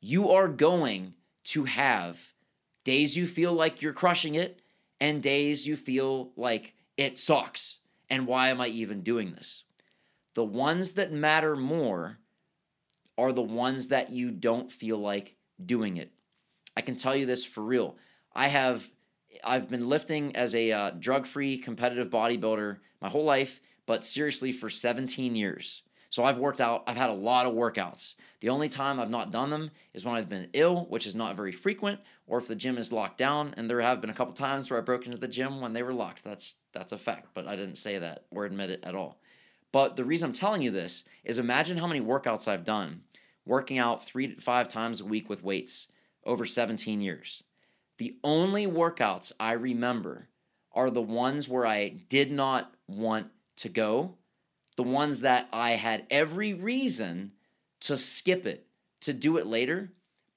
You 0.00 0.30
are 0.30 0.48
going 0.48 1.12
to 1.44 1.64
have 1.64 2.18
days 2.84 3.16
you 3.16 3.26
feel 3.26 3.52
like 3.52 3.82
you're 3.82 3.92
crushing 3.92 4.34
it 4.34 4.62
and 4.98 5.22
days 5.22 5.66
you 5.66 5.76
feel 5.76 6.32
like 6.36 6.74
it 6.96 7.18
sucks. 7.18 7.80
And 8.08 8.26
why 8.26 8.48
am 8.48 8.62
I 8.62 8.68
even 8.68 9.02
doing 9.02 9.32
this? 9.32 9.64
The 10.34 10.44
ones 10.44 10.92
that 10.92 11.12
matter 11.12 11.54
more 11.54 12.18
are 13.18 13.32
the 13.32 13.42
ones 13.42 13.88
that 13.88 14.10
you 14.10 14.30
don't 14.30 14.72
feel 14.72 14.96
like 14.96 15.36
doing 15.64 15.98
it. 15.98 16.10
I 16.76 16.80
can 16.80 16.96
tell 16.96 17.14
you 17.14 17.26
this 17.26 17.44
for 17.44 17.62
real. 17.62 17.96
I 18.32 18.48
have 18.48 18.90
I've 19.44 19.68
been 19.68 19.86
lifting 19.86 20.34
as 20.34 20.54
a 20.54 20.72
uh, 20.72 20.90
drug-free 20.98 21.58
competitive 21.58 22.08
bodybuilder 22.08 22.78
my 23.02 23.08
whole 23.10 23.24
life, 23.24 23.60
but 23.86 24.04
seriously 24.04 24.50
for 24.50 24.70
17 24.70 25.36
years. 25.36 25.82
So 26.10 26.24
I've 26.24 26.38
worked 26.38 26.60
out, 26.60 26.82
I've 26.86 26.96
had 26.96 27.08
a 27.08 27.14
lot 27.14 27.46
of 27.46 27.54
workouts. 27.54 28.16
The 28.40 28.48
only 28.48 28.68
time 28.68 28.98
I've 28.98 29.10
not 29.10 29.30
done 29.30 29.50
them 29.50 29.70
is 29.94 30.04
when 30.04 30.16
I've 30.16 30.28
been 30.28 30.50
ill, 30.52 30.86
which 30.86 31.06
is 31.06 31.14
not 31.14 31.36
very 31.36 31.52
frequent, 31.52 32.00
or 32.26 32.38
if 32.38 32.48
the 32.48 32.56
gym 32.56 32.78
is 32.78 32.92
locked 32.92 33.16
down. 33.16 33.54
And 33.56 33.70
there 33.70 33.80
have 33.80 34.00
been 34.00 34.10
a 34.10 34.14
couple 34.14 34.34
times 34.34 34.68
where 34.68 34.78
I 34.78 34.82
broke 34.82 35.06
into 35.06 35.18
the 35.18 35.28
gym 35.28 35.60
when 35.60 35.72
they 35.72 35.84
were 35.84 35.94
locked. 35.94 36.24
That's 36.24 36.56
that's 36.72 36.92
a 36.92 36.98
fact, 36.98 37.28
but 37.32 37.46
I 37.46 37.56
didn't 37.56 37.76
say 37.76 37.98
that 37.98 38.24
or 38.30 38.44
admit 38.44 38.70
it 38.70 38.80
at 38.82 38.94
all. 38.94 39.20
But 39.72 39.94
the 39.94 40.04
reason 40.04 40.26
I'm 40.26 40.32
telling 40.32 40.62
you 40.62 40.72
this 40.72 41.04
is 41.24 41.38
imagine 41.38 41.78
how 41.78 41.86
many 41.86 42.00
workouts 42.00 42.48
I've 42.48 42.64
done 42.64 43.02
working 43.46 43.78
out 43.78 44.04
three 44.04 44.34
to 44.34 44.40
five 44.40 44.68
times 44.68 45.00
a 45.00 45.04
week 45.04 45.28
with 45.28 45.42
weights 45.42 45.88
over 46.24 46.44
17 46.44 47.00
years. 47.00 47.42
The 47.98 48.16
only 48.22 48.66
workouts 48.66 49.32
I 49.38 49.52
remember 49.52 50.28
are 50.72 50.90
the 50.90 51.02
ones 51.02 51.48
where 51.48 51.66
I 51.66 51.88
did 51.88 52.30
not 52.30 52.74
want 52.86 53.28
to 53.56 53.68
go, 53.68 54.16
the 54.76 54.82
ones 54.82 55.20
that 55.20 55.48
I 55.52 55.72
had 55.72 56.06
every 56.10 56.54
reason 56.54 57.32
to 57.80 57.96
skip 57.96 58.46
it, 58.46 58.66
to 59.02 59.12
do 59.12 59.36
it 59.36 59.46
later, 59.46 59.90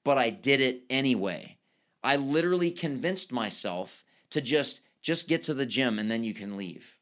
but 0.04 0.18
I 0.18 0.30
did 0.30 0.60
it 0.60 0.84
anyway. 0.90 1.58
I 2.04 2.18
literally 2.18 2.72
convinced 2.72 3.32
myself 3.32 4.04
to 4.32 4.42
just 4.42 4.82
just 5.02 5.28
get 5.28 5.42
to 5.44 5.54
the 5.54 5.66
gym 5.66 6.00
and 6.00 6.10
then 6.10 6.24
you 6.24 6.34
can 6.34 6.56
leave. 6.56 6.98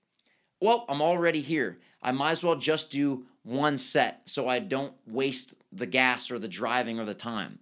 Well, 0.60 0.86
I'm 0.90 1.02
already 1.02 1.42
here. 1.42 1.78
I 2.02 2.12
might 2.12 2.32
as 2.32 2.44
well 2.44 2.56
just 2.56 2.90
do 2.90 3.26
one 3.44 3.78
set 3.78 4.22
so 4.26 4.48
I 4.48 4.60
don't 4.60 4.94
waste 5.08 5.54
the 5.72 5.86
gas 5.86 6.32
or 6.32 6.40
the 6.40 6.48
driving 6.48 7.00
or 7.00 7.06
the 7.06 7.14
time. 7.14 7.60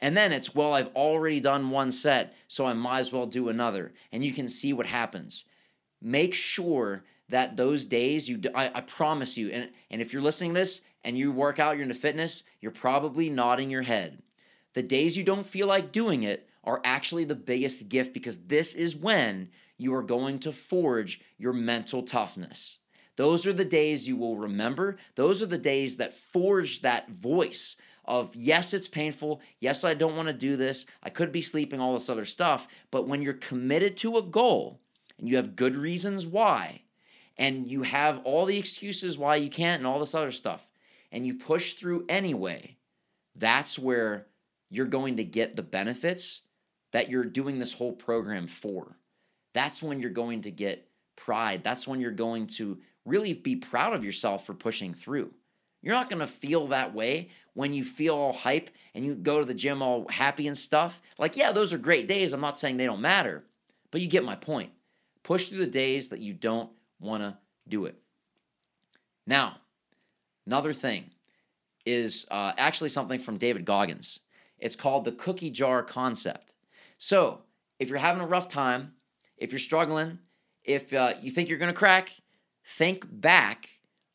And 0.00 0.16
then 0.16 0.30
it's, 0.30 0.54
well, 0.54 0.74
I've 0.74 0.94
already 0.94 1.40
done 1.40 1.70
one 1.70 1.90
set, 1.90 2.34
so 2.46 2.66
I 2.66 2.72
might 2.72 3.00
as 3.00 3.12
well 3.12 3.26
do 3.26 3.48
another. 3.48 3.92
And 4.12 4.24
you 4.24 4.32
can 4.32 4.46
see 4.46 4.72
what 4.72 4.86
happens. 4.86 5.44
Make 6.00 6.34
sure 6.34 7.02
that 7.28 7.56
those 7.56 7.84
days, 7.84 8.28
you, 8.28 8.40
I, 8.54 8.70
I 8.74 8.80
promise 8.80 9.36
you, 9.36 9.50
and, 9.50 9.70
and 9.90 10.00
if 10.00 10.12
you're 10.12 10.22
listening 10.22 10.52
this 10.52 10.82
and 11.04 11.16
you 11.16 11.32
work 11.32 11.58
out, 11.58 11.76
you're 11.76 11.82
into 11.82 11.94
fitness, 11.94 12.42
you're 12.60 12.72
probably 12.72 13.28
nodding 13.28 13.70
your 13.70 13.82
head. 13.82 14.22
The 14.74 14.82
days 14.82 15.16
you 15.16 15.24
don't 15.24 15.46
feel 15.46 15.66
like 15.66 15.92
doing 15.92 16.22
it 16.22 16.48
are 16.64 16.80
actually 16.84 17.24
the 17.24 17.34
biggest 17.34 17.88
gift 17.88 18.12
because 18.12 18.44
this 18.44 18.74
is 18.74 18.96
when 18.96 19.50
you 19.76 19.94
are 19.94 20.02
going 20.02 20.38
to 20.40 20.52
forge 20.52 21.20
your 21.38 21.52
mental 21.52 22.02
toughness. 22.02 22.78
Those 23.16 23.46
are 23.46 23.52
the 23.52 23.64
days 23.64 24.06
you 24.06 24.16
will 24.16 24.36
remember. 24.36 24.96
Those 25.14 25.42
are 25.42 25.46
the 25.46 25.58
days 25.58 25.96
that 25.96 26.16
forge 26.16 26.82
that 26.82 27.10
voice 27.10 27.76
of 28.04 28.34
yes, 28.34 28.72
it's 28.72 28.88
painful. 28.88 29.40
Yes, 29.60 29.84
I 29.84 29.94
don't 29.94 30.16
want 30.16 30.28
to 30.28 30.32
do 30.32 30.56
this. 30.56 30.86
I 31.02 31.10
could 31.10 31.30
be 31.30 31.42
sleeping, 31.42 31.80
all 31.80 31.94
this 31.94 32.08
other 32.08 32.24
stuff. 32.24 32.66
But 32.90 33.06
when 33.06 33.22
you're 33.22 33.34
committed 33.34 33.96
to 33.98 34.16
a 34.16 34.22
goal 34.22 34.80
and 35.18 35.28
you 35.28 35.36
have 35.36 35.56
good 35.56 35.76
reasons 35.76 36.26
why, 36.26 36.82
and 37.38 37.70
you 37.70 37.82
have 37.82 38.20
all 38.24 38.44
the 38.44 38.58
excuses 38.58 39.16
why 39.16 39.36
you 39.36 39.48
can't 39.48 39.78
and 39.78 39.86
all 39.86 40.00
this 40.00 40.14
other 40.14 40.32
stuff, 40.32 40.66
and 41.12 41.26
you 41.26 41.34
push 41.34 41.74
through 41.74 42.04
anyway, 42.08 42.76
that's 43.36 43.78
where 43.78 44.26
you're 44.68 44.86
going 44.86 45.16
to 45.16 45.24
get 45.24 45.56
the 45.56 45.62
benefits 45.62 46.42
that 46.92 47.08
you're 47.08 47.24
doing 47.24 47.58
this 47.58 47.72
whole 47.72 47.92
program 47.92 48.46
for. 48.46 48.96
That's 49.54 49.82
when 49.82 50.00
you're 50.00 50.10
going 50.10 50.42
to 50.42 50.50
get 50.50 50.88
pride. 51.16 51.62
That's 51.64 51.86
when 51.86 52.00
you're 52.00 52.10
going 52.10 52.48
to 52.48 52.78
really 53.04 53.32
be 53.32 53.56
proud 53.56 53.94
of 53.94 54.04
yourself 54.04 54.44
for 54.44 54.54
pushing 54.54 54.94
through. 54.94 55.32
You're 55.80 55.94
not 55.94 56.10
going 56.10 56.20
to 56.20 56.26
feel 56.26 56.68
that 56.68 56.94
way 56.94 57.30
when 57.54 57.72
you 57.72 57.84
feel 57.84 58.14
all 58.14 58.32
hype 58.32 58.70
and 58.94 59.04
you 59.04 59.14
go 59.14 59.38
to 59.38 59.44
the 59.44 59.54
gym 59.54 59.80
all 59.80 60.06
happy 60.08 60.46
and 60.46 60.58
stuff. 60.58 61.00
Like, 61.18 61.36
yeah, 61.36 61.52
those 61.52 61.72
are 61.72 61.78
great 61.78 62.08
days. 62.08 62.32
I'm 62.32 62.40
not 62.40 62.58
saying 62.58 62.76
they 62.76 62.86
don't 62.86 63.00
matter, 63.00 63.44
but 63.90 64.00
you 64.00 64.08
get 64.08 64.24
my 64.24 64.36
point. 64.36 64.70
Push 65.22 65.48
through 65.48 65.58
the 65.58 65.66
days 65.66 66.08
that 66.08 66.20
you 66.20 66.34
don't 66.34 66.70
want 67.00 67.22
to 67.22 67.38
do 67.68 67.84
it. 67.84 67.96
Now, 69.26 69.58
another 70.46 70.72
thing 70.72 71.10
is 71.84 72.26
uh, 72.30 72.52
actually 72.56 72.88
something 72.88 73.18
from 73.18 73.38
David 73.38 73.64
Goggins. 73.64 74.20
It's 74.58 74.76
called 74.76 75.04
the 75.04 75.12
cookie 75.12 75.50
jar 75.50 75.82
concept. 75.82 76.54
So, 76.98 77.42
if 77.78 77.88
you're 77.88 77.98
having 77.98 78.22
a 78.22 78.26
rough 78.26 78.48
time, 78.48 78.92
if 79.36 79.52
you're 79.52 79.58
struggling, 79.58 80.18
if 80.64 80.92
uh, 80.92 81.14
you 81.22 81.30
think 81.30 81.48
you're 81.48 81.58
going 81.58 81.72
to 81.72 81.78
crack, 81.78 82.12
think 82.64 83.06
back 83.08 83.68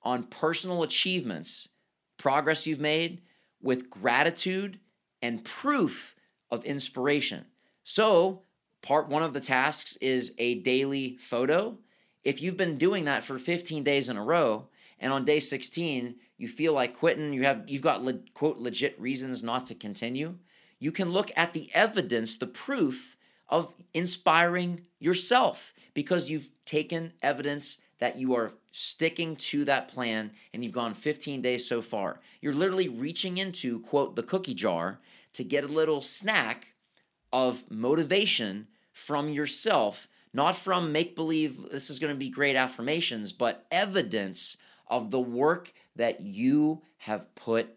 on 0.04 0.26
personal 0.26 0.84
achievements, 0.84 1.70
progress 2.18 2.68
you've 2.68 2.80
made 2.80 3.22
with 3.62 3.90
gratitude 3.90 4.80
and 5.22 5.44
proof 5.44 6.16
of 6.52 6.66
inspiration. 6.66 7.46
So, 7.84 8.44
part 8.82 9.08
one 9.08 9.24
of 9.24 9.34
the 9.34 9.40
tasks 9.40 9.96
is 9.98 10.34
a 10.38 10.56
daily 10.56 11.18
photo. 11.18 11.78
If 12.24 12.42
you've 12.42 12.58
been 12.58 12.78
doing 12.78 13.06
that 13.06 13.24
for 13.24 13.38
15 13.38 13.84
days 13.84 14.10
in 14.10 14.18
a 14.18 14.24
row, 14.24 14.68
and 15.00 15.12
on 15.12 15.26
day 15.26 15.40
16 15.40 16.16
you 16.38 16.48
feel 16.48 16.74
like 16.74 16.98
quitting, 16.98 17.34
you 17.34 17.44
have 17.44 17.64
you've 17.68 17.82
got 17.82 18.04
le- 18.04 18.20
quote 18.34 18.58
legit 18.58 19.00
reasons 19.00 19.44
not 19.44 19.66
to 19.66 19.76
continue, 19.76 20.36
you 20.80 20.92
can 20.92 21.12
look 21.12 21.32
at 21.36 21.54
the 21.54 21.70
evidence, 21.74 22.36
the 22.36 22.48
proof 22.48 23.18
of 23.50 23.74
inspiring 23.94 24.82
yourself 25.00 25.74
because 25.94 26.30
you've 26.30 26.50
taken 26.66 27.14
evidence 27.22 27.82
that 28.00 28.18
you 28.18 28.36
are 28.36 28.52
sticking 28.70 29.36
to 29.36 29.64
that 29.66 29.88
plan 29.88 30.32
and 30.54 30.64
you've 30.64 30.74
gone 30.74 30.94
15 30.94 31.42
days 31.42 31.68
so 31.68 31.82
far. 31.82 32.20
You're 32.42 32.54
literally 32.54 32.90
reaching 32.90 33.38
into, 33.38 33.80
quote, 33.82 34.16
the 34.16 34.24
cookie 34.24 34.54
jar 34.54 35.00
to 35.34 35.44
get 35.44 35.64
a 35.64 35.68
little 35.68 36.02
snack 36.02 36.68
of 37.32 37.64
motivation 37.70 38.68
from 38.92 39.30
yourself, 39.30 40.08
not 40.34 40.56
from 40.58 40.92
make 40.92 41.16
believe 41.16 41.70
this 41.72 41.90
is 41.90 42.00
going 42.00 42.14
to 42.14 42.20
be 42.20 42.30
great 42.30 42.56
affirmations, 42.56 43.32
but 43.32 43.66
evidence 43.72 44.58
of 44.88 45.12
the 45.12 45.20
work 45.20 45.74
that 45.96 46.22
you 46.22 46.82
have 46.98 47.34
put 47.36 47.70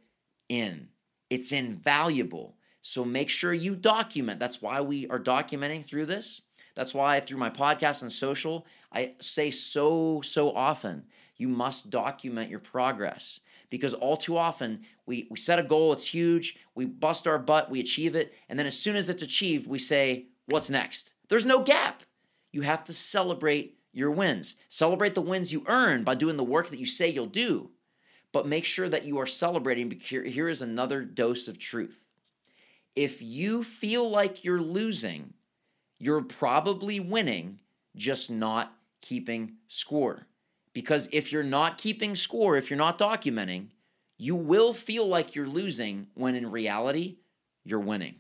in. 0.49 0.89
It's 1.29 1.53
invaluable. 1.53 2.57
So 2.81 3.05
make 3.05 3.29
sure 3.29 3.53
you 3.53 3.75
document. 3.75 4.41
That's 4.41 4.63
why 4.63 4.81
we 4.81 5.07
are 5.09 5.19
documenting 5.19 5.85
through 5.85 6.07
this. 6.07 6.43
That's 6.75 6.95
why 6.95 7.21
through 7.21 7.39
my 7.39 7.51
podcast 7.51 8.03
and 8.03 8.13
social, 8.13 8.67
I 8.93 9.15
say 9.21 9.51
so, 9.51 10.21
so 10.23 10.55
often, 10.55 11.05
you 11.37 11.49
must 11.49 11.91
document 11.91 12.51
your 12.51 12.61
progress 12.61 13.41
because 13.71 13.95
all 13.95 14.17
too 14.17 14.37
often 14.37 14.81
we, 15.07 15.27
we 15.31 15.37
set 15.37 15.59
a 15.59 15.63
goal, 15.63 15.93
it's 15.93 16.07
huge, 16.07 16.59
we 16.75 16.85
bust 16.85 17.27
our 17.27 17.39
butt, 17.39 17.71
we 17.71 17.81
achieve 17.81 18.15
it, 18.15 18.35
and 18.49 18.59
then 18.59 18.67
as 18.67 18.79
soon 18.79 18.97
as 18.97 19.09
it's 19.09 19.23
achieved, 19.23 19.67
we 19.67 19.79
say, 19.79 20.27
What's 20.49 20.71
next? 20.71 21.15
There's 21.29 21.45
no 21.45 21.63
gap. 21.65 22.05
You 22.57 22.63
have 22.63 22.85
to 22.85 22.95
celebrate 22.95 23.77
your 23.93 24.11
wins. 24.11 24.55
Celebrate 24.71 25.15
the 25.15 25.21
wins 25.21 25.53
you 25.53 25.63
earn 25.67 26.05
by 26.05 26.15
doing 26.15 26.39
the 26.39 26.43
work 26.43 26.71
that 26.71 26.79
you 26.79 26.87
say 26.87 27.11
you'll 27.11 27.27
do, 27.27 27.69
but 28.33 28.49
make 28.49 28.65
sure 28.65 28.89
that 28.89 29.05
you 29.05 29.19
are 29.19 29.27
celebrating. 29.27 29.91
Because 29.91 30.33
here 30.33 30.49
is 30.49 30.63
another 30.63 31.05
dose 31.05 31.49
of 31.49 31.59
truth. 31.59 32.03
If 32.95 33.21
you 33.21 33.63
feel 33.63 34.09
like 34.09 34.43
you're 34.43 34.59
losing, 34.59 35.35
you're 35.99 36.23
probably 36.23 36.99
winning, 36.99 37.61
just 37.95 38.31
not 38.31 38.73
keeping 39.03 39.57
score. 39.69 40.27
Because 40.73 41.11
if 41.13 41.33
you're 41.33 41.43
not 41.43 41.77
keeping 41.77 42.17
score, 42.17 42.57
if 42.57 42.71
you're 42.71 42.79
not 42.79 42.99
documenting, 42.99 43.67
you 44.17 44.35
will 44.35 44.73
feel 44.73 45.07
like 45.07 45.35
you're 45.35 45.47
losing 45.47 46.07
when 46.15 46.35
in 46.35 46.51
reality, 46.51 47.17
you're 47.65 47.81
winning. 47.81 48.15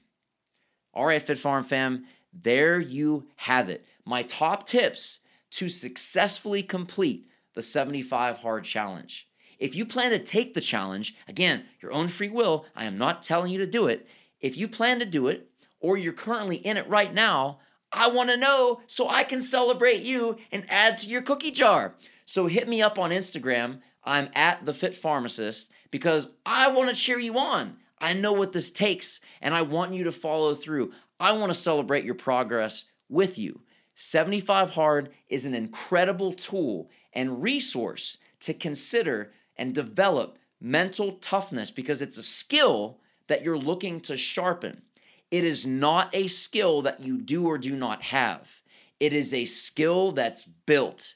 All 0.92 1.06
right, 1.06 1.22
Fit 1.22 1.38
Pharm 1.38 1.64
fam, 1.64 2.04
there 2.34 2.78
you 2.78 3.24
have 3.36 3.70
it. 3.70 3.82
My 4.06 4.22
top 4.22 4.66
tips 4.66 5.18
to 5.50 5.68
successfully 5.68 6.62
complete 6.62 7.26
the 7.54 7.62
75 7.62 8.38
Hard 8.38 8.64
Challenge. 8.64 9.26
If 9.58 9.74
you 9.74 9.84
plan 9.84 10.12
to 10.12 10.18
take 10.18 10.54
the 10.54 10.60
challenge, 10.60 11.14
again, 11.26 11.64
your 11.82 11.92
own 11.92 12.08
free 12.08 12.28
will, 12.28 12.66
I 12.76 12.84
am 12.84 12.96
not 12.96 13.20
telling 13.20 13.50
you 13.50 13.58
to 13.58 13.66
do 13.66 13.88
it. 13.88 14.06
If 14.40 14.56
you 14.56 14.68
plan 14.68 15.00
to 15.00 15.06
do 15.06 15.26
it, 15.28 15.50
or 15.80 15.96
you're 15.96 16.12
currently 16.12 16.56
in 16.56 16.76
it 16.76 16.88
right 16.88 17.12
now, 17.12 17.58
I 17.92 18.08
want 18.08 18.30
to 18.30 18.36
know 18.36 18.80
so 18.86 19.08
I 19.08 19.24
can 19.24 19.40
celebrate 19.40 20.02
you 20.02 20.36
and 20.52 20.64
add 20.68 20.98
to 20.98 21.08
your 21.08 21.22
cookie 21.22 21.50
jar. 21.50 21.94
So 22.24 22.46
hit 22.46 22.68
me 22.68 22.82
up 22.82 22.98
on 22.98 23.10
Instagram. 23.10 23.80
I'm 24.04 24.28
at 24.34 24.64
the 24.64 24.74
Fit 24.74 24.94
Pharmacist 24.94 25.70
because 25.90 26.28
I 26.44 26.68
want 26.68 26.94
to 26.94 27.00
cheer 27.00 27.18
you 27.18 27.38
on. 27.38 27.76
I 27.98 28.12
know 28.12 28.32
what 28.32 28.52
this 28.52 28.70
takes 28.70 29.20
and 29.40 29.54
I 29.54 29.62
want 29.62 29.94
you 29.94 30.04
to 30.04 30.12
follow 30.12 30.54
through. 30.54 30.92
I 31.18 31.32
want 31.32 31.50
to 31.52 31.58
celebrate 31.58 32.04
your 32.04 32.14
progress 32.14 32.84
with 33.08 33.38
you. 33.38 33.60
75 33.96 34.70
Hard 34.70 35.10
is 35.28 35.46
an 35.46 35.54
incredible 35.54 36.32
tool 36.32 36.90
and 37.14 37.42
resource 37.42 38.18
to 38.40 38.52
consider 38.52 39.32
and 39.56 39.74
develop 39.74 40.38
mental 40.60 41.12
toughness 41.12 41.70
because 41.70 42.02
it's 42.02 42.18
a 42.18 42.22
skill 42.22 42.98
that 43.26 43.42
you're 43.42 43.58
looking 43.58 44.00
to 44.02 44.16
sharpen. 44.16 44.82
It 45.30 45.44
is 45.44 45.66
not 45.66 46.14
a 46.14 46.26
skill 46.26 46.82
that 46.82 47.00
you 47.00 47.18
do 47.18 47.46
or 47.46 47.58
do 47.58 47.74
not 47.74 48.02
have. 48.02 48.62
It 49.00 49.14
is 49.14 49.32
a 49.32 49.46
skill 49.46 50.12
that's 50.12 50.44
built. 50.44 51.14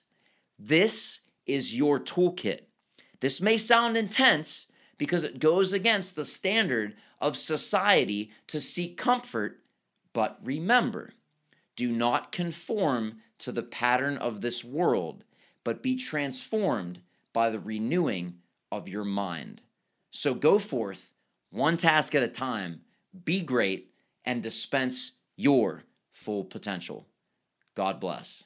This 0.58 1.20
is 1.46 1.76
your 1.76 2.00
toolkit. 2.00 2.62
This 3.20 3.42
may 3.42 3.58
sound 3.58 3.96
intense 3.96 4.66
because 4.96 5.22
it 5.22 5.38
goes 5.38 5.72
against 5.74 6.16
the 6.16 6.24
standard 6.24 6.94
of 7.20 7.36
society 7.36 8.30
to 8.46 8.60
seek 8.60 8.96
comfort, 8.96 9.60
but 10.12 10.38
remember, 10.42 11.12
do 11.80 11.90
not 11.90 12.30
conform 12.30 13.22
to 13.38 13.50
the 13.50 13.62
pattern 13.62 14.18
of 14.18 14.42
this 14.42 14.62
world, 14.62 15.24
but 15.64 15.82
be 15.82 15.96
transformed 15.96 17.00
by 17.32 17.48
the 17.48 17.58
renewing 17.58 18.34
of 18.70 18.86
your 18.86 19.02
mind. 19.02 19.62
So 20.10 20.34
go 20.34 20.58
forth, 20.58 21.08
one 21.48 21.78
task 21.78 22.14
at 22.14 22.22
a 22.22 22.28
time, 22.28 22.82
be 23.24 23.40
great, 23.40 23.94
and 24.26 24.42
dispense 24.42 25.12
your 25.36 25.84
full 26.12 26.44
potential. 26.44 27.06
God 27.74 27.98
bless. 27.98 28.44